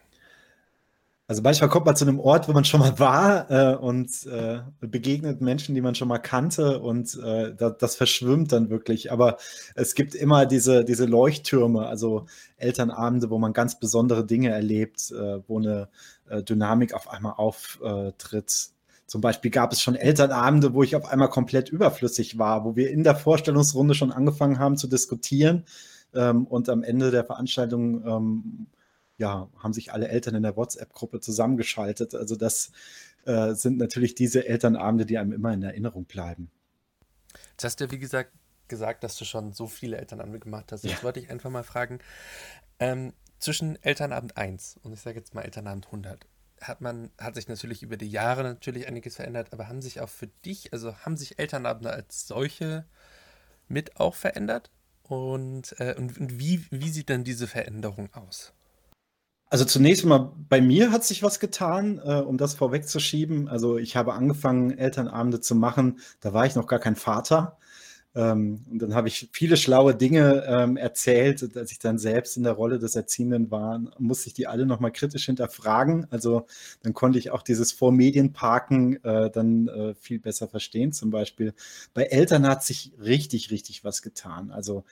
Also 1.29 1.43
manchmal 1.43 1.69
kommt 1.69 1.85
man 1.85 1.95
zu 1.95 2.05
einem 2.05 2.19
Ort, 2.19 2.47
wo 2.47 2.53
man 2.53 2.65
schon 2.65 2.79
mal 2.79 2.97
war 2.97 3.51
äh, 3.51 3.75
und 3.75 4.25
äh, 4.25 4.61
begegnet 4.81 5.41
Menschen, 5.41 5.75
die 5.75 5.81
man 5.81 5.93
schon 5.93 6.07
mal 6.07 6.17
kannte 6.17 6.79
und 6.79 7.19
äh, 7.23 7.53
das, 7.55 7.77
das, 7.77 7.95
verschwimmt 7.95 8.51
dann 8.51 8.71
wirklich. 8.71 9.11
Aber 9.11 9.37
es 9.75 9.93
gibt 9.93 10.15
immer 10.15 10.47
diese, 10.47 10.83
diese 10.83 11.05
Leuchttürme, 11.05 11.85
also 11.85 12.25
Elternabende, 12.57 13.29
wo 13.29 13.37
man 13.37 13.53
ganz 13.53 13.79
besondere 13.79 14.25
Dinge 14.25 14.49
erlebt, 14.49 15.11
äh, 15.11 15.47
wo 15.47 15.59
eine 15.59 15.89
äh, 16.29 16.41
Dynamik 16.41 16.95
auf 16.95 17.07
einmal 17.07 17.33
auftritt. 17.33 18.69
Zum 19.05 19.21
Beispiel 19.21 19.51
gab 19.51 19.71
es 19.71 19.83
schon 19.83 19.93
Elternabende, 19.93 20.73
wo 20.73 20.81
ich 20.81 20.95
auf 20.95 21.05
einmal 21.05 21.29
komplett 21.29 21.69
überflüssig 21.69 22.39
war, 22.39 22.65
wo 22.65 22.75
wir 22.75 22.89
in 22.89 23.03
der 23.03 23.15
Vorstellungsrunde 23.15 23.93
schon 23.93 24.11
angefangen 24.11 24.57
haben 24.57 24.77
zu 24.77 24.87
diskutieren 24.87 25.65
ähm, 26.15 26.47
und 26.47 26.69
am 26.69 26.81
Ende 26.81 27.11
der 27.11 27.23
Veranstaltung 27.23 28.03
ähm, 28.03 28.67
ja, 29.19 29.49
haben 29.57 29.73
sich 29.73 29.93
alle 29.93 30.07
Eltern 30.07 30.35
in 30.35 30.43
der 30.43 30.55
WhatsApp-Gruppe 30.55 31.19
zusammengeschaltet. 31.19 32.15
Also 32.15 32.35
das 32.35 32.71
äh, 33.25 33.53
sind 33.53 33.77
natürlich 33.77 34.15
diese 34.15 34.47
Elternabende, 34.47 35.05
die 35.05 35.17
einem 35.17 35.33
immer 35.33 35.53
in 35.53 35.61
Erinnerung 35.61 36.05
bleiben. 36.05 36.49
Jetzt 37.51 37.63
hast 37.63 37.79
du 37.79 37.85
ja, 37.85 37.91
wie 37.91 37.99
gesagt, 37.99 38.31
gesagt, 38.69 39.03
dass 39.03 39.17
du 39.17 39.25
schon 39.25 39.51
so 39.51 39.67
viele 39.67 39.97
Elternabende 39.97 40.39
gemacht 40.39 40.71
hast. 40.71 40.83
Jetzt 40.83 40.99
ja. 40.99 41.03
wollte 41.03 41.19
ich 41.19 41.29
einfach 41.29 41.49
mal 41.49 41.63
fragen, 41.63 41.99
ähm, 42.79 43.13
zwischen 43.39 43.81
Elternabend 43.83 44.37
1 44.37 44.79
und 44.83 44.93
ich 44.93 45.01
sage 45.01 45.17
jetzt 45.17 45.33
mal 45.33 45.41
Elternabend 45.41 45.87
100, 45.87 46.25
hat 46.61 46.81
man, 46.81 47.11
hat 47.17 47.35
sich 47.35 47.47
natürlich 47.47 47.83
über 47.83 47.97
die 47.97 48.09
Jahre 48.09 48.43
natürlich 48.43 48.87
einiges 48.87 49.15
verändert, 49.15 49.53
aber 49.53 49.67
haben 49.67 49.81
sich 49.81 50.01
auch 50.01 50.09
für 50.09 50.27
dich, 50.45 50.73
also 50.73 50.95
haben 50.97 51.17
sich 51.17 51.39
Elternabende 51.39 51.91
als 51.91 52.27
solche 52.27 52.85
mit 53.67 53.99
auch 53.99 54.15
verändert? 54.15 54.71
Und, 55.03 55.75
äh, 55.79 55.95
und, 55.97 56.19
und 56.19 56.39
wie, 56.39 56.65
wie 56.69 56.89
sieht 56.89 57.09
dann 57.09 57.23
diese 57.23 57.47
Veränderung 57.47 58.13
aus? 58.13 58.53
Also 59.49 59.65
zunächst 59.65 60.05
mal, 60.05 60.31
bei 60.47 60.61
mir 60.61 60.91
hat 60.91 61.03
sich 61.03 61.23
was 61.23 61.39
getan, 61.39 61.99
äh, 62.03 62.21
um 62.21 62.37
das 62.37 62.53
vorwegzuschieben. 62.53 63.47
Also 63.47 63.77
ich 63.77 63.95
habe 63.95 64.13
angefangen, 64.13 64.77
Elternabende 64.77 65.41
zu 65.41 65.55
machen. 65.55 65.99
Da 66.21 66.33
war 66.33 66.45
ich 66.45 66.55
noch 66.55 66.67
gar 66.67 66.79
kein 66.79 66.95
Vater. 66.95 67.57
Ähm, 68.15 68.65
und 68.69 68.79
dann 68.81 68.93
habe 68.95 69.07
ich 69.07 69.29
viele 69.33 69.57
schlaue 69.57 69.95
Dinge 69.95 70.43
ähm, 70.47 70.77
erzählt. 70.77 71.55
Als 71.55 71.71
ich 71.71 71.79
dann 71.79 71.97
selbst 71.97 72.37
in 72.37 72.43
der 72.43 72.53
Rolle 72.53 72.77
des 72.79 72.95
Erziehenden 72.95 73.49
war, 73.51 73.79
musste 73.99 74.27
ich 74.27 74.33
die 74.35 74.47
alle 74.47 74.65
nochmal 74.67 74.91
kritisch 74.91 75.25
hinterfragen. 75.25 76.07
Also 76.11 76.45
dann 76.83 76.93
konnte 76.93 77.17
ich 77.19 77.31
auch 77.31 77.41
dieses 77.43 77.71
Vormedienparken 77.71 79.03
äh, 79.03 79.31
dann 79.31 79.67
äh, 79.67 79.95
viel 79.95 80.19
besser 80.19 80.47
verstehen. 80.47 80.91
Zum 80.91 81.09
Beispiel 81.11 81.53
bei 81.95 82.03
Eltern 82.03 82.47
hat 82.47 82.63
sich 82.63 82.93
richtig, 82.99 83.51
richtig 83.51 83.83
was 83.83 84.01
getan. 84.03 84.51
Also 84.51 84.83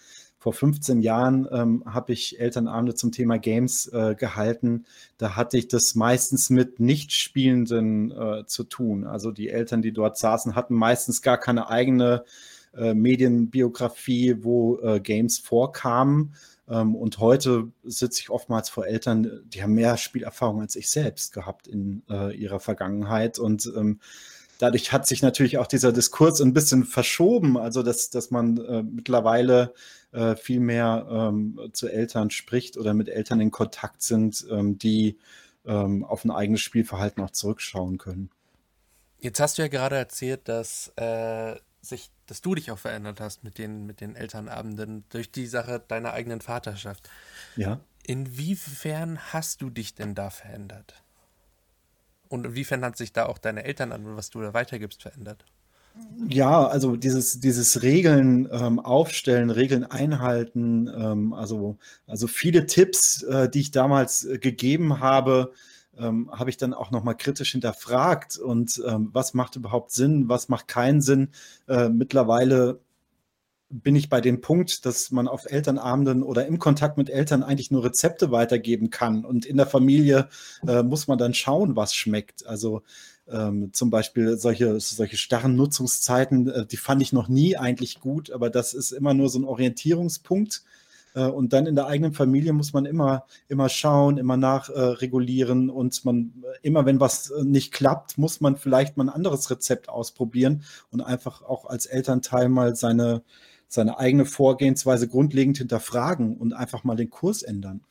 vor 0.48 0.54
15 0.54 1.02
Jahren 1.02 1.46
ähm, 1.52 1.84
habe 1.86 2.14
ich 2.14 2.40
Elternabende 2.40 2.96
zum 2.96 3.12
Thema 3.12 3.38
Games 3.38 3.88
äh, 3.88 4.16
gehalten. 4.16 4.86
Da 5.18 5.36
hatte 5.36 5.58
ich 5.58 5.68
das 5.68 5.94
meistens 5.94 6.50
mit 6.50 6.80
Nichtspielenden 6.80 8.12
äh, 8.12 8.46
zu 8.46 8.64
tun. 8.64 9.04
Also 9.04 9.32
die 9.34 9.50
Eltern, 9.50 9.82
die 9.82 9.92
dort 9.92 10.18
saßen, 10.18 10.56
hatten 10.56 10.74
meistens 10.74 11.22
gar 11.22 11.38
keine 11.38 11.70
eigene 11.70 12.24
äh, 12.74 12.94
Medienbiografie, 12.94 14.38
wo 14.42 14.80
äh, 14.80 15.02
Games 15.02 15.38
vorkamen. 15.38 16.34
Ähm, 16.70 16.96
und 16.96 17.18
heute 17.18 17.68
sitze 17.84 18.22
ich 18.22 18.30
oftmals 18.30 18.70
vor 18.70 18.88
Eltern, 18.88 19.42
die 19.48 19.62
haben 19.62 19.74
mehr 19.74 19.98
Spielerfahrung 19.98 20.62
als 20.62 20.78
ich 20.78 20.90
selbst 20.90 21.34
gehabt 21.34 21.68
in 21.68 22.04
äh, 22.10 22.34
ihrer 22.34 22.62
Vergangenheit. 22.62 23.38
Und 23.38 23.70
ähm, 23.76 24.00
dadurch 24.58 24.92
hat 24.92 25.08
sich 25.08 25.22
natürlich 25.22 25.58
auch 25.58 25.68
dieser 25.68 25.92
Diskurs 25.92 26.42
ein 26.42 26.54
bisschen 26.54 26.84
verschoben, 26.84 27.58
also 27.58 27.84
dass, 27.84 28.10
dass 28.10 28.32
man 28.32 28.58
äh, 28.58 28.84
mittlerweile 28.84 29.74
äh, 30.12 30.36
viel 30.36 30.60
mehr 30.60 31.08
ähm, 31.10 31.60
zu 31.74 31.88
Eltern 31.88 32.30
spricht 32.30 32.78
oder 32.78 32.94
mit 32.94 33.10
Eltern 33.10 33.40
in 33.40 33.52
Kontakt 33.52 34.02
sind, 34.02 34.46
ähm, 34.50 34.78
die 34.78 35.18
ähm, 35.66 36.04
auf 36.04 36.24
ein 36.26 36.32
eigenes 36.32 36.62
Spielverhalten 36.62 37.24
auch 37.24 37.32
zurückschauen 37.32 37.98
können. 37.98 38.30
Jetzt 39.20 39.40
hast 39.40 39.58
du 39.58 39.64
ja 39.64 39.68
gerade 39.68 39.96
erzählt, 39.96 40.48
dass 40.48 40.94
äh, 40.96 41.56
sich, 41.82 42.10
dass 42.26 42.42
du 42.42 42.56
dich 42.56 42.72
auch 42.72 42.78
verändert 42.78 43.20
hast 43.20 43.44
mit 43.44 43.58
den, 43.58 43.86
mit 43.86 44.02
den 44.02 44.16
Elternabenden 44.16 45.06
durch 45.10 45.32
die 45.32 45.48
Sache 45.48 45.84
deiner 45.88 46.14
eigenen 46.14 46.42
Vaterschaft. 46.42 47.10
Ja. 47.56 47.80
Inwiefern 48.06 49.20
hast 49.34 49.62
du 49.62 49.70
dich 49.70 49.96
denn 49.96 50.16
da 50.16 50.30
verändert? 50.30 51.04
Und 52.30 52.46
inwiefern 52.46 52.84
hat 52.84 52.98
sich 52.98 53.14
da 53.14 53.26
auch 53.26 53.38
deine 53.38 53.64
Eltern 53.64 53.92
an, 53.92 54.16
was 54.16 54.30
du 54.30 54.42
da 54.42 54.54
weitergibst, 54.54 55.02
verändert? 55.02 55.46
Ja, 56.30 56.68
also 56.68 56.96
dieses, 56.96 57.40
dieses 57.40 57.82
Regeln 57.82 58.48
ähm, 58.52 58.80
aufstellen, 58.80 59.50
Regeln 59.50 59.84
einhalten, 59.84 60.88
ähm, 60.96 61.34
also, 61.34 61.78
also 62.06 62.28
viele 62.28 62.66
Tipps, 62.66 63.24
äh, 63.24 63.50
die 63.50 63.62
ich 63.62 63.72
damals 63.72 64.26
äh, 64.26 64.38
gegeben 64.38 65.00
habe, 65.00 65.54
ähm, 65.98 66.30
habe 66.32 66.50
ich 66.50 66.58
dann 66.58 66.74
auch 66.74 66.92
nochmal 66.92 67.16
kritisch 67.16 67.52
hinterfragt 67.52 68.38
und 68.38 68.82
ähm, 68.88 69.10
was 69.14 69.34
macht 69.34 69.56
überhaupt 69.56 69.92
Sinn, 69.92 70.30
was 70.30 70.50
macht 70.50 70.68
keinen 70.68 71.02
Sinn. 71.02 71.30
Äh, 71.68 71.90
mittlerweile 71.90 72.80
bin 73.70 73.96
ich 73.96 74.10
bei 74.10 74.22
dem 74.22 74.42
Punkt, 74.42 74.86
dass 74.86 75.12
man 75.12 75.28
auf 75.28 75.46
Elternabenden 75.46 76.24
oder 76.24 76.46
im 76.46 76.60
Kontakt 76.60 76.98
mit 76.98 77.10
Eltern 77.10 77.44
eigentlich 77.44 77.72
nur 77.72 77.84
Rezepte 77.84 78.32
weitergeben 78.32 78.90
kann. 78.90 79.26
Und 79.26 79.46
in 79.46 79.58
der 79.58 79.68
Familie 79.68 80.30
äh, 80.66 80.84
muss 80.84 81.08
man 81.08 81.18
dann 81.18 81.34
schauen, 81.34 81.76
was 81.76 81.94
schmeckt. 81.94 82.48
Also 82.48 82.84
ähm, 83.30 83.74
zum 83.74 83.90
Beispiel 83.90 84.38
solche, 84.38 84.80
solche 84.80 85.18
starren 85.18 85.56
Nutzungszeiten, 85.56 86.50
äh, 86.50 86.66
die 86.66 86.78
fand 86.78 87.02
ich 87.02 87.12
noch 87.12 87.28
nie 87.28 87.58
eigentlich 87.58 88.00
gut, 88.00 88.32
aber 88.32 88.50
das 88.50 88.74
ist 88.74 88.92
immer 88.92 89.14
nur 89.14 89.30
so 89.30 89.40
ein 89.40 89.46
Orientierungspunkt. 89.46 90.64
Äh, 91.18 91.26
und 91.26 91.52
dann 91.52 91.66
in 91.66 91.76
der 91.76 91.88
eigenen 91.88 92.14
Familie 92.14 92.54
muss 92.54 92.74
man 92.74 92.86
immer, 92.86 93.26
immer 93.50 93.70
schauen, 93.70 94.18
immer 94.18 94.38
nachregulieren 94.38 95.70
äh, 95.70 95.72
und 95.72 96.06
man, 96.06 96.44
immer 96.62 96.86
wenn 96.86 97.00
was 97.00 97.32
äh, 97.32 97.44
nicht 97.44 97.74
klappt, 97.74 98.18
muss 98.18 98.40
man 98.40 98.56
vielleicht 98.56 98.98
mal 98.98 99.06
ein 99.06 99.10
anderes 99.10 99.50
Rezept 99.50 99.90
ausprobieren 99.90 100.64
und 100.92 101.02
einfach 101.02 101.42
auch 101.42 101.66
als 101.66 101.86
Elternteil 101.88 102.50
mal 102.50 102.76
seine, 102.76 103.24
seine 103.68 104.00
eigene 104.00 104.26
Vorgehensweise 104.26 105.08
grundlegend 105.08 105.58
hinterfragen 105.58 106.38
und 106.38 106.54
einfach 106.54 106.84
mal 106.84 106.96
den 106.96 107.10
Kurs 107.10 107.44
ändern. 107.44 107.82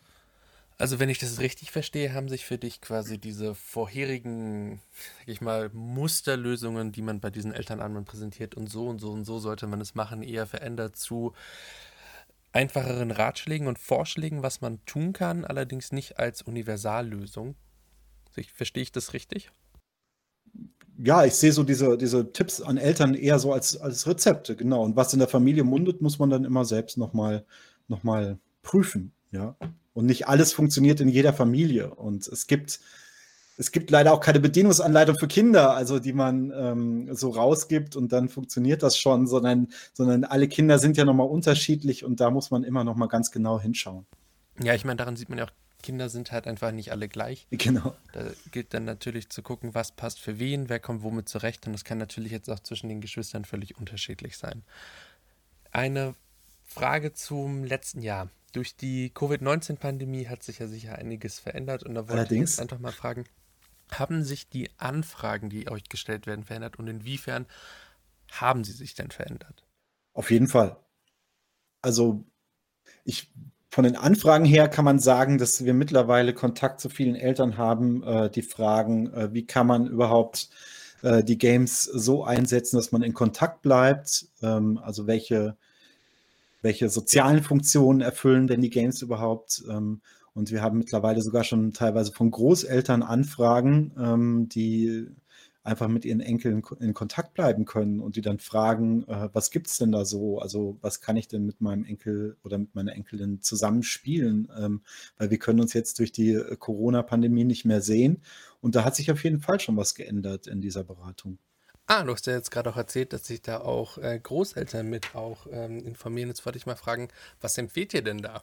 Also 0.79 0.99
wenn 0.99 1.09
ich 1.09 1.19
das 1.19 1.39
richtig 1.39 1.71
verstehe, 1.71 2.13
haben 2.13 2.29
sich 2.29 2.45
für 2.45 2.59
dich 2.59 2.83
quasi 2.83 3.19
diese 3.19 3.55
vorherigen, 3.55 4.83
sag 5.19 5.29
ich 5.29 5.41
mal, 5.41 5.71
Musterlösungen, 5.73 6.93
die 6.93 7.01
man 7.01 7.21
bei 7.21 7.31
diesen 7.31 7.53
Elternabenden 7.53 8.05
präsentiert 8.05 8.55
und 8.55 8.69
so 8.69 8.87
und 8.87 8.99
so 8.99 9.11
und 9.11 9.25
so 9.25 9.39
sollte 9.39 9.67
man 9.67 9.81
es 9.81 9.95
machen, 9.95 10.23
eher 10.23 10.47
verändert 10.47 10.97
zu 10.97 11.33
einfacheren 12.53 13.11
Ratschlägen 13.11 13.69
und 13.69 13.79
Vorschlägen, 13.79 14.43
was 14.43 14.61
man 14.61 14.85
tun 14.85 15.15
kann, 15.15 15.45
allerdings 15.45 15.93
nicht 15.93 16.19
als 16.19 16.43
Universallösung. 16.43 17.55
Verstehe 18.55 18.83
ich 18.83 18.93
das 18.93 19.15
richtig? 19.15 19.51
Ja, 21.03 21.25
ich 21.25 21.35
sehe 21.35 21.53
so 21.53 21.63
diese, 21.63 21.99
diese 21.99 22.33
Tipps 22.33 22.61
an 22.61 22.77
Eltern 22.77 23.15
eher 23.15 23.39
so 23.39 23.53
als, 23.53 23.77
als 23.77 24.07
Rezepte, 24.07 24.57
genau. 24.57 24.83
Und 24.83 24.97
was 24.97 25.13
in 25.13 25.19
der 25.19 25.29
Familie 25.29 25.65
mundet, 25.65 26.01
muss 26.01 26.19
man 26.19 26.31
dann 26.31 26.45
immer 26.45 26.65
selbst 26.65 26.97
nochmal 26.97 27.45
noch 27.89 28.03
mal 28.03 28.39
prüfen, 28.63 29.13
ja. 29.31 29.57
Und 29.93 30.07
nicht 30.07 30.29
alles 30.29 30.53
funktioniert 30.53 31.01
in 31.01 31.09
jeder 31.09 31.33
Familie. 31.33 31.95
Und 31.95 32.27
es 32.29 32.47
gibt, 32.47 32.81
es 33.57 33.73
gibt 33.73 33.91
leider 33.91 34.13
auch 34.13 34.21
keine 34.21 34.41
Bedienungsanleitung 34.41 35.19
für 35.19 35.29
Kinder, 35.29 35.75
also 35.75 35.99
die 35.99 36.13
man 36.13 36.53
ähm, 36.55 37.15
so 37.15 37.31
rausgibt 37.31 37.97
und 37.97 38.13
dann 38.13 38.29
funktioniert 38.29 38.83
das 38.83 38.99
schon, 38.99 39.27
sondern, 39.27 39.69
sondern 39.95 40.25
alle 40.25 40.49
Kinder 40.49 40.79
sind 40.79 40.99
ja 40.99 41.07
nochmal 41.07 41.29
unterschiedlich 41.29 42.05
und 42.05 42.21
da 42.21 42.31
muss 42.31 42.51
man 42.51 42.65
immer 42.65 42.85
nochmal 42.85 43.09
ganz 43.09 43.31
genau 43.31 43.59
hinschauen. 43.59 44.05
Ja, 44.63 44.75
ich 44.75 44.85
meine, 44.85 44.97
daran 44.97 45.17
sieht 45.17 45.31
man 45.31 45.39
ja 45.39 45.45
auch 45.45 45.53
Kinder 45.83 46.09
sind 46.09 46.33
halt 46.33 46.47
einfach 46.47 46.73
nicht 46.73 46.91
alle 46.91 47.09
gleich. 47.09 47.47
Genau. 47.51 47.95
Da 48.13 48.31
gilt 48.51 48.75
dann 48.75 48.85
natürlich 48.85 49.29
zu 49.31 49.43
gucken, 49.43 49.75
was 49.75 49.93
passt 49.93 50.21
für 50.21 50.39
wen, 50.39 50.69
wer 50.69 50.81
kommt 50.81 51.03
womit 51.03 51.29
zurecht. 51.29 51.67
Und 51.67 51.73
das 51.73 51.85
kann 51.85 51.99
natürlich 51.99 52.33
jetzt 52.33 52.49
auch 52.49 52.61
zwischen 52.61 52.89
den 52.89 53.01
Geschwistern 53.01 53.45
völlig 53.45 53.77
unterschiedlich 53.79 54.37
sein. 54.37 54.65
Eine 55.71 56.15
Frage 56.65 57.13
zum 57.13 57.65
letzten 57.65 58.03
Jahr. 58.03 58.31
Durch 58.53 58.77
die 58.77 59.11
Covid-19-Pandemie 59.11 60.29
hat 60.29 60.43
sich 60.43 60.59
ja 60.59 60.67
sicher 60.67 60.97
einiges 60.97 61.39
verändert. 61.39 61.83
Und 61.83 61.95
da 61.95 62.03
wollte 62.03 62.15
Allerdings. 62.15 62.51
ich 62.51 62.57
jetzt 62.57 62.61
einfach 62.61 62.79
mal 62.79 62.93
fragen, 62.93 63.25
haben 63.91 64.25
sich 64.25 64.49
die 64.49 64.71
Anfragen, 64.79 65.51
die 65.51 65.71
euch 65.71 65.89
gestellt 65.89 66.27
werden, 66.27 66.45
verändert? 66.45 66.79
Und 66.79 66.89
inwiefern 66.89 67.47
haben 68.31 68.65
sie 68.65 68.73
sich 68.73 68.95
denn 68.95 69.11
verändert? 69.11 69.65
Auf 70.13 70.31
jeden 70.31 70.49
Fall. 70.49 70.77
Also 71.83 72.25
ich 73.05 73.31
von 73.71 73.85
den 73.85 73.97
Anfragen 73.97 74.45
her 74.45 74.69
kann 74.69 74.85
man 74.85 74.99
sagen, 74.99 75.39
dass 75.39 75.65
wir 75.65 75.75
mittlerweile 75.75 76.33
Kontakt 76.33 76.81
zu 76.81 76.89
vielen 76.89 77.15
Eltern 77.15 77.57
haben, 77.57 78.03
äh, 78.03 78.31
die 78.31 78.43
fragen, 78.43 79.13
äh, 79.13 79.33
wie 79.33 79.47
kann 79.47 79.67
man 79.67 79.87
überhaupt 79.87 80.49
äh, 81.03 81.23
die 81.23 81.39
Games 81.39 81.83
so 81.83 82.25
einsetzen, 82.25 82.77
dass 82.77 82.93
man 82.93 83.03
in 83.03 83.15
Kontakt 83.15 83.63
bleibt. 83.63 84.27
Ähm, 84.43 84.79
also 84.83 85.07
welche, 85.07 85.57
welche 86.63 86.89
sozialen 86.89 87.43
Funktionen 87.43 88.01
erfüllen 88.01 88.47
denn 88.47 88.61
die 88.61 88.71
Games 88.71 89.03
überhaupt? 89.03 89.63
Ähm, 89.69 90.01
und 90.35 90.51
wir 90.51 90.63
haben 90.63 90.79
mittlerweile 90.79 91.23
sogar 91.23 91.45
schon 91.45 91.73
teilweise 91.73 92.13
von 92.13 92.31
Großeltern 92.31 93.03
Anfragen, 93.03 93.93
ähm, 93.99 94.49
die 94.49 95.07
einfach 95.67 95.89
mit 95.89 96.05
ihren 96.05 96.21
Enkeln 96.21 96.63
in 96.81 96.95
Kontakt 96.95 97.35
bleiben 97.35 97.65
können 97.65 98.01
und 98.01 98.17
die 98.17 98.23
dann 98.23 98.39
fragen, 98.39 99.03
äh, 99.09 99.29
was 99.33 99.51
gibt 99.51 99.67
es 99.67 99.77
denn 99.77 99.93
da 99.93 100.05
so? 100.05 100.39
Also 100.39 100.79
was 100.81 101.01
kann 101.01 101.17
ich 101.17 101.29
denn 101.29 101.45
mit 101.45 101.61
meinem 101.61 101.85
Enkel 101.85 102.37
oder 102.45 102.59
mit 102.59 102.75
meiner 102.75 102.93
Enkelin 102.93 103.43
zusammenspielen? 103.43 104.49
Ähm, 104.59 104.83
weil 105.19 105.31
wir 105.31 105.39
können 105.39 105.61
uns 105.61 105.73
jetzt 105.73 105.99
durch 105.99 106.13
die 106.13 106.33
äh, 106.33 106.57
Corona-Pandemie 106.57 107.45
nicht 107.45 107.65
mehr 107.65 107.81
sehen. 107.81 108.23
Und 108.61 108.75
da 108.75 108.85
hat 108.85 108.97
sich 108.97 109.11
auf 109.11 109.23
jeden 109.25 109.41
Fall 109.41 109.61
schon 109.61 109.77
was 109.77 109.95
geändert 109.95 110.47
in 110.47 110.61
dieser 110.61 110.85
Beratung. 110.85 111.39
Ah, 111.89 112.03
du 112.03 112.13
hast 112.13 112.27
ja 112.27 112.33
jetzt 112.33 112.51
gerade 112.51 112.71
auch 112.71 112.77
erzählt, 112.77 113.13
dass 113.13 113.27
sich 113.27 113.43
da 113.43 113.61
auch 113.61 113.99
äh, 113.99 114.19
Großeltern 114.21 114.89
mit 114.89 115.15
auch 115.15 115.47
ähm, 115.51 115.79
informieren. 115.85 116.29
Jetzt 116.29 116.45
wollte 116.45 116.59
ich 116.59 116.67
mal 116.67 116.77
fragen, 116.77 117.09
was 117.41 117.59
empfiehlt 117.59 117.95
ihr 117.95 118.03
denn 118.03 118.19
da? 118.19 118.43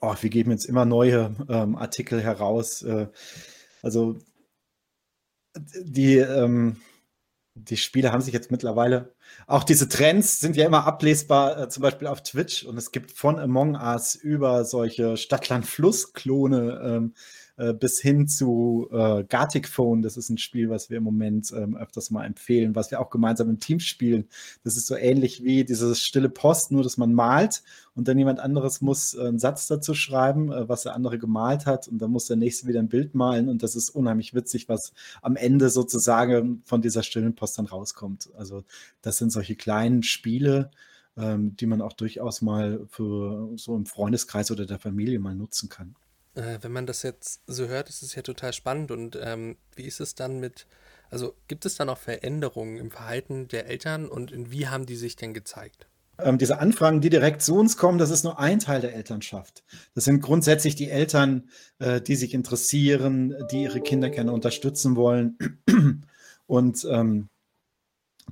Oh, 0.00 0.14
wir 0.20 0.30
geben 0.30 0.50
jetzt 0.50 0.66
immer 0.66 0.84
neue 0.84 1.34
ähm, 1.48 1.74
Artikel 1.74 2.20
heraus. 2.20 2.82
Äh, 2.82 3.08
also 3.82 4.18
die, 5.82 6.16
ähm, 6.16 6.76
die 7.54 7.76
Spiele 7.76 8.12
haben 8.12 8.20
sich 8.20 8.34
jetzt 8.34 8.50
mittlerweile, 8.50 9.14
auch 9.46 9.64
diese 9.64 9.88
Trends 9.88 10.40
sind 10.40 10.56
ja 10.56 10.66
immer 10.66 10.86
ablesbar, 10.86 11.58
äh, 11.58 11.68
zum 11.68 11.82
Beispiel 11.82 12.06
auf 12.06 12.22
Twitch. 12.22 12.64
Und 12.64 12.76
es 12.76 12.92
gibt 12.92 13.12
von 13.12 13.38
Among 13.38 13.76
Us 13.76 14.14
über 14.14 14.64
solche 14.64 15.16
Stadtland-Fluss-Klone. 15.16 16.80
Ähm, 16.84 17.14
äh, 17.56 17.72
bis 17.72 18.00
hin 18.00 18.28
zu 18.28 18.88
äh, 18.92 19.24
Gartic 19.24 19.68
Phone. 19.68 20.02
Das 20.02 20.16
ist 20.16 20.28
ein 20.28 20.38
Spiel, 20.38 20.68
was 20.68 20.90
wir 20.90 20.98
im 20.98 21.04
Moment 21.04 21.52
ähm, 21.52 21.76
öfters 21.76 22.10
mal 22.10 22.24
empfehlen, 22.24 22.74
was 22.74 22.90
wir 22.90 23.00
auch 23.00 23.10
gemeinsam 23.10 23.48
im 23.48 23.60
Team 23.60 23.80
spielen. 23.80 24.28
Das 24.64 24.76
ist 24.76 24.86
so 24.86 24.96
ähnlich 24.96 25.42
wie 25.42 25.64
dieses 25.64 26.02
stille 26.02 26.28
Post, 26.28 26.72
nur 26.72 26.82
dass 26.82 26.96
man 26.96 27.14
malt 27.14 27.62
und 27.94 28.08
dann 28.08 28.18
jemand 28.18 28.40
anderes 28.40 28.80
muss 28.80 29.14
äh, 29.14 29.22
einen 29.22 29.38
Satz 29.38 29.66
dazu 29.66 29.94
schreiben, 29.94 30.52
äh, 30.52 30.68
was 30.68 30.82
der 30.82 30.94
andere 30.94 31.18
gemalt 31.18 31.66
hat 31.66 31.88
und 31.88 31.98
dann 31.98 32.10
muss 32.10 32.26
der 32.26 32.36
nächste 32.36 32.66
wieder 32.66 32.80
ein 32.80 32.88
Bild 32.88 33.14
malen 33.14 33.48
und 33.48 33.62
das 33.62 33.74
ist 33.74 33.90
unheimlich 33.90 34.34
witzig, 34.34 34.68
was 34.68 34.92
am 35.22 35.36
Ende 35.36 35.70
sozusagen 35.70 36.62
von 36.66 36.82
dieser 36.82 37.02
stillen 37.02 37.34
Post 37.34 37.58
dann 37.58 37.66
rauskommt. 37.66 38.30
Also 38.36 38.64
das 39.02 39.18
sind 39.18 39.30
solche 39.30 39.56
kleinen 39.56 40.02
Spiele, 40.02 40.70
ähm, 41.16 41.56
die 41.56 41.66
man 41.66 41.80
auch 41.80 41.94
durchaus 41.94 42.42
mal 42.42 42.86
für 42.90 43.50
so 43.56 43.74
im 43.76 43.86
Freundeskreis 43.86 44.50
oder 44.50 44.66
der 44.66 44.78
Familie 44.78 45.18
mal 45.18 45.34
nutzen 45.34 45.68
kann. 45.68 45.94
Äh, 46.36 46.58
wenn 46.60 46.72
man 46.72 46.86
das 46.86 47.02
jetzt 47.02 47.40
so 47.46 47.66
hört, 47.66 47.88
ist 47.88 48.02
es 48.02 48.14
ja 48.14 48.22
total 48.22 48.52
spannend. 48.52 48.90
Und 48.90 49.18
ähm, 49.20 49.56
wie 49.74 49.84
ist 49.84 50.00
es 50.00 50.14
dann 50.14 50.38
mit, 50.38 50.66
also 51.10 51.34
gibt 51.48 51.64
es 51.64 51.76
dann 51.76 51.88
auch 51.88 51.98
Veränderungen 51.98 52.76
im 52.76 52.90
Verhalten 52.90 53.48
der 53.48 53.66
Eltern 53.66 54.08
und 54.08 54.30
in 54.30 54.50
wie 54.50 54.68
haben 54.68 54.86
die 54.86 54.96
sich 54.96 55.16
denn 55.16 55.34
gezeigt? 55.34 55.88
Ähm, 56.18 56.38
diese 56.38 56.58
Anfragen, 56.58 57.00
die 57.00 57.10
direkt 57.10 57.42
zu 57.42 57.56
uns 57.56 57.76
kommen, 57.76 57.98
das 57.98 58.10
ist 58.10 58.24
nur 58.24 58.38
ein 58.38 58.58
Teil 58.58 58.80
der 58.80 58.94
Elternschaft. 58.94 59.64
Das 59.94 60.04
sind 60.04 60.20
grundsätzlich 60.20 60.74
die 60.74 60.90
Eltern, 60.90 61.50
äh, 61.78 62.00
die 62.00 62.16
sich 62.16 62.32
interessieren, 62.32 63.34
die 63.50 63.64
ihre 63.64 63.80
Kinder 63.80 64.08
gerne 64.10 64.32
unterstützen 64.32 64.96
wollen. 64.96 65.36
Und 66.46 66.86
ähm, 66.90 67.28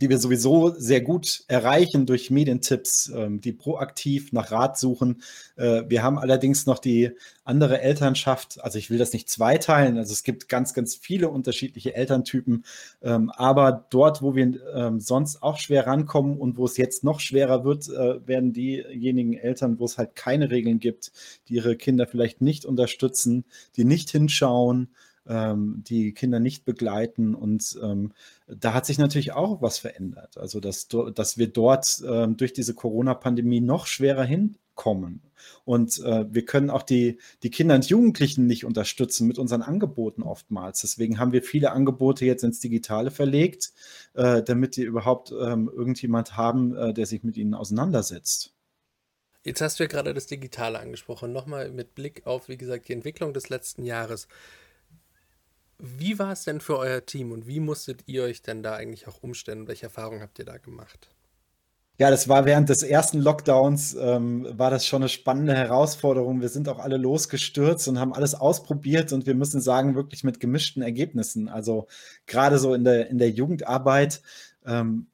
die 0.00 0.08
wir 0.08 0.18
sowieso 0.18 0.74
sehr 0.76 1.00
gut 1.00 1.44
erreichen 1.46 2.04
durch 2.04 2.30
Medientipps, 2.30 3.12
ähm, 3.14 3.40
die 3.40 3.52
proaktiv 3.52 4.32
nach 4.32 4.50
Rat 4.50 4.76
suchen. 4.76 5.22
Äh, 5.56 5.84
wir 5.86 6.02
haben 6.02 6.18
allerdings 6.18 6.66
noch 6.66 6.80
die 6.80 7.12
andere 7.44 7.80
Elternschaft. 7.80 8.62
Also 8.64 8.78
ich 8.78 8.90
will 8.90 8.98
das 8.98 9.12
nicht 9.12 9.28
zweiteilen. 9.28 9.96
Also 9.96 10.12
es 10.12 10.24
gibt 10.24 10.48
ganz, 10.48 10.74
ganz 10.74 10.96
viele 10.96 11.28
unterschiedliche 11.28 11.94
Elterntypen. 11.94 12.64
Ähm, 13.02 13.30
aber 13.30 13.86
dort, 13.90 14.20
wo 14.20 14.34
wir 14.34 14.58
ähm, 14.74 14.98
sonst 14.98 15.42
auch 15.44 15.58
schwer 15.58 15.86
rankommen 15.86 16.38
und 16.38 16.56
wo 16.56 16.64
es 16.64 16.76
jetzt 16.76 17.04
noch 17.04 17.20
schwerer 17.20 17.64
wird, 17.64 17.88
äh, 17.88 18.26
werden 18.26 18.52
diejenigen 18.52 19.34
Eltern, 19.34 19.78
wo 19.78 19.84
es 19.84 19.96
halt 19.96 20.16
keine 20.16 20.50
Regeln 20.50 20.80
gibt, 20.80 21.12
die 21.48 21.54
ihre 21.54 21.76
Kinder 21.76 22.08
vielleicht 22.08 22.40
nicht 22.40 22.64
unterstützen, 22.64 23.44
die 23.76 23.84
nicht 23.84 24.10
hinschauen, 24.10 24.88
die 25.26 26.12
Kinder 26.12 26.38
nicht 26.40 26.64
begleiten. 26.64 27.34
Und 27.34 27.78
ähm, 27.82 28.12
da 28.46 28.74
hat 28.74 28.86
sich 28.86 28.98
natürlich 28.98 29.32
auch 29.32 29.62
was 29.62 29.78
verändert. 29.78 30.36
Also, 30.36 30.60
dass, 30.60 30.88
dass 30.88 31.38
wir 31.38 31.48
dort 31.48 32.02
ähm, 32.06 32.36
durch 32.36 32.52
diese 32.52 32.74
Corona-Pandemie 32.74 33.60
noch 33.60 33.86
schwerer 33.86 34.24
hinkommen. 34.24 35.22
Und 35.64 35.98
äh, 36.00 36.26
wir 36.32 36.44
können 36.44 36.70
auch 36.70 36.82
die, 36.82 37.18
die 37.42 37.50
Kinder 37.50 37.74
und 37.74 37.88
Jugendlichen 37.88 38.46
nicht 38.46 38.64
unterstützen 38.64 39.26
mit 39.26 39.38
unseren 39.38 39.62
Angeboten 39.62 40.22
oftmals. 40.22 40.80
Deswegen 40.80 41.18
haben 41.18 41.32
wir 41.32 41.42
viele 41.42 41.72
Angebote 41.72 42.24
jetzt 42.24 42.44
ins 42.44 42.60
Digitale 42.60 43.10
verlegt, 43.10 43.72
äh, 44.14 44.42
damit 44.42 44.76
die 44.76 44.82
überhaupt 44.82 45.32
ähm, 45.32 45.70
irgendjemand 45.74 46.36
haben, 46.36 46.76
äh, 46.76 46.94
der 46.94 47.06
sich 47.06 47.22
mit 47.22 47.36
ihnen 47.36 47.54
auseinandersetzt. 47.54 48.52
Jetzt 49.42 49.60
hast 49.60 49.78
du 49.78 49.84
ja 49.84 49.88
gerade 49.88 50.14
das 50.14 50.26
Digitale 50.26 50.78
angesprochen. 50.78 51.32
Nochmal 51.32 51.70
mit 51.70 51.94
Blick 51.94 52.26
auf, 52.26 52.48
wie 52.48 52.56
gesagt, 52.56 52.88
die 52.88 52.94
Entwicklung 52.94 53.34
des 53.34 53.50
letzten 53.50 53.84
Jahres. 53.84 54.26
Wie 55.84 56.18
war 56.18 56.32
es 56.32 56.44
denn 56.44 56.60
für 56.60 56.78
euer 56.78 57.04
Team 57.04 57.30
und 57.30 57.46
wie 57.46 57.60
musstet 57.60 58.04
ihr 58.06 58.22
euch 58.22 58.40
denn 58.40 58.62
da 58.62 58.74
eigentlich 58.74 59.06
auch 59.06 59.22
umstellen? 59.22 59.68
Welche 59.68 59.86
Erfahrungen 59.86 60.22
habt 60.22 60.38
ihr 60.38 60.46
da 60.46 60.56
gemacht? 60.56 61.10
Ja, 61.98 62.10
das 62.10 62.28
war 62.28 62.44
während 62.44 62.70
des 62.70 62.82
ersten 62.82 63.20
Lockdowns, 63.20 63.94
ähm, 63.94 64.48
war 64.58 64.70
das 64.70 64.84
schon 64.84 65.02
eine 65.02 65.08
spannende 65.08 65.54
Herausforderung. 65.54 66.40
Wir 66.40 66.48
sind 66.48 66.68
auch 66.68 66.80
alle 66.80 66.96
losgestürzt 66.96 67.86
und 67.86 68.00
haben 68.00 68.14
alles 68.14 68.34
ausprobiert 68.34 69.12
und 69.12 69.26
wir 69.26 69.34
müssen 69.34 69.60
sagen, 69.60 69.94
wirklich 69.94 70.24
mit 70.24 70.40
gemischten 70.40 70.82
Ergebnissen. 70.82 71.48
Also 71.48 71.86
gerade 72.26 72.58
so 72.58 72.74
in 72.74 72.82
der, 72.82 73.10
in 73.10 73.18
der 73.18 73.30
Jugendarbeit 73.30 74.22
ähm, 74.66 75.06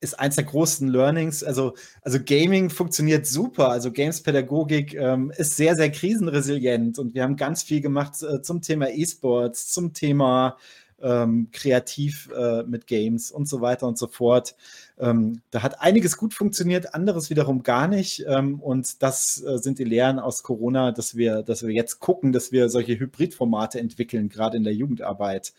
ist 0.00 0.18
eins 0.18 0.36
der 0.36 0.44
großen 0.44 0.88
Learnings. 0.88 1.44
Also, 1.44 1.74
also 2.02 2.18
Gaming 2.24 2.70
funktioniert 2.70 3.26
super. 3.26 3.68
Also 3.68 3.92
Games-Pädagogik 3.92 4.94
ähm, 4.94 5.30
ist 5.36 5.56
sehr, 5.56 5.76
sehr 5.76 5.90
krisenresilient 5.90 6.98
und 6.98 7.14
wir 7.14 7.22
haben 7.22 7.36
ganz 7.36 7.62
viel 7.62 7.80
gemacht 7.80 8.22
äh, 8.22 8.42
zum 8.42 8.62
Thema 8.62 8.88
E-Sports, 8.88 9.70
zum 9.72 9.92
Thema 9.92 10.56
ähm, 11.02 11.48
kreativ 11.52 12.30
äh, 12.36 12.62
mit 12.64 12.86
Games 12.86 13.30
und 13.30 13.48
so 13.48 13.60
weiter 13.60 13.86
und 13.86 13.98
so 13.98 14.06
fort. 14.06 14.54
Ähm, 14.98 15.40
da 15.50 15.62
hat 15.62 15.80
einiges 15.80 16.16
gut 16.16 16.34
funktioniert, 16.34 16.94
anderes 16.94 17.30
wiederum 17.30 17.62
gar 17.62 17.88
nicht. 17.88 18.24
Ähm, 18.26 18.60
und 18.60 19.02
das 19.02 19.42
äh, 19.42 19.58
sind 19.58 19.78
die 19.78 19.84
Lehren 19.84 20.18
aus 20.18 20.42
Corona, 20.42 20.92
dass 20.92 21.16
wir, 21.16 21.42
dass 21.42 21.62
wir 21.62 21.72
jetzt 21.72 22.00
gucken, 22.00 22.32
dass 22.32 22.52
wir 22.52 22.68
solche 22.68 22.98
Hybridformate 22.98 23.80
entwickeln, 23.80 24.28
gerade 24.28 24.56
in 24.56 24.64
der 24.64 24.74
Jugendarbeit. 24.74 25.52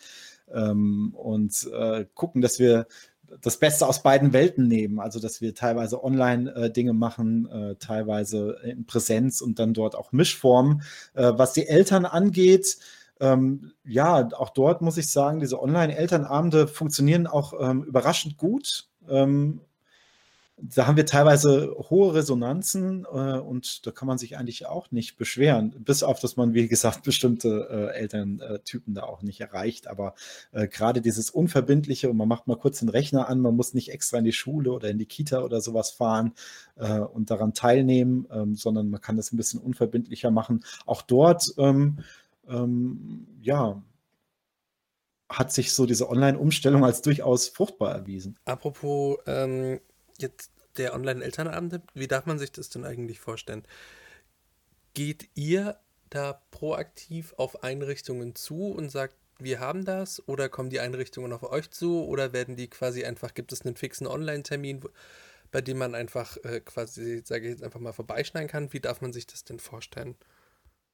Ähm, 0.53 1.13
und 1.15 1.69
äh, 1.73 2.05
gucken, 2.13 2.41
dass 2.41 2.59
wir 2.59 2.87
das 3.41 3.57
Beste 3.57 3.87
aus 3.87 4.03
beiden 4.03 4.33
Welten 4.33 4.67
nehmen. 4.67 4.99
Also, 4.99 5.19
dass 5.19 5.41
wir 5.41 5.55
teilweise 5.55 6.03
online 6.03 6.53
äh, 6.53 6.71
Dinge 6.71 6.93
machen, 6.93 7.47
äh, 7.49 7.75
teilweise 7.75 8.57
in 8.63 8.85
Präsenz 8.85 9.41
und 9.41 9.59
dann 9.59 9.73
dort 9.73 9.95
auch 9.95 10.11
Mischformen. 10.11 10.83
Äh, 11.13 11.33
was 11.35 11.53
die 11.53 11.67
Eltern 11.67 12.05
angeht, 12.05 12.77
ähm, 13.19 13.73
ja, 13.85 14.29
auch 14.33 14.49
dort 14.49 14.81
muss 14.81 14.97
ich 14.97 15.11
sagen, 15.11 15.39
diese 15.39 15.61
Online-Elternabende 15.61 16.67
funktionieren 16.67 17.27
auch 17.27 17.53
ähm, 17.59 17.83
überraschend 17.83 18.37
gut. 18.37 18.89
Ähm, 19.07 19.61
da 20.63 20.87
haben 20.87 20.97
wir 20.97 21.05
teilweise 21.05 21.75
hohe 21.89 22.13
Resonanzen 22.13 23.05
äh, 23.05 23.39
und 23.39 23.85
da 23.85 23.91
kann 23.91 24.07
man 24.07 24.17
sich 24.17 24.37
eigentlich 24.37 24.67
auch 24.67 24.91
nicht 24.91 25.17
beschweren, 25.17 25.71
bis 25.79 26.03
auf, 26.03 26.19
dass 26.19 26.37
man, 26.37 26.53
wie 26.53 26.67
gesagt, 26.67 27.03
bestimmte 27.03 27.67
äh, 27.69 27.99
Elterntypen 27.99 28.93
da 28.93 29.03
auch 29.03 29.21
nicht 29.21 29.41
erreicht. 29.41 29.87
Aber 29.87 30.13
äh, 30.51 30.67
gerade 30.67 31.01
dieses 31.01 31.29
Unverbindliche 31.29 32.09
und 32.09 32.17
man 32.17 32.27
macht 32.27 32.47
mal 32.47 32.57
kurz 32.57 32.79
den 32.79 32.89
Rechner 32.89 33.27
an, 33.27 33.39
man 33.39 33.55
muss 33.55 33.73
nicht 33.73 33.91
extra 33.91 34.19
in 34.19 34.25
die 34.25 34.33
Schule 34.33 34.71
oder 34.71 34.89
in 34.89 34.97
die 34.97 35.05
Kita 35.05 35.41
oder 35.41 35.61
sowas 35.61 35.91
fahren 35.91 36.33
äh, 36.75 36.99
und 36.99 37.31
daran 37.31 37.53
teilnehmen, 37.53 38.27
ähm, 38.31 38.55
sondern 38.55 38.89
man 38.89 39.01
kann 39.01 39.17
das 39.17 39.31
ein 39.31 39.37
bisschen 39.37 39.59
unverbindlicher 39.59 40.31
machen. 40.31 40.63
Auch 40.85 41.01
dort, 41.01 41.53
ähm, 41.57 41.99
ähm, 42.47 43.27
ja, 43.41 43.81
hat 45.29 45.53
sich 45.53 45.73
so 45.73 45.85
diese 45.85 46.09
Online-Umstellung 46.09 46.83
als 46.83 47.01
durchaus 47.01 47.47
fruchtbar 47.47 47.93
erwiesen. 47.93 48.37
Apropos 48.43 49.17
ähm, 49.27 49.79
jetzt 50.21 50.51
der 50.77 50.93
Online-Elternabend, 50.93 51.81
wie 51.93 52.07
darf 52.07 52.25
man 52.25 52.39
sich 52.39 52.51
das 52.51 52.69
denn 52.69 52.85
eigentlich 52.85 53.19
vorstellen? 53.19 53.63
Geht 54.93 55.29
ihr 55.35 55.77
da 56.09 56.41
proaktiv 56.51 57.33
auf 57.37 57.63
Einrichtungen 57.63 58.35
zu 58.35 58.67
und 58.67 58.89
sagt, 58.89 59.15
wir 59.39 59.59
haben 59.59 59.85
das? 59.85 60.27
Oder 60.27 60.49
kommen 60.49 60.69
die 60.69 60.79
Einrichtungen 60.79 61.33
auf 61.33 61.43
euch 61.43 61.71
zu? 61.71 62.05
Oder 62.05 62.33
werden 62.33 62.55
die 62.55 62.69
quasi 62.69 63.03
einfach, 63.03 63.33
gibt 63.33 63.51
es 63.51 63.65
einen 63.65 63.75
fixen 63.75 64.07
Online-Termin, 64.07 64.81
bei 65.51 65.61
dem 65.61 65.77
man 65.77 65.95
einfach 65.95 66.37
äh, 66.43 66.59
quasi, 66.61 67.21
sage 67.25 67.45
ich 67.45 67.51
jetzt 67.51 67.63
einfach 67.63 67.79
mal, 67.79 67.93
vorbeischneiden 67.93 68.49
kann? 68.49 68.73
Wie 68.73 68.79
darf 68.79 69.01
man 69.01 69.13
sich 69.13 69.27
das 69.27 69.43
denn 69.43 69.59
vorstellen? 69.59 70.15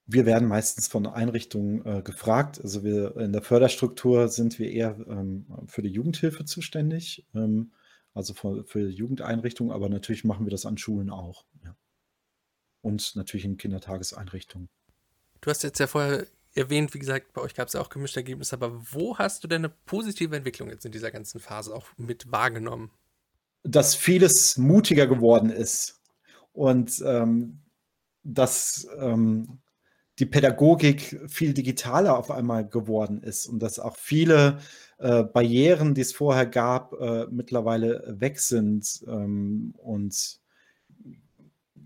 Wir 0.05 0.25
werden 0.25 0.47
meistens 0.47 0.87
von 0.87 1.05
Einrichtungen 1.05 1.85
äh, 1.85 2.01
gefragt. 2.01 2.61
Also 2.63 2.83
wir 2.83 3.17
in 3.17 3.33
der 3.33 3.41
Förderstruktur 3.41 4.29
sind 4.29 4.57
wir 4.57 4.71
eher 4.71 4.95
ähm, 5.07 5.45
für 5.67 5.81
die 5.81 5.89
Jugendhilfe 5.89 6.45
zuständig. 6.45 7.25
Ähm, 7.35 7.71
also 8.17 8.33
für, 8.33 8.63
für 8.65 8.89
Jugendeinrichtungen, 8.89 9.71
aber 9.71 9.89
natürlich 9.89 10.23
machen 10.23 10.45
wir 10.45 10.51
das 10.51 10.65
an 10.65 10.77
Schulen 10.77 11.09
auch. 11.09 11.45
Ja. 11.63 11.75
Und 12.81 13.15
natürlich 13.15 13.45
in 13.45 13.57
Kindertageseinrichtungen. 13.57 14.69
Du 15.41 15.49
hast 15.49 15.63
jetzt 15.63 15.79
ja 15.79 15.87
vorher 15.87 16.27
erwähnt, 16.55 16.93
wie 16.93 16.99
gesagt, 16.99 17.33
bei 17.33 17.41
euch 17.41 17.53
gab 17.53 17.67
es 17.67 17.75
auch 17.75 17.89
gemischte 17.89 18.19
Ergebnisse, 18.19 18.55
aber 18.55 18.81
wo 18.91 19.17
hast 19.17 19.43
du 19.43 19.47
denn 19.47 19.63
eine 19.63 19.73
positive 19.85 20.35
Entwicklung 20.35 20.69
jetzt 20.69 20.85
in 20.85 20.91
dieser 20.91 21.11
ganzen 21.11 21.39
Phase 21.39 21.73
auch 21.73 21.87
mit 21.97 22.31
wahrgenommen? 22.31 22.91
Dass 23.63 23.95
vieles 23.95 24.57
mutiger 24.57 25.07
geworden 25.07 25.49
ist 25.49 26.01
und 26.53 27.01
ähm, 27.05 27.61
dass 28.23 28.87
ähm, 28.97 29.59
die 30.19 30.25
Pädagogik 30.25 31.21
viel 31.27 31.53
digitaler 31.53 32.17
auf 32.17 32.31
einmal 32.31 32.67
geworden 32.67 33.21
ist 33.21 33.47
und 33.47 33.59
dass 33.59 33.79
auch 33.79 33.97
viele 33.97 34.59
äh, 34.97 35.23
Barrieren, 35.23 35.93
die 35.93 36.01
es 36.01 36.13
vorher 36.13 36.47
gab, 36.47 36.93
äh, 36.93 37.27
mittlerweile 37.29 38.15
weg 38.19 38.39
sind. 38.39 39.03
Ähm, 39.07 39.73
und 39.77 40.39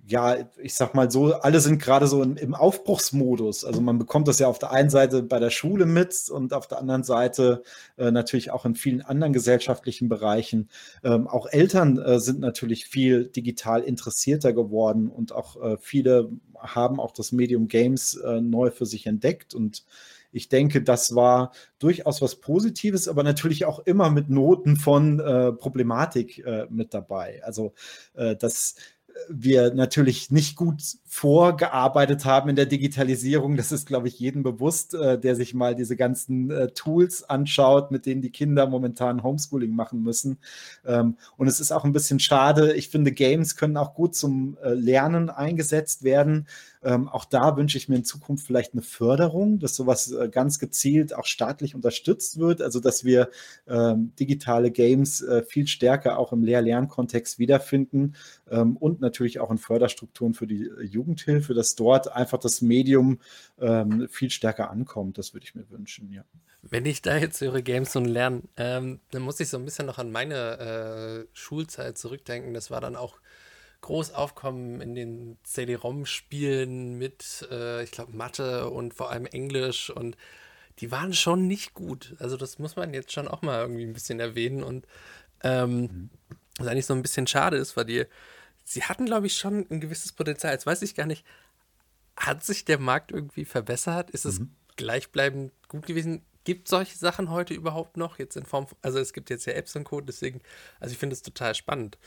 ja, 0.08 0.38
ich 0.62 0.74
sag 0.74 0.96
mal 0.96 1.12
so, 1.12 1.34
alle 1.34 1.60
sind 1.60 1.82
gerade 1.82 2.08
so 2.08 2.24
im, 2.24 2.36
im, 2.36 2.56
Aufbruchsmodus. 2.56 3.64
Also 3.64 3.82
man 3.82 4.00
bekommt 4.00 4.28
das 4.28 4.40
ja 4.40 4.48
auf 4.48 4.60
der 4.60 4.72
einen 4.72 4.90
Seite 4.90 5.22
bei 5.22 5.40
der 5.40 5.52
Schule 5.52 5.86
mit 5.86 6.30
und 6.30 6.54
auf 6.54 6.68
der 6.68 6.80
anderen 6.80 7.04
Seite 7.04 7.64
äh, 7.98 8.12
natürlich 8.12 8.52
auch 8.52 8.66
in 8.66 8.76
vielen 8.76 9.02
anderen 9.02 9.32
gesellschaftlichen 9.34 10.10
Bereichen. 10.10 10.70
Ähm, 11.04 11.28
auch 11.28 11.48
Eltern 11.48 12.00
äh, 12.00 12.20
sind 12.20 12.40
natürlich 12.40 12.88
viel 12.88 13.28
digital 13.28 13.82
interessierter 13.84 14.54
geworden 14.54 15.08
und 15.08 15.34
auch 15.34 15.62
äh, 15.62 15.78
viele 15.80 16.30
haben 16.58 17.00
auch 17.00 17.12
das 17.12 17.32
Medium 17.32 17.68
Games 17.68 18.16
äh, 18.16 18.42
neu 18.42 18.72
für 18.72 18.86
sich 18.86 19.06
entdeckt 19.06 19.54
und 19.54 19.86
ich 20.34 20.48
denke, 20.48 20.82
das 20.82 21.14
war 21.14 21.52
durchaus 21.78 22.22
was 22.22 22.38
Positives, 22.38 23.10
aber 23.10 23.22
natürlich 23.22 23.66
auch 23.66 23.80
immer 23.80 24.10
mit 24.10 24.30
Noten 24.30 24.78
von 24.78 25.20
äh, 25.20 25.52
Problematik 25.52 26.40
äh, 26.46 26.68
mit 26.70 26.94
dabei. 26.94 27.44
Also 27.44 27.74
das 28.14 28.76
wir 29.30 29.74
natürlich 29.74 30.32
nicht 30.32 30.56
gut 30.56 30.82
vorgearbeitet 31.06 32.26
haben 32.26 32.50
in 32.50 32.56
der 32.56 32.66
Digitalisierung. 32.66 33.58
Das 33.58 33.72
ist, 33.72 33.88
glaube 33.88 34.08
ich, 34.08 34.20
jedem 34.20 34.44
bewusst, 34.44 34.94
äh, 34.94 35.20
der 35.20 35.36
sich 35.36 35.54
mal 35.54 35.76
diese 35.76 35.96
ganzen 35.96 36.52
äh, 36.52 36.68
Tools 36.70 37.24
anschaut, 37.24 37.92
mit 37.92 38.06
denen 38.06 38.22
die 38.22 38.32
Kinder 38.32 38.68
momentan 38.68 39.24
Homeschooling 39.24 39.76
machen 39.76 40.04
müssen. 40.04 40.40
Ähm, 40.86 41.18
und 41.38 41.48
es 41.48 41.60
ist 41.60 41.72
auch 41.72 41.86
ein 41.86 41.94
bisschen 41.94 42.20
schade. 42.20 42.74
Ich 42.74 42.90
finde, 42.90 43.12
Games 43.12 43.56
können 43.56 43.78
auch 43.78 43.94
gut 43.94 44.16
zum 44.16 44.58
äh, 44.64 44.74
Lernen 44.74 45.30
eingesetzt 45.30 46.04
werden. 46.04 46.48
Ähm, 46.84 47.08
auch 47.08 47.26
da 47.26 47.58
wünsche 47.58 47.78
ich 47.78 47.90
mir 47.90 47.96
in 47.96 48.04
Zukunft 48.04 48.46
vielleicht 48.46 48.74
eine 48.74 48.82
Förderung, 48.82 49.60
dass 49.60 49.76
sowas 49.76 50.12
äh, 50.12 50.30
ganz 50.30 50.58
gezielt 50.58 51.16
auch 51.16 51.26
staatlich 51.26 51.76
unterstützt 51.76 52.40
wird, 52.40 52.62
also 52.62 52.80
dass 52.80 53.04
wir 53.04 53.30
ähm, 53.68 54.14
digitale 54.20 54.72
Games 54.72 55.22
äh, 55.22 55.44
viel 55.44 55.68
stärker 55.68 56.18
auch 56.18 56.34
im 56.34 56.44
Lehr-Lernkontext 56.44 57.38
wiederfinden 57.38 58.16
ähm, 58.50 58.78
und 58.78 59.00
natürlich 59.00 59.40
auch 59.40 59.52
in 59.52 59.60
Förderstrukturen 59.60 60.34
für 60.34 60.48
die 60.48 60.64
äh, 60.64 60.84
Jugendhilfe, 60.84 61.54
dass 61.54 61.76
dort 61.76 62.12
einfach 62.12 62.40
das 62.40 62.62
Medium 62.62 63.20
ähm, 63.60 64.08
viel 64.10 64.32
stärker 64.32 64.72
ankommt. 64.72 65.18
Das 65.18 65.34
würde 65.34 65.46
ich 65.46 65.54
mir 65.54 65.70
wünschen, 65.70 66.12
ja. 66.12 66.24
Wenn 66.64 66.86
ich 66.86 67.02
da 67.02 67.18
jetzt 67.18 67.42
höre 67.42 67.62
Games 67.62 67.96
und 67.96 68.06
Lernen, 68.06 68.48
ähm, 68.56 69.00
dann 69.12 69.24
muss 69.24 69.40
ich 69.40 69.50
so 69.50 69.58
ein 69.58 69.66
bisschen 69.66 69.88
noch 69.88 69.98
an 69.98 70.12
meine 70.12 71.26
äh, 71.26 71.28
Schulzeit 71.34 71.98
zurückdenken. 71.98 72.54
Das 72.54 72.70
war 72.70 72.82
dann 72.82 72.96
auch 72.96 73.20
groß 73.82 74.14
aufkommen 74.14 74.80
in 74.80 74.96
den 74.96 75.38
CD-ROM-Spielen 75.44 76.98
mit, 76.98 77.48
äh, 77.52 77.84
ich 77.84 77.92
glaube, 77.92 78.16
Mathe 78.16 78.70
und 78.70 78.94
vor 78.94 79.12
allem 79.12 79.26
Englisch 79.26 79.90
und 79.90 80.16
die 80.80 80.92
waren 80.92 81.14
schon 81.14 81.48
nicht 81.48 81.74
gut. 81.74 82.16
Also 82.20 82.38
das 82.38 82.60
muss 82.60 82.76
man 82.76 82.94
jetzt 82.94 83.12
schon 83.12 83.28
auch 83.28 83.42
mal 83.42 83.62
irgendwie 83.62 83.84
ein 83.84 83.94
bisschen 83.94 84.20
erwähnen 84.20 84.64
und 84.64 84.88
ähm, 85.44 85.82
mhm. 85.82 86.10
was 86.58 86.68
eigentlich 86.68 86.86
so 86.86 86.94
ein 86.94 87.02
bisschen 87.02 87.28
schade 87.28 87.58
ist, 87.58 87.76
weil 87.76 87.86
die, 87.86 88.06
sie 88.64 88.84
hatten, 88.84 89.06
glaube 89.06 89.28
ich, 89.28 89.38
schon 89.38 89.66
ein 89.70 89.82
gewisses 89.82 90.14
Potenzial. 90.14 90.54
Jetzt 90.54 90.66
weiß 90.66 90.82
ich 90.84 90.96
gar 90.96 91.06
nicht, 91.06 91.26
hat 92.16 92.44
sich 92.44 92.66
der 92.66 92.80
Markt 92.80 93.12
irgendwie 93.12 93.46
verbessert? 93.46 94.12
Ist 94.12 94.26
es 94.26 94.40
mhm. 94.40 94.56
gleichbleibend 94.76 95.52
gut 95.68 95.86
gewesen? 95.86 96.24
Gibt 96.44 96.68
solche 96.68 96.98
Sachen 96.98 97.30
heute 97.30 97.54
überhaupt 97.54 97.98
noch? 97.98 98.20
Jetzt 98.20 98.36
in 98.36 98.46
Form, 98.46 98.68
also 98.82 99.00
es 99.00 99.14
gibt 99.14 99.30
jetzt 99.30 99.46
ja 99.46 99.54
Apps 99.54 99.76
und 99.76 99.84
Code, 99.84 100.08
deswegen, 100.08 100.42
also 100.80 100.94
ich 100.94 100.98
finde 100.98 101.14
es 101.14 101.22
total 101.22 101.54
spannend. 101.56 101.98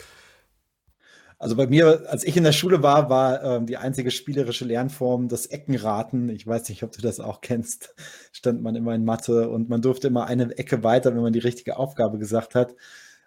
Also 1.39 1.57
bei 1.57 1.66
mir, 1.66 2.05
als 2.09 2.24
ich 2.24 2.37
in 2.37 2.45
der 2.45 2.53
Schule 2.53 2.82
war, 2.82 3.11
war 3.11 3.43
ähm, 3.43 3.66
die 3.66 3.76
einzige 3.76 4.11
spielerische 4.11 4.64
Lernform 4.64 5.28
das 5.28 5.47
Eckenraten. 5.47 6.28
Ich 6.28 6.47
weiß 6.47 6.68
nicht, 6.68 6.82
ob 6.82 6.93
du 6.93 7.03
das 7.03 7.20
auch 7.20 7.41
kennst. 7.41 7.95
Stand 8.32 8.62
man 8.62 8.76
immer 8.76 8.95
in 8.95 9.05
Mathe 9.05 9.49
und 9.51 9.68
man 9.68 9.82
durfte 9.82 10.09
immer 10.09 10.26
eine 10.26 10.57
Ecke 10.57 10.82
weiter, 10.82 11.14
wenn 11.14 11.22
man 11.22 11.32
die 11.32 11.41
richtige 11.41 11.76
Aufgabe 11.76 12.18
gesagt 12.18 12.55
hat. 12.55 12.74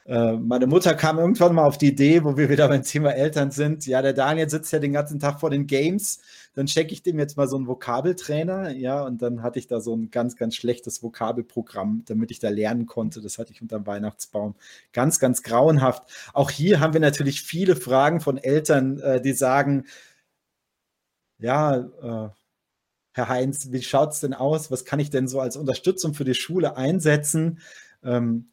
Äh, 0.08 0.38
meine 0.38 0.68
Mutter 0.68 0.96
kam 0.96 1.20
irgendwann 1.20 1.54
mal 1.54 1.66
auf 1.66 1.78
die 1.78 1.90
Idee, 1.90 2.24
wo 2.24 2.38
wir 2.38 2.50
wieder 2.50 2.70
beim 2.70 2.84
Thema 2.84 3.12
Eltern 3.12 3.52
sind. 3.52 3.86
Ja, 3.86 4.02
der 4.02 4.14
Daniel 4.14 4.50
sitzt 4.50 4.72
ja 4.72 4.80
den 4.80 4.94
ganzen 4.94 5.20
Tag 5.20 5.42
vor 5.42 5.50
den 5.50 5.68
Games. 5.68 6.22
Dann 6.54 6.68
checke 6.68 6.94
ich 6.94 7.04
dem 7.04 7.20
jetzt 7.20 7.36
mal 7.36 7.48
so 7.50 7.58
einen 7.58 7.68
Vokabeltrainer. 7.68 8.72
Ja, 8.72 9.04
und 9.04 9.22
dann 9.22 9.44
hatte 9.44 9.60
ich 9.60 9.68
da 9.68 9.82
so 9.82 9.94
ein 9.94 10.10
ganz, 10.10 10.38
ganz 10.38 10.56
schlechtes 10.56 11.04
Vokabelprogramm, 11.04 12.04
damit 12.06 12.32
ich 12.32 12.40
da 12.40 12.48
lernen 12.48 12.86
konnte. 12.86 13.22
Das 13.22 13.38
hatte 13.38 13.52
ich 13.52 13.62
unter 13.62 13.80
dem 13.80 13.86
Weihnachtsbaum. 13.86 14.56
Ganz, 14.94 15.20
ganz 15.20 15.44
grauenhaft. 15.44 16.04
Auch 16.34 16.52
hier 16.52 16.80
haben 16.80 16.94
wir 16.94 17.02
natürlich 17.02 17.42
viele 17.42 17.76
Fragen 17.76 18.22
von 18.22 18.38
Eltern, 18.38 19.00
äh, 19.00 19.22
die 19.22 19.34
sagen, 19.34 19.88
ja, 21.40 21.76
äh, 21.76 22.30
Herr 23.12 23.30
Heinz, 23.30 23.72
wie 23.72 23.82
schaut 23.82 24.14
es 24.14 24.22
denn 24.22 24.34
aus? 24.34 24.72
Was 24.72 24.86
kann 24.86 25.00
ich 25.00 25.10
denn 25.10 25.28
so 25.28 25.42
als 25.42 25.58
Unterstützung 25.58 26.14
für 26.14 26.24
die 26.24 26.34
Schule 26.34 26.78
einsetzen? 26.78 27.60
Ähm, 28.04 28.50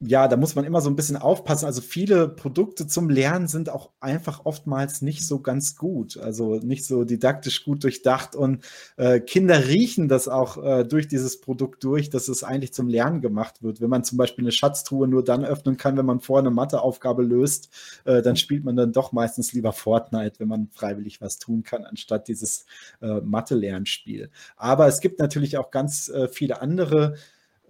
ja, 0.00 0.28
da 0.28 0.36
muss 0.36 0.54
man 0.54 0.64
immer 0.64 0.80
so 0.80 0.88
ein 0.88 0.94
bisschen 0.94 1.16
aufpassen. 1.16 1.66
Also 1.66 1.80
viele 1.80 2.28
Produkte 2.28 2.86
zum 2.86 3.10
Lernen 3.10 3.48
sind 3.48 3.68
auch 3.68 3.90
einfach 3.98 4.44
oftmals 4.44 5.02
nicht 5.02 5.26
so 5.26 5.40
ganz 5.40 5.74
gut, 5.74 6.16
also 6.16 6.60
nicht 6.60 6.86
so 6.86 7.02
didaktisch 7.02 7.64
gut 7.64 7.82
durchdacht. 7.82 8.36
Und 8.36 8.64
äh, 8.96 9.18
Kinder 9.18 9.66
riechen 9.66 10.06
das 10.06 10.28
auch 10.28 10.62
äh, 10.62 10.84
durch 10.84 11.08
dieses 11.08 11.40
Produkt 11.40 11.82
durch, 11.82 12.10
dass 12.10 12.28
es 12.28 12.44
eigentlich 12.44 12.72
zum 12.72 12.86
Lernen 12.86 13.20
gemacht 13.20 13.64
wird. 13.64 13.80
Wenn 13.80 13.90
man 13.90 14.04
zum 14.04 14.18
Beispiel 14.18 14.44
eine 14.44 14.52
Schatztruhe 14.52 15.08
nur 15.08 15.24
dann 15.24 15.44
öffnen 15.44 15.76
kann, 15.76 15.96
wenn 15.96 16.06
man 16.06 16.20
vorher 16.20 16.46
eine 16.46 16.54
Matheaufgabe 16.54 17.24
löst, 17.24 17.68
äh, 18.04 18.22
dann 18.22 18.36
spielt 18.36 18.64
man 18.64 18.76
dann 18.76 18.92
doch 18.92 19.10
meistens 19.10 19.52
lieber 19.52 19.72
Fortnite, 19.72 20.38
wenn 20.38 20.48
man 20.48 20.68
freiwillig 20.72 21.20
was 21.20 21.38
tun 21.40 21.64
kann, 21.64 21.84
anstatt 21.84 22.28
dieses 22.28 22.66
äh, 23.02 23.20
Mathe-Lernspiel. 23.20 24.30
Aber 24.56 24.86
es 24.86 25.00
gibt 25.00 25.18
natürlich 25.18 25.58
auch 25.58 25.72
ganz 25.72 26.08
äh, 26.08 26.28
viele 26.28 26.62
andere 26.62 27.16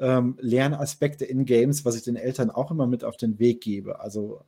ähm, 0.01 0.36
Lernaspekte 0.40 1.24
in 1.24 1.44
Games, 1.44 1.84
was 1.84 1.96
ich 1.96 2.03
den 2.03 2.16
Eltern 2.16 2.51
auch 2.51 2.70
immer 2.70 2.86
mit 2.86 3.05
auf 3.05 3.16
den 3.16 3.38
Weg 3.38 3.61
gebe. 3.61 4.01
Also 4.01 4.42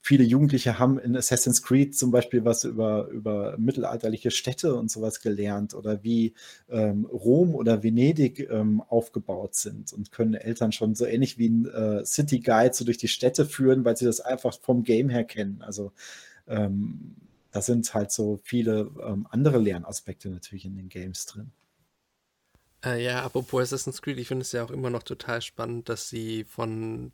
viele 0.00 0.24
Jugendliche 0.24 0.78
haben 0.78 0.98
in 0.98 1.16
Assassin's 1.16 1.62
Creed 1.62 1.96
zum 1.96 2.10
Beispiel 2.10 2.44
was 2.44 2.64
über, 2.64 3.08
über 3.08 3.56
mittelalterliche 3.58 4.30
Städte 4.30 4.74
und 4.74 4.90
sowas 4.90 5.20
gelernt 5.20 5.74
oder 5.74 6.02
wie 6.02 6.34
ähm, 6.70 7.04
Rom 7.04 7.54
oder 7.54 7.82
Venedig 7.82 8.48
ähm, 8.50 8.80
aufgebaut 8.80 9.54
sind 9.54 9.92
und 9.92 10.10
können 10.12 10.34
Eltern 10.34 10.72
schon 10.72 10.94
so 10.94 11.04
ähnlich 11.04 11.38
wie 11.38 11.48
ein 11.48 11.66
äh, 11.66 12.04
City 12.04 12.40
Guide 12.40 12.74
so 12.74 12.84
durch 12.84 12.98
die 12.98 13.08
Städte 13.08 13.44
führen, 13.44 13.84
weil 13.84 13.96
sie 13.96 14.06
das 14.06 14.20
einfach 14.20 14.58
vom 14.60 14.82
Game 14.82 15.08
her 15.10 15.24
kennen. 15.24 15.62
Also 15.62 15.92
ähm, 16.46 17.16
da 17.50 17.60
sind 17.60 17.92
halt 17.92 18.10
so 18.10 18.38
viele 18.42 18.90
ähm, 19.04 19.26
andere 19.30 19.58
Lernaspekte 19.58 20.30
natürlich 20.30 20.64
in 20.64 20.76
den 20.76 20.88
Games 20.88 21.26
drin. 21.26 21.50
Äh, 22.84 23.02
ja, 23.04 23.24
apropos 23.24 23.62
Assassin's 23.62 24.02
Creed, 24.02 24.18
ich 24.18 24.28
finde 24.28 24.42
es 24.42 24.52
ja 24.52 24.64
auch 24.64 24.70
immer 24.70 24.90
noch 24.90 25.02
total 25.02 25.42
spannend, 25.42 25.88
dass 25.88 26.08
sie 26.08 26.44
von 26.44 27.12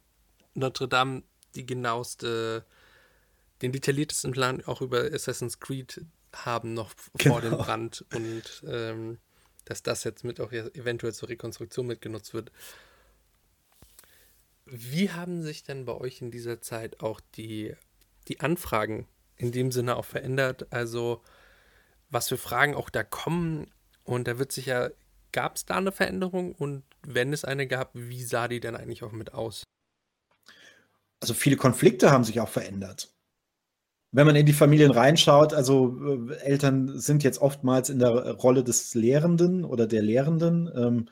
Notre 0.54 0.88
Dame 0.88 1.22
die 1.54 1.64
genaueste, 1.64 2.64
den 3.62 3.72
detailliertesten 3.72 4.32
Plan 4.32 4.62
auch 4.66 4.82
über 4.82 5.04
Assassin's 5.12 5.60
Creed 5.60 6.04
haben, 6.34 6.74
noch 6.74 6.92
genau. 7.16 7.34
vor 7.34 7.40
dem 7.40 7.52
genau. 7.52 7.64
Brand 7.64 8.04
und 8.12 8.64
ähm, 8.66 9.18
dass 9.64 9.82
das 9.82 10.04
jetzt 10.04 10.24
mit 10.24 10.40
auch 10.40 10.52
eventuell 10.52 11.14
zur 11.14 11.28
Rekonstruktion 11.28 11.86
mitgenutzt 11.86 12.34
wird. 12.34 12.52
Wie 14.66 15.10
haben 15.10 15.42
sich 15.42 15.62
denn 15.62 15.84
bei 15.84 15.94
euch 15.94 16.20
in 16.20 16.30
dieser 16.30 16.60
Zeit 16.60 17.00
auch 17.00 17.20
die, 17.36 17.74
die 18.28 18.40
Anfragen 18.40 19.06
in 19.36 19.52
dem 19.52 19.72
Sinne 19.72 19.96
auch 19.96 20.04
verändert? 20.04 20.66
Also, 20.70 21.22
was 22.10 22.28
für 22.28 22.38
Fragen 22.38 22.74
auch 22.74 22.90
da 22.90 23.04
kommen? 23.04 23.70
Und 24.04 24.28
da 24.28 24.38
wird 24.38 24.52
sich 24.52 24.66
ja 24.66 24.90
Gab 25.34 25.56
es 25.56 25.66
da 25.66 25.74
eine 25.74 25.90
Veränderung 25.90 26.54
und 26.54 26.84
wenn 27.04 27.32
es 27.32 27.44
eine 27.44 27.66
gab, 27.66 27.90
wie 27.92 28.22
sah 28.22 28.46
die 28.46 28.60
denn 28.60 28.76
eigentlich 28.76 29.02
auch 29.02 29.10
mit 29.10 29.34
aus? 29.34 29.64
Also 31.18 31.34
viele 31.34 31.56
Konflikte 31.56 32.12
haben 32.12 32.22
sich 32.22 32.38
auch 32.38 32.48
verändert. 32.48 33.12
Wenn 34.12 34.28
man 34.28 34.36
in 34.36 34.46
die 34.46 34.52
Familien 34.52 34.92
reinschaut, 34.92 35.52
also 35.52 36.28
äh, 36.30 36.36
Eltern 36.36 37.00
sind 37.00 37.24
jetzt 37.24 37.40
oftmals 37.40 37.90
in 37.90 37.98
der 37.98 38.30
Rolle 38.30 38.62
des 38.62 38.94
Lehrenden 38.94 39.64
oder 39.64 39.88
der 39.88 40.02
Lehrenden 40.02 40.70
ähm, 40.72 41.08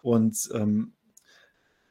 und 0.00 0.48
ähm, 0.54 0.95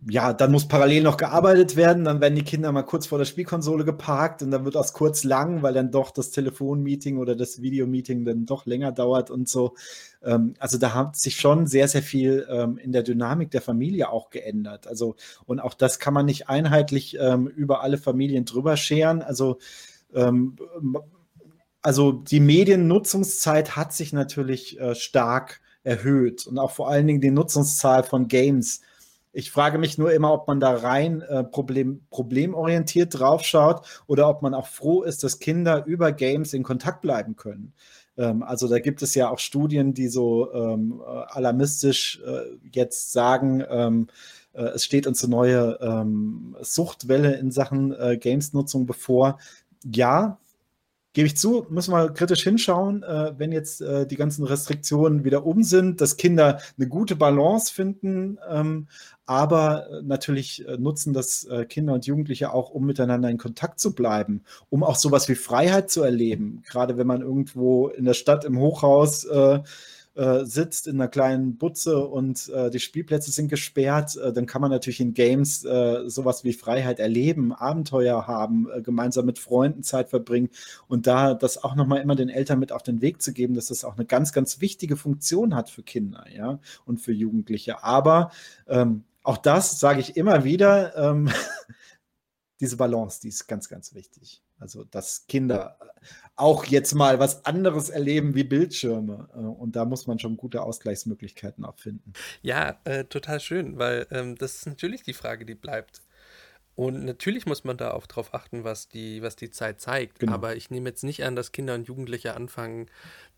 ja, 0.08 0.34
dann 0.34 0.52
muss 0.52 0.68
parallel 0.68 1.04
noch 1.04 1.18
gearbeitet 1.18 1.76
werden, 1.76 2.04
dann 2.04 2.22
werden 2.22 2.36
die 2.36 2.44
Kinder 2.44 2.72
mal 2.72 2.84
kurz 2.84 3.08
vor 3.08 3.18
der 3.18 3.26
Spielkonsole 3.26 3.86
geparkt 3.86 4.44
und 4.44 4.52
dann 4.52 4.66
wird 4.66 4.76
das 4.76 4.94
kurz 4.94 5.24
lang, 5.24 5.64
weil 5.64 5.74
dann 5.74 5.90
doch 5.90 6.12
das 6.12 6.32
Telefonmeeting 6.32 7.18
oder 7.18 7.36
das 7.36 7.62
Videomeeting 7.62 8.26
dann 8.26 8.46
doch 8.46 8.66
länger 8.66 8.92
dauert 8.92 9.32
und 9.32 9.48
so. 9.50 9.74
Ähm, 10.22 10.54
also 10.60 10.78
da 10.78 10.94
hat 10.94 11.16
sich 11.16 11.38
schon 11.38 11.66
sehr, 11.66 11.88
sehr 11.88 12.04
viel 12.04 12.46
ähm, 12.50 12.78
in 12.78 12.92
der 12.92 13.04
Dynamik 13.04 13.52
der 13.52 13.62
Familie 13.62 14.10
auch 14.10 14.30
geändert. 14.30 14.86
Also, 14.86 15.16
und 15.46 15.60
auch 15.60 15.74
das 15.74 15.98
kann 15.98 16.14
man 16.14 16.26
nicht 16.26 16.50
einheitlich 16.50 17.18
ähm, 17.20 17.48
über 17.48 17.82
alle 17.82 17.98
Familien 17.98 18.46
drüber 18.46 18.78
scheren. 18.78 19.22
Also, 19.22 19.58
also 21.82 22.12
die 22.14 22.40
Mediennutzungszeit 22.40 23.76
hat 23.76 23.92
sich 23.92 24.14
natürlich 24.14 24.80
äh, 24.80 24.96
stark 24.96 25.60
erhöht 25.84 26.48
und 26.48 26.58
auch 26.58 26.72
vor 26.72 26.90
allen 26.90 27.06
Dingen 27.06 27.20
die 27.20 27.32
Nutzungszahl 27.32 28.04
von 28.04 28.30
Games 28.30 28.80
ich 29.36 29.52
frage 29.52 29.78
mich 29.78 29.98
nur 29.98 30.14
immer, 30.14 30.32
ob 30.32 30.48
man 30.48 30.62
da 30.62 30.74
rein 30.74 31.22
äh, 31.22 31.44
problem, 31.44 32.02
problemorientiert 32.10 33.20
draufschaut 33.20 33.86
oder 34.08 34.30
ob 34.30 34.42
man 34.42 34.54
auch 34.54 34.68
froh 34.68 35.04
ist, 35.04 35.26
dass 35.26 35.40
Kinder 35.40 35.86
über 35.86 36.14
Games 36.14 36.54
in 36.54 36.64
Kontakt 36.64 37.02
bleiben 37.02 37.36
können. 37.36 37.74
Ähm, 38.18 38.44
also 38.44 38.70
da 38.70 38.80
gibt 38.80 39.02
es 39.02 39.14
ja 39.14 39.30
auch 39.30 39.40
Studien, 39.40 39.94
die 39.94 40.08
so 40.08 40.54
ähm, 40.54 41.04
äh, 41.06 41.10
alarmistisch 41.10 42.22
äh, 42.26 42.58
jetzt 42.72 43.12
sagen, 43.12 43.62
ähm, 43.70 44.08
äh, 44.54 44.64
es 44.68 44.86
steht 44.86 45.06
uns 45.06 45.22
eine 45.22 45.32
neue 45.32 45.80
ähm, 45.82 46.56
Suchtwelle 46.62 47.36
in 47.36 47.52
Sachen 47.52 47.94
äh, 47.94 48.18
Games-Nutzung 48.18 48.86
bevor. 48.86 49.38
Ja, 49.84 50.40
gebe 51.16 51.28
ich 51.28 51.38
zu, 51.38 51.66
müssen 51.70 51.94
wir 51.94 52.10
kritisch 52.10 52.44
hinschauen, 52.44 53.02
äh, 53.02 53.34
wenn 53.38 53.54
jetzt 53.54 53.82
äh, 53.82 54.06
die 54.06 54.18
ganzen 54.18 54.44
Restriktionen 54.44 55.24
wieder 55.24 55.46
um 55.46 55.64
sind, 55.64 56.02
dass 56.02 56.18
Kinder 56.18 56.60
eine 56.78 56.90
gute 56.90 57.16
Balance 57.16 57.74
finden, 57.74 58.38
ähm, 58.50 58.88
aber 59.26 59.90
äh, 59.90 60.02
natürlich 60.04 60.68
äh, 60.68 60.78
nutzen 60.78 61.14
das 61.14 61.46
äh, 61.46 61.66
Kinder 61.66 61.94
und 61.94 62.06
Jugendliche 62.06 62.54
auch, 62.54 62.70
um 62.70 62.86
miteinander 62.86 63.30
in 63.30 63.38
Kontakt 63.38 63.80
zu 63.80 63.96
bleiben, 63.96 64.44
um 64.70 64.84
auch 64.84 64.98
sowas 64.98 65.30
wie 65.30 65.36
Freiheit 65.36 65.90
zu 65.90 66.04
erleben. 66.04 66.62
Gerade 66.68 66.98
wenn 66.98 67.08
man 67.08 67.22
irgendwo 67.22 67.88
in 67.88 68.04
der 68.04 68.14
Stadt 68.14 68.44
im 68.44 68.60
Hochhaus 68.60 69.26
äh, 70.16 70.46
sitzt 70.46 70.88
in 70.88 70.96
einer 70.96 71.10
kleinen 71.10 71.58
Butze 71.58 72.06
und 72.08 72.50
äh, 72.50 72.70
die 72.70 72.80
Spielplätze 72.80 73.32
sind 73.32 73.50
gesperrt, 73.50 74.16
äh, 74.16 74.32
dann 74.32 74.46
kann 74.46 74.62
man 74.62 74.72
natürlich 74.72 75.02
in 75.02 75.14
Games 75.14 75.66
äh, 75.66 76.10
sowas 76.10 76.44
wie 76.44 76.54
Freiheit 76.54 77.00
erleben, 77.00 77.54
Abenteuer 77.54 78.26
haben, 78.26 78.68
äh, 78.72 78.82
gemeinsam 78.82 79.26
mit 79.26 79.40
Freunden 79.40 79.84
Zeit 79.84 80.10
verbringen 80.10 80.50
und 80.88 81.06
da 81.08 81.34
das 81.34 81.64
auch 81.64 81.76
nochmal 81.76 82.02
immer 82.02 82.16
den 82.16 82.30
Eltern 82.30 82.60
mit 82.60 82.72
auf 82.72 82.84
den 82.84 83.02
Weg 83.02 83.22
zu 83.22 83.34
geben, 83.34 83.56
dass 83.56 83.68
das 83.68 83.84
auch 83.84 83.96
eine 83.96 84.06
ganz, 84.06 84.32
ganz 84.32 84.62
wichtige 84.62 84.96
Funktion 84.96 85.56
hat 85.56 85.70
für 85.70 85.84
Kinder, 85.84 86.26
ja, 86.34 86.60
und 86.86 87.02
für 87.02 87.12
Jugendliche. 87.12 87.84
Aber 87.84 88.32
ähm, 88.68 89.04
auch 89.24 89.38
das 89.38 89.80
sage 89.80 90.00
ich 90.00 90.16
immer 90.16 90.44
wieder, 90.44 90.96
ähm, 90.96 91.30
diese 92.62 92.78
Balance, 92.78 93.20
die 93.22 93.30
ist 93.30 93.48
ganz, 93.48 93.68
ganz 93.68 93.94
wichtig. 93.94 94.45
Also, 94.60 94.84
dass 94.86 95.28
Kinder 95.28 95.78
auch 96.36 96.66
jetzt 96.66 96.94
mal 96.96 97.20
was 97.20 97.46
anderes 97.46 97.90
erleben 97.90 98.36
wie 98.36 98.44
Bildschirme. 98.44 99.30
Äh, 99.34 99.40
und 99.40 99.76
da 99.76 99.86
muss 99.86 100.08
man 100.08 100.20
schon 100.20 100.38
gute 100.38 100.62
Ausgleichsmöglichkeiten 100.62 101.66
auch 101.66 101.78
finden. 101.78 102.14
Ja, 102.42 102.80
äh, 102.84 103.06
total 103.06 103.40
schön, 103.40 103.78
weil 103.78 104.08
ähm, 104.12 104.36
das 104.36 104.56
ist 104.56 104.66
natürlich 104.66 105.04
die 105.04 105.14
Frage, 105.14 105.46
die 105.46 105.56
bleibt. 105.56 106.02
Und 106.76 107.06
natürlich 107.06 107.46
muss 107.46 107.64
man 107.64 107.78
da 107.78 107.92
auch 107.92 108.06
drauf 108.06 108.34
achten, 108.34 108.66
was 108.66 108.90
die, 108.90 109.22
was 109.22 109.38
die 109.38 109.50
Zeit 109.50 109.80
zeigt. 109.80 110.20
Genau. 110.20 110.34
Aber 110.34 110.58
ich 110.58 110.70
nehme 110.70 110.90
jetzt 110.90 111.06
nicht 111.06 111.24
an, 111.24 111.36
dass 111.36 111.54
Kinder 111.54 111.74
und 111.74 111.88
Jugendliche 111.88 112.36
anfangen 112.36 112.88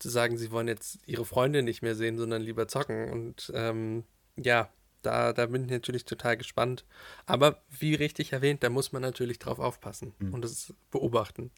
zu 0.00 0.08
sagen, 0.08 0.36
sie 0.36 0.50
wollen 0.50 0.66
jetzt 0.66 0.98
ihre 1.06 1.24
Freunde 1.24 1.62
nicht 1.62 1.82
mehr 1.82 1.94
sehen, 1.94 2.18
sondern 2.18 2.42
lieber 2.42 2.66
zocken. 2.66 3.10
Und 3.10 3.52
ähm, 3.54 4.02
ja, 4.36 4.68
da, 5.02 5.32
da 5.32 5.46
bin 5.46 5.64
ich 5.64 5.70
natürlich 5.70 6.04
total 6.04 6.36
gespannt. 6.36 6.84
Aber 7.26 7.62
wie 7.68 7.94
richtig 7.94 8.32
erwähnt, 8.32 8.62
da 8.62 8.70
muss 8.70 8.92
man 8.92 9.02
natürlich 9.02 9.38
drauf 9.38 9.58
aufpassen 9.58 10.14
mhm. 10.18 10.34
und 10.34 10.42
das 10.42 10.74
beobachten. 10.90 11.50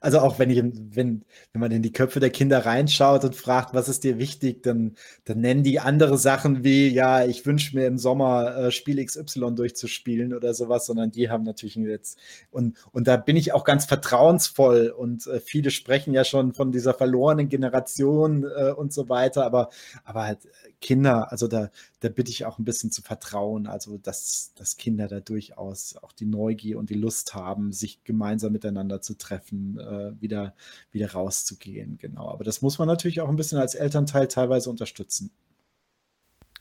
Also 0.00 0.20
auch 0.20 0.38
wenn 0.38 0.50
ich, 0.50 0.62
wenn, 0.62 1.24
wenn 1.52 1.60
man 1.60 1.72
in 1.72 1.82
die 1.82 1.92
Köpfe 1.92 2.20
der 2.20 2.30
Kinder 2.30 2.64
reinschaut 2.64 3.24
und 3.24 3.34
fragt, 3.34 3.74
was 3.74 3.88
ist 3.88 4.04
dir 4.04 4.18
wichtig, 4.18 4.62
dann, 4.62 4.94
dann 5.24 5.40
nennen 5.40 5.62
die 5.62 5.80
andere 5.80 6.18
Sachen 6.18 6.62
wie, 6.62 6.88
ja, 6.88 7.24
ich 7.24 7.44
wünsche 7.46 7.76
mir 7.76 7.86
im 7.86 7.98
Sommer 7.98 8.56
äh, 8.56 8.70
Spiel 8.70 9.04
XY 9.04 9.54
durchzuspielen 9.54 10.34
oder 10.34 10.54
sowas, 10.54 10.86
sondern 10.86 11.10
die 11.10 11.30
haben 11.30 11.44
natürlich 11.44 11.76
jetzt, 11.76 12.18
und, 12.50 12.76
und 12.92 13.08
da 13.08 13.16
bin 13.16 13.36
ich 13.36 13.52
auch 13.52 13.64
ganz 13.64 13.86
vertrauensvoll 13.86 14.88
und 14.96 15.26
äh, 15.26 15.40
viele 15.40 15.70
sprechen 15.70 16.14
ja 16.14 16.24
schon 16.24 16.54
von 16.54 16.72
dieser 16.72 16.94
verlorenen 16.94 17.48
Generation 17.48 18.44
äh, 18.44 18.70
und 18.70 18.92
so 18.92 19.08
weiter, 19.08 19.44
aber, 19.44 19.70
aber 20.04 20.24
halt 20.24 20.40
Kinder, 20.80 21.32
also 21.32 21.48
da, 21.48 21.70
da 22.00 22.08
bitte 22.08 22.30
ich 22.30 22.46
auch 22.46 22.58
ein 22.58 22.64
bisschen 22.64 22.92
zu 22.92 23.02
vertrauen, 23.02 23.66
also 23.66 23.98
dass, 23.98 24.52
dass 24.54 24.76
Kinder 24.76 25.08
da 25.08 25.20
durchaus 25.20 25.96
auch 25.96 26.12
die 26.12 26.26
Neugier 26.26 26.78
und 26.78 26.90
die 26.90 26.94
Lust 26.94 27.34
haben, 27.34 27.72
sich 27.72 28.04
gemeinsam 28.04 28.52
miteinander 28.52 29.00
zu 29.00 29.14
treffen, 29.18 29.67
äh, 29.76 30.20
wieder, 30.20 30.54
wieder 30.92 31.12
rauszugehen, 31.12 31.98
genau. 31.98 32.28
Aber 32.28 32.44
das 32.44 32.62
muss 32.62 32.78
man 32.78 32.88
natürlich 32.88 33.20
auch 33.20 33.28
ein 33.28 33.36
bisschen 33.36 33.58
als 33.58 33.74
Elternteil 33.74 34.28
teilweise 34.28 34.70
unterstützen. 34.70 35.30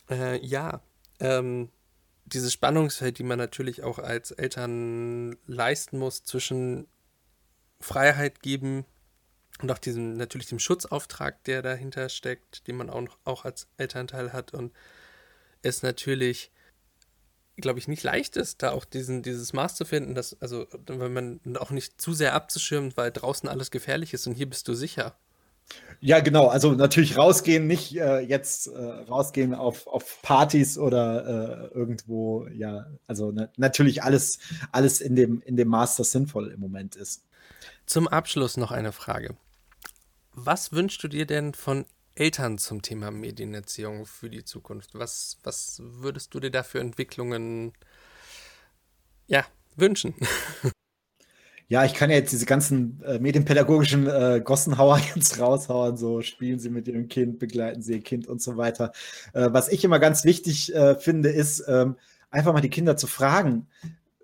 Äh, 0.10 0.43
ja, 0.45 0.82
ähm, 1.20 1.70
dieses 2.26 2.51
Spannungsfeld, 2.51 3.20
die 3.20 3.24
man 3.24 3.38
natürlich 3.38 3.84
auch 3.84 3.99
als 3.99 4.32
Eltern 4.32 5.38
leisten 5.45 5.97
muss 5.97 6.24
zwischen 6.24 6.88
Freiheit 7.80 8.41
geben 8.41 8.86
und 9.62 9.72
auch 9.72 9.78
diesem, 9.78 10.18
natürlich 10.18 10.47
dem 10.47 10.60
Schutzauftrag, 10.60 11.43
der 11.45 11.62
dahinter 11.62 12.10
steckt, 12.10 12.68
den 12.68 12.76
man 12.76 12.89
auch, 12.89 13.18
auch 13.24 13.45
als 13.45 13.68
Elternteil 13.78 14.34
hat 14.34 14.53
und 14.53 14.74
es 15.62 15.84
natürlich, 15.84 16.51
glaube 17.58 17.80
ich, 17.80 17.88
nicht 17.88 18.03
leicht 18.03 18.38
ist, 18.38 18.64
da 18.64 18.72
auch 18.72 18.86
diesen, 18.86 19.24
dieses 19.24 19.53
Maß 19.53 19.76
zu 19.76 19.86
finden, 19.86 20.16
dass, 20.16 20.39
also, 20.41 20.68
wenn 20.86 21.14
man 21.14 21.39
auch 21.58 21.72
nicht 21.72 21.99
zu 21.99 22.14
sehr 22.14 22.34
abzuschirmen, 22.34 22.93
weil 22.95 23.12
draußen 23.12 23.49
alles 23.49 23.72
gefährlich 23.72 24.14
ist 24.14 24.28
und 24.28 24.34
hier 24.34 24.49
bist 24.49 24.68
du 24.68 24.74
sicher. 24.74 25.16
Ja, 25.99 26.20
genau. 26.20 26.47
Also 26.47 26.74
natürlich 26.74 27.18
rausgehen, 27.18 27.68
nicht 27.68 27.95
äh, 27.97 28.20
jetzt 28.20 28.68
äh, 28.68 28.80
rausgehen 28.80 29.53
auf, 29.53 29.88
auf 29.88 30.22
Partys 30.22 30.78
oder 30.78 31.72
äh, 31.74 31.76
irgendwo, 31.76 32.47
ja, 32.47 32.86
also 33.08 33.32
na 33.34 33.49
natürlich 33.58 34.03
alles, 34.03 34.39
alles 34.72 35.01
in 35.01 35.16
dem, 35.16 35.41
in 35.41 35.58
dem 35.58 35.68
Maß, 35.68 35.97
das 35.97 36.12
sinnvoll 36.12 36.51
im 36.51 36.60
Moment 36.60 36.95
ist. 36.95 37.24
Zum 37.86 38.08
Abschluss 38.08 38.58
noch 38.58 38.72
eine 38.72 38.91
Frage. 38.91 39.36
Was 40.34 40.72
wünschst 40.72 41.03
du 41.03 41.08
dir 41.08 41.26
denn 41.26 41.53
von 41.53 41.86
Eltern 42.18 42.57
zum 42.57 42.82
Thema 42.82 43.11
Medienerziehung 43.11 44.05
für 44.05 44.30
die 44.30 44.43
Zukunft? 44.43 44.91
Was, 44.93 45.38
was 45.43 45.82
würdest 45.84 46.34
du 46.34 46.39
dir 46.39 46.51
da 46.51 46.63
für 46.63 46.80
Entwicklungen 46.80 47.74
ja, 49.28 49.45
wünschen? 49.76 50.15
Ja, 51.70 51.84
ich 51.84 51.93
kann 51.93 52.09
ja 52.09 52.15
jetzt 52.15 52.32
diese 52.32 52.45
ganzen 52.45 53.01
äh, 53.03 53.20
medienpädagogischen 53.20 54.07
äh, 54.07 54.41
Gossenhauer 54.41 55.01
jetzt 55.15 55.38
raushauen, 55.38 55.97
so 55.97 56.22
spielen 56.22 56.59
Sie 56.59 56.70
mit 56.70 56.88
Ihrem 56.88 57.09
Kind, 57.09 57.39
begleiten 57.39 57.82
Sie 57.82 57.95
Ihr 57.95 58.01
Kind 58.01 58.26
und 58.26 58.41
so 58.41 58.55
weiter. 58.55 58.93
Äh, 59.34 59.49
was 59.51 59.68
ich 59.68 59.84
immer 59.84 59.99
ganz 59.99 60.24
wichtig 60.24 60.74
äh, 60.74 60.95
finde, 60.95 61.28
ist 61.28 61.65
ähm, 61.68 61.97
einfach 62.32 62.53
mal 62.53 62.61
die 62.61 62.70
Kinder 62.70 62.95
zu 62.95 63.05
fragen, 63.05 63.68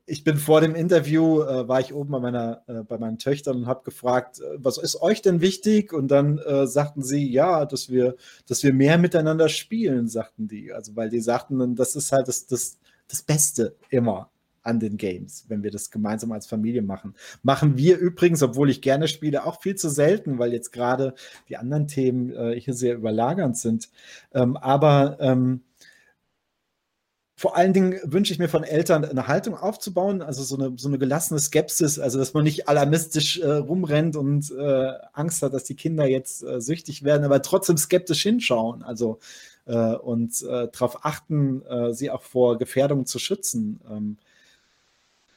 ich 0.06 0.24
bin 0.24 0.38
vor 0.38 0.60
dem 0.62 0.76
Interview, 0.76 1.42
äh, 1.42 1.68
war 1.68 1.80
ich 1.80 1.94
oben 1.94 2.12
bei, 2.12 2.20
meiner, 2.20 2.64
äh, 2.68 2.84
bei 2.84 2.98
meinen 2.98 3.20
Töchtern 3.20 3.58
und 3.58 3.68
habe 3.68 3.84
gefragt, 3.84 4.40
äh, 4.40 4.58
was 4.58 4.78
ist 4.78 5.02
euch 5.02 5.22
denn 5.22 5.40
wichtig? 5.40 5.94
Und 5.94 6.10
dann 6.10 6.40
äh, 6.40 6.68
sagten 6.68 7.02
sie, 7.04 7.32
ja, 7.32 7.66
dass 7.66 7.90
wir, 7.90 8.16
dass 8.48 8.64
wir 8.64 8.74
mehr 8.74 8.98
miteinander 8.98 9.48
spielen, 9.48 10.08
sagten 10.08 10.48
die. 10.48 10.74
Also 10.74 10.96
weil 10.96 11.10
die 11.10 11.22
sagten, 11.22 11.76
das 11.76 11.96
ist 11.96 12.12
halt 12.12 12.28
das, 12.28 12.48
das, 12.48 12.80
das 13.08 13.22
Beste 13.22 13.76
immer 13.90 14.30
an 14.64 14.80
den 14.80 14.98
Games, 14.98 15.46
wenn 15.50 15.62
wir 15.62 15.72
das 15.72 15.92
gemeinsam 15.92 16.32
als 16.32 16.48
Familie 16.48 16.82
machen. 16.82 17.16
Machen 17.42 17.78
wir 17.78 17.98
übrigens, 17.98 18.42
obwohl 18.42 18.70
ich 18.70 18.82
gerne 18.82 19.08
spiele, 19.08 19.46
auch 19.46 19.62
viel 19.62 19.76
zu 19.76 19.90
selten, 19.90 20.40
weil 20.40 20.54
jetzt 20.54 20.72
gerade 20.72 21.16
die 21.50 21.58
anderen 21.58 21.88
Themen 21.88 22.34
äh, 22.34 22.60
hier 22.60 22.74
sehr 22.74 22.96
überlagernd 22.96 23.58
sind. 23.58 23.90
Ähm, 24.34 24.58
aber 24.58 25.18
ähm, 25.20 25.64
vor 27.44 27.58
allen 27.58 27.74
Dingen 27.74 28.00
wünsche 28.06 28.32
ich 28.32 28.40
mir 28.40 28.48
von 28.48 28.64
Eltern 28.64 29.04
eine 29.04 29.28
Haltung 29.28 29.54
aufzubauen, 29.54 30.22
also 30.22 30.44
so 30.44 30.56
eine, 30.56 30.78
so 30.78 30.88
eine 30.88 30.98
gelassene 30.98 31.42
Skepsis, 31.42 32.00
also 32.00 32.18
dass 32.18 32.34
man 32.34 32.46
nicht 32.46 32.70
alarmistisch 32.70 33.38
äh, 33.38 33.46
rumrennt 33.46 34.16
und 34.16 34.50
äh, 34.58 34.94
Angst 35.12 35.42
hat, 35.42 35.54
dass 35.54 35.66
die 35.66 35.76
Kinder 35.76 36.06
jetzt 36.06 36.42
äh, 36.42 36.62
süchtig 36.62 37.04
werden, 37.04 37.26
aber 37.26 37.42
trotzdem 37.42 37.76
skeptisch 37.76 38.24
hinschauen, 38.24 38.82
also 38.82 39.20
äh, 39.66 39.76
und 39.76 40.42
äh, 40.44 40.70
darauf 40.72 41.04
achten, 41.04 41.66
äh, 41.66 41.94
sie 41.94 42.12
auch 42.12 42.22
vor 42.22 42.58
Gefährdungen 42.58 43.06
zu 43.06 43.20
schützen. 43.20 43.82
Ähm, 43.92 44.18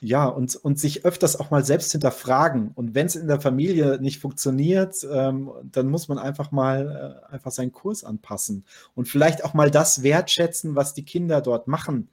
ja, 0.01 0.26
und, 0.26 0.57
und 0.57 0.78
sich 0.78 1.05
öfters 1.05 1.40
auch 1.40 1.51
mal 1.51 1.64
selbst 1.64 1.92
hinterfragen. 1.92 2.70
Und 2.74 2.94
wenn 2.94 3.07
es 3.07 3.16
in 3.16 3.28
der 3.28 3.40
Familie 3.40 3.99
nicht 4.01 4.20
funktioniert, 4.20 5.07
ähm, 5.11 5.51
dann 5.64 5.88
muss 5.88 6.09
man 6.09 6.18
einfach 6.18 6.53
mal 6.53 7.22
äh, 7.30 7.32
einfach 7.32 7.51
seinen 7.51 7.72
Kurs 7.72 8.05
anpassen 8.05 8.64
und 8.94 9.09
vielleicht 9.09 9.44
auch 9.44 9.55
mal 9.55 9.70
das 9.70 10.03
wertschätzen, 10.03 10.76
was 10.76 10.94
die 10.94 11.05
Kinder 11.05 11.40
dort 11.40 11.66
machen. 11.66 12.09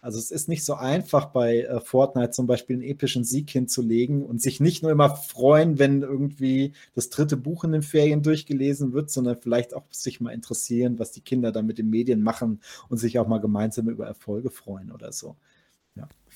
Also 0.00 0.18
es 0.18 0.30
ist 0.30 0.50
nicht 0.50 0.66
so 0.66 0.74
einfach 0.74 1.26
bei 1.26 1.62
äh, 1.62 1.80
Fortnite 1.80 2.30
zum 2.30 2.46
Beispiel 2.46 2.76
einen 2.76 2.82
epischen 2.82 3.24
Sieg 3.24 3.48
hinzulegen 3.48 4.22
und 4.22 4.40
sich 4.40 4.60
nicht 4.60 4.82
nur 4.82 4.92
immer 4.92 5.16
freuen, 5.16 5.78
wenn 5.78 6.02
irgendwie 6.02 6.74
das 6.94 7.08
dritte 7.08 7.38
Buch 7.38 7.64
in 7.64 7.72
den 7.72 7.82
Ferien 7.82 8.22
durchgelesen 8.22 8.92
wird, 8.92 9.10
sondern 9.10 9.38
vielleicht 9.40 9.72
auch 9.72 9.84
sich 9.90 10.20
mal 10.20 10.32
interessieren, 10.32 10.98
was 10.98 11.10
die 11.10 11.22
Kinder 11.22 11.52
da 11.52 11.62
mit 11.62 11.78
den 11.78 11.88
Medien 11.88 12.22
machen 12.22 12.60
und 12.90 12.98
sich 12.98 13.18
auch 13.18 13.26
mal 13.26 13.40
gemeinsam 13.40 13.88
über 13.88 14.06
Erfolge 14.06 14.50
freuen 14.50 14.92
oder 14.92 15.10
so. 15.10 15.36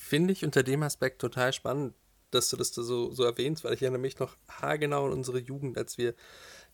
Finde 0.09 0.33
ich 0.33 0.43
unter 0.43 0.63
dem 0.63 0.81
Aspekt 0.81 1.21
total 1.21 1.53
spannend, 1.53 1.93
dass 2.31 2.49
du 2.49 2.57
das 2.57 2.69
so, 2.69 3.11
so 3.11 3.23
erwähnst, 3.23 3.63
weil 3.63 3.75
ich 3.75 3.83
erinnere 3.83 4.01
mich 4.01 4.17
noch 4.17 4.37
haargenau 4.49 5.05
an 5.05 5.11
unsere 5.11 5.37
Jugend, 5.37 5.77
als 5.77 5.99
wir, 5.99 6.15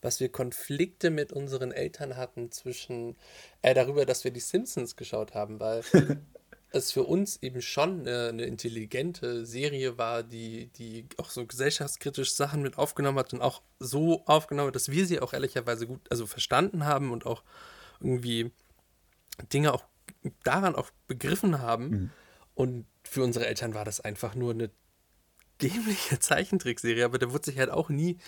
was 0.00 0.20
wir 0.20 0.30
Konflikte 0.30 1.10
mit 1.10 1.34
unseren 1.34 1.70
Eltern 1.70 2.16
hatten 2.16 2.50
zwischen, 2.50 3.14
äh, 3.60 3.74
darüber, 3.74 4.06
dass 4.06 4.24
wir 4.24 4.30
die 4.30 4.40
Simpsons 4.40 4.96
geschaut 4.96 5.34
haben, 5.34 5.60
weil 5.60 5.82
es 6.70 6.92
für 6.92 7.02
uns 7.02 7.36
eben 7.42 7.60
schon 7.60 8.00
eine, 8.00 8.28
eine, 8.28 8.44
intelligente 8.46 9.44
Serie 9.44 9.98
war, 9.98 10.22
die, 10.22 10.68
die 10.68 11.04
auch 11.18 11.28
so 11.28 11.44
gesellschaftskritisch 11.44 12.32
Sachen 12.32 12.62
mit 12.62 12.78
aufgenommen 12.78 13.18
hat 13.18 13.34
und 13.34 13.42
auch 13.42 13.60
so 13.78 14.24
aufgenommen 14.24 14.68
hat, 14.68 14.76
dass 14.76 14.90
wir 14.90 15.04
sie 15.04 15.20
auch 15.20 15.34
ehrlicherweise 15.34 15.86
gut, 15.86 16.00
also 16.08 16.24
verstanden 16.24 16.86
haben 16.86 17.12
und 17.12 17.26
auch 17.26 17.42
irgendwie 18.00 18.50
Dinge 19.52 19.74
auch 19.74 19.84
daran 20.42 20.74
auch 20.74 20.90
begriffen 21.06 21.60
haben. 21.60 21.90
Mhm 21.90 22.10
und 22.56 22.86
für 23.06 23.22
unsere 23.22 23.46
Eltern 23.46 23.74
war 23.74 23.84
das 23.84 24.00
einfach 24.00 24.34
nur 24.34 24.52
eine 24.52 24.70
dämliche 25.62 26.18
Zeichentrickserie, 26.20 27.04
aber 27.04 27.18
da 27.18 27.32
wurde 27.32 27.46
sich 27.46 27.58
halt 27.58 27.70
auch 27.70 27.88
nie 27.88 28.18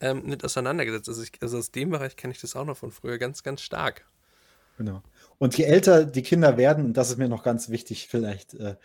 ähm, 0.00 0.24
nicht 0.24 0.44
auseinandergesetzt. 0.44 1.08
Also, 1.08 1.22
ich, 1.22 1.32
also 1.40 1.58
aus 1.58 1.70
dem 1.70 1.90
Bereich 1.90 2.16
kenne 2.16 2.32
ich 2.32 2.40
das 2.40 2.56
auch 2.56 2.64
noch 2.64 2.76
von 2.76 2.90
früher 2.90 3.18
ganz, 3.18 3.42
ganz 3.42 3.62
stark. 3.62 4.06
Genau. 4.76 5.02
Und 5.38 5.56
je 5.56 5.64
älter 5.64 6.04
die 6.04 6.22
Kinder 6.22 6.56
werden, 6.56 6.84
und 6.86 6.96
das 6.96 7.10
ist 7.10 7.18
mir 7.18 7.28
noch 7.28 7.42
ganz 7.42 7.68
wichtig, 7.68 8.08
vielleicht, 8.08 8.54
äh, 8.54 8.76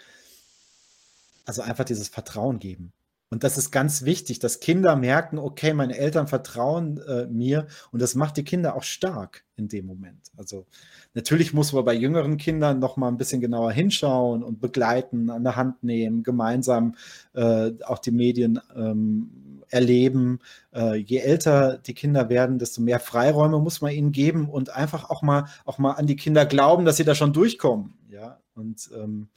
also 1.45 1.61
einfach 1.61 1.85
dieses 1.85 2.09
Vertrauen 2.09 2.59
geben. 2.59 2.93
Und 3.31 3.43
das 3.43 3.57
ist 3.57 3.71
ganz 3.71 4.05
wichtig, 4.05 4.39
dass 4.39 4.59
Kinder 4.59 4.95
merken, 4.95 5.37
okay, 5.37 5.73
meine 5.73 5.97
Eltern 5.97 6.27
vertrauen 6.27 6.99
äh, 7.07 7.27
mir 7.27 7.67
und 7.91 8.01
das 8.01 8.15
macht 8.15 8.37
die 8.37 8.43
Kinder 8.43 8.75
auch 8.75 8.83
stark 8.83 9.43
in 9.55 9.67
dem 9.67 9.85
Moment. 9.85 10.31
Also 10.35 10.65
natürlich 11.13 11.53
muss 11.53 11.71
man 11.71 11.85
bei 11.85 11.93
jüngeren 11.93 12.37
Kindern 12.37 12.79
noch 12.79 12.97
mal 12.97 13.07
ein 13.07 13.17
bisschen 13.17 13.39
genauer 13.39 13.71
hinschauen 13.71 14.41
und 14.41 14.59
begleiten, 14.59 15.29
an 15.29 15.43
der 15.43 15.55
Hand 15.55 15.83
nehmen, 15.83 16.23
gemeinsam 16.23 16.95
äh, 17.33 17.71
auch 17.85 17.99
die 17.99 18.11
Medien 18.11 18.59
ähm, 18.75 19.61
erleben. 19.67 20.39
Äh, 20.73 20.95
je 20.95 21.19
älter 21.19 21.77
die 21.77 21.93
Kinder 21.93 22.29
werden, 22.29 22.57
desto 22.57 22.81
mehr 22.81 22.99
Freiräume 22.99 23.59
muss 23.59 23.81
man 23.81 23.91
ihnen 23.91 24.11
geben 24.11 24.49
und 24.49 24.71
einfach 24.71 25.11
auch 25.11 25.21
mal 25.21 25.45
auch 25.65 25.77
mal 25.77 25.91
an 25.91 26.07
die 26.07 26.15
Kinder 26.15 26.45
glauben, 26.47 26.83
dass 26.85 26.97
sie 26.97 27.05
da 27.05 27.13
schon 27.13 27.33
durchkommen. 27.33 27.93
Ja 28.09 28.39
und 28.59 28.89
ähm, 28.95 29.29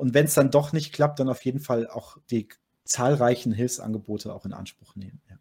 und 0.00 0.14
wenn 0.14 0.24
es 0.24 0.34
dann 0.34 0.50
doch 0.50 0.72
nicht 0.72 0.94
klappt, 0.94 1.20
dann 1.20 1.28
auf 1.28 1.44
jeden 1.44 1.60
Fall 1.60 1.86
auch 1.86 2.16
die 2.30 2.48
zahlreichen 2.84 3.52
Hilfsangebote 3.52 4.32
auch 4.32 4.46
in 4.46 4.54
Anspruch 4.54 4.96
nehmen. 4.96 5.20
Ja. 5.28 5.36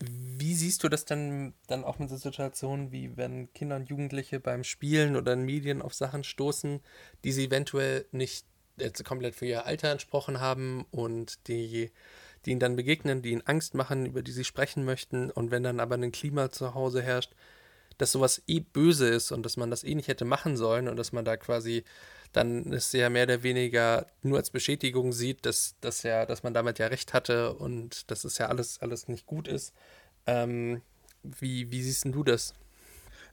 Wie 0.00 0.54
siehst 0.54 0.82
du 0.82 0.88
das 0.88 1.04
denn 1.04 1.52
dann 1.66 1.84
auch 1.84 1.98
mit 1.98 2.08
so 2.08 2.16
Situationen, 2.16 2.90
wie 2.90 3.18
wenn 3.18 3.52
Kinder 3.52 3.76
und 3.76 3.90
Jugendliche 3.90 4.40
beim 4.40 4.64
Spielen 4.64 5.14
oder 5.14 5.34
in 5.34 5.42
Medien 5.42 5.82
auf 5.82 5.92
Sachen 5.92 6.24
stoßen, 6.24 6.80
die 7.22 7.32
sie 7.32 7.46
eventuell 7.46 8.06
nicht 8.12 8.46
jetzt 8.78 9.04
komplett 9.04 9.34
für 9.34 9.46
ihr 9.46 9.66
Alter 9.66 9.90
entsprochen 9.90 10.40
haben 10.40 10.86
und 10.90 11.48
die, 11.48 11.90
die 12.46 12.50
ihnen 12.50 12.60
dann 12.60 12.76
begegnen, 12.76 13.20
die 13.20 13.32
ihnen 13.32 13.46
Angst 13.46 13.74
machen, 13.74 14.06
über 14.06 14.22
die 14.22 14.32
sie 14.32 14.44
sprechen 14.44 14.84
möchten 14.84 15.30
und 15.30 15.50
wenn 15.50 15.64
dann 15.64 15.80
aber 15.80 15.96
ein 15.96 16.12
Klima 16.12 16.50
zu 16.50 16.74
Hause 16.74 17.02
herrscht, 17.02 17.34
dass 17.98 18.12
sowas 18.12 18.42
eh 18.46 18.60
böse 18.60 19.08
ist 19.08 19.32
und 19.32 19.42
dass 19.44 19.56
man 19.56 19.70
das 19.70 19.84
eh 19.84 19.94
nicht 19.94 20.08
hätte 20.08 20.24
machen 20.24 20.56
sollen 20.56 20.88
und 20.88 20.96
dass 20.96 21.12
man 21.12 21.24
da 21.24 21.36
quasi 21.36 21.84
dann 22.32 22.72
es 22.72 22.92
ja 22.92 23.08
mehr 23.10 23.24
oder 23.24 23.42
weniger 23.42 24.06
nur 24.22 24.38
als 24.38 24.50
Beschädigung 24.50 25.12
sieht, 25.12 25.46
dass, 25.46 25.76
dass, 25.80 26.02
ja, 26.02 26.26
dass 26.26 26.42
man 26.42 26.54
damit 26.54 26.78
ja 26.78 26.86
recht 26.86 27.14
hatte 27.14 27.54
und 27.54 28.10
dass 28.10 28.24
es 28.24 28.38
ja 28.38 28.46
alles, 28.46 28.80
alles 28.80 29.08
nicht 29.08 29.26
gut 29.26 29.48
ist. 29.48 29.72
Ähm, 30.26 30.82
wie, 31.22 31.70
wie 31.70 31.82
siehst 31.82 32.04
du 32.04 32.22
das? 32.22 32.54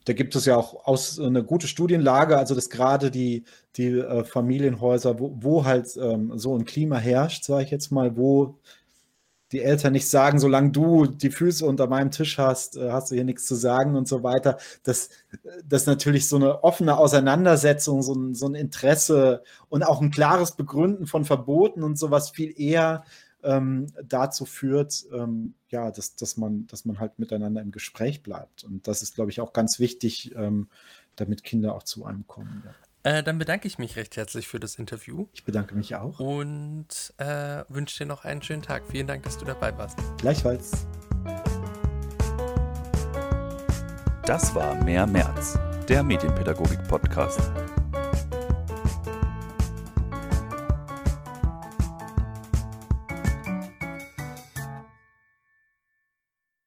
Da 0.06 0.14
gibt 0.14 0.36
es 0.36 0.46
ja 0.46 0.56
auch 0.56 0.86
aus, 0.86 1.20
eine 1.20 1.44
gute 1.44 1.68
Studienlage, 1.68 2.38
also 2.38 2.54
dass 2.54 2.70
gerade 2.70 3.10
die, 3.10 3.44
die 3.76 3.88
äh, 3.88 4.24
Familienhäuser, 4.24 5.20
wo, 5.20 5.36
wo 5.40 5.66
halt 5.66 5.98
ähm, 5.98 6.38
so 6.38 6.56
ein 6.56 6.66
Klima 6.66 6.98
herrscht, 6.98 7.44
sage 7.44 7.64
ich 7.64 7.72
jetzt 7.72 7.92
mal, 7.92 8.16
wo 8.16 8.60
die 9.56 9.62
Eltern 9.62 9.94
nicht 9.94 10.10
sagen, 10.10 10.40
solange 10.40 10.72
du 10.72 11.06
die 11.06 11.32
Füße 11.32 11.66
unter 11.66 11.88
meinem 11.88 12.12
Tisch 12.12 12.38
hast, 12.38 12.76
äh, 12.76 12.92
hast 12.92 13.10
du 13.10 13.16
hier 13.16 13.24
nichts 13.24 13.46
zu 13.46 13.56
sagen 13.56 13.96
und 13.96 14.08
so 14.08 14.22
weiter. 14.22 14.58
Das, 14.84 15.10
das 15.68 15.86
natürlich 15.86 16.28
so 16.28 16.36
eine 16.36 16.64
offene 16.64 16.98
Auseinandersetzung, 16.98 18.02
so 18.02 18.14
ein, 18.14 18.36
so 18.36 18.48
ein 18.48 18.56
Interesse 18.56 19.44
und 19.70 19.84
auch 19.84 20.02
ein 20.02 20.12
klares 20.12 20.52
Begründen 20.52 21.08
von 21.08 21.24
Verboten 21.24 21.84
und 21.84 21.98
sowas 21.98 22.30
viel 22.30 22.54
eher 22.60 23.06
ähm, 23.44 23.88
dazu 24.04 24.46
führt, 24.46 25.06
ähm, 25.14 25.54
ja, 25.70 25.90
dass, 25.90 26.16
dass, 26.16 26.36
man, 26.36 26.68
dass 26.68 26.84
man 26.84 27.00
halt 27.00 27.18
miteinander 27.18 27.62
im 27.62 27.72
Gespräch 27.72 28.24
bleibt. 28.24 28.64
Und 28.66 28.88
das 28.88 29.02
ist, 29.04 29.16
glaube 29.16 29.32
ich, 29.32 29.40
auch 29.40 29.54
ganz 29.54 29.80
wichtig, 29.80 30.36
ähm, 30.36 30.68
damit 31.16 31.44
Kinder 31.44 31.76
auch 31.76 31.84
zu 31.84 32.06
einem 32.06 32.28
kommen. 32.28 32.64
Ja. 32.66 32.74
Äh, 33.06 33.22
dann 33.22 33.38
bedanke 33.38 33.68
ich 33.68 33.78
mich 33.78 33.98
recht 33.98 34.18
herzlich 34.18 34.48
für 34.48 34.60
das 34.60 34.80
Interview. 34.80 35.28
Ich 35.32 35.44
bedanke 35.44 35.76
mich 35.76 35.96
auch. 35.96 36.20
Und 36.20 37.14
äh, 37.18 37.64
wünsche 37.70 38.00
dir 38.00 38.08
noch 38.08 38.26
einen 38.26 38.42
schönen 38.42 38.64
Tag. 38.64 38.82
Vielen 38.90 39.06
Dank, 39.06 39.22
dass 39.22 39.38
du 39.38 39.46
dabei 39.46 39.78
warst. 39.78 40.00
Gleichfalls. 40.18 40.88
Das 44.26 44.56
war 44.56 44.84
Mehr 44.84 45.06
März, 45.06 45.60
der 45.88 46.02
Medienpädagogik-Podcast. 46.02 47.52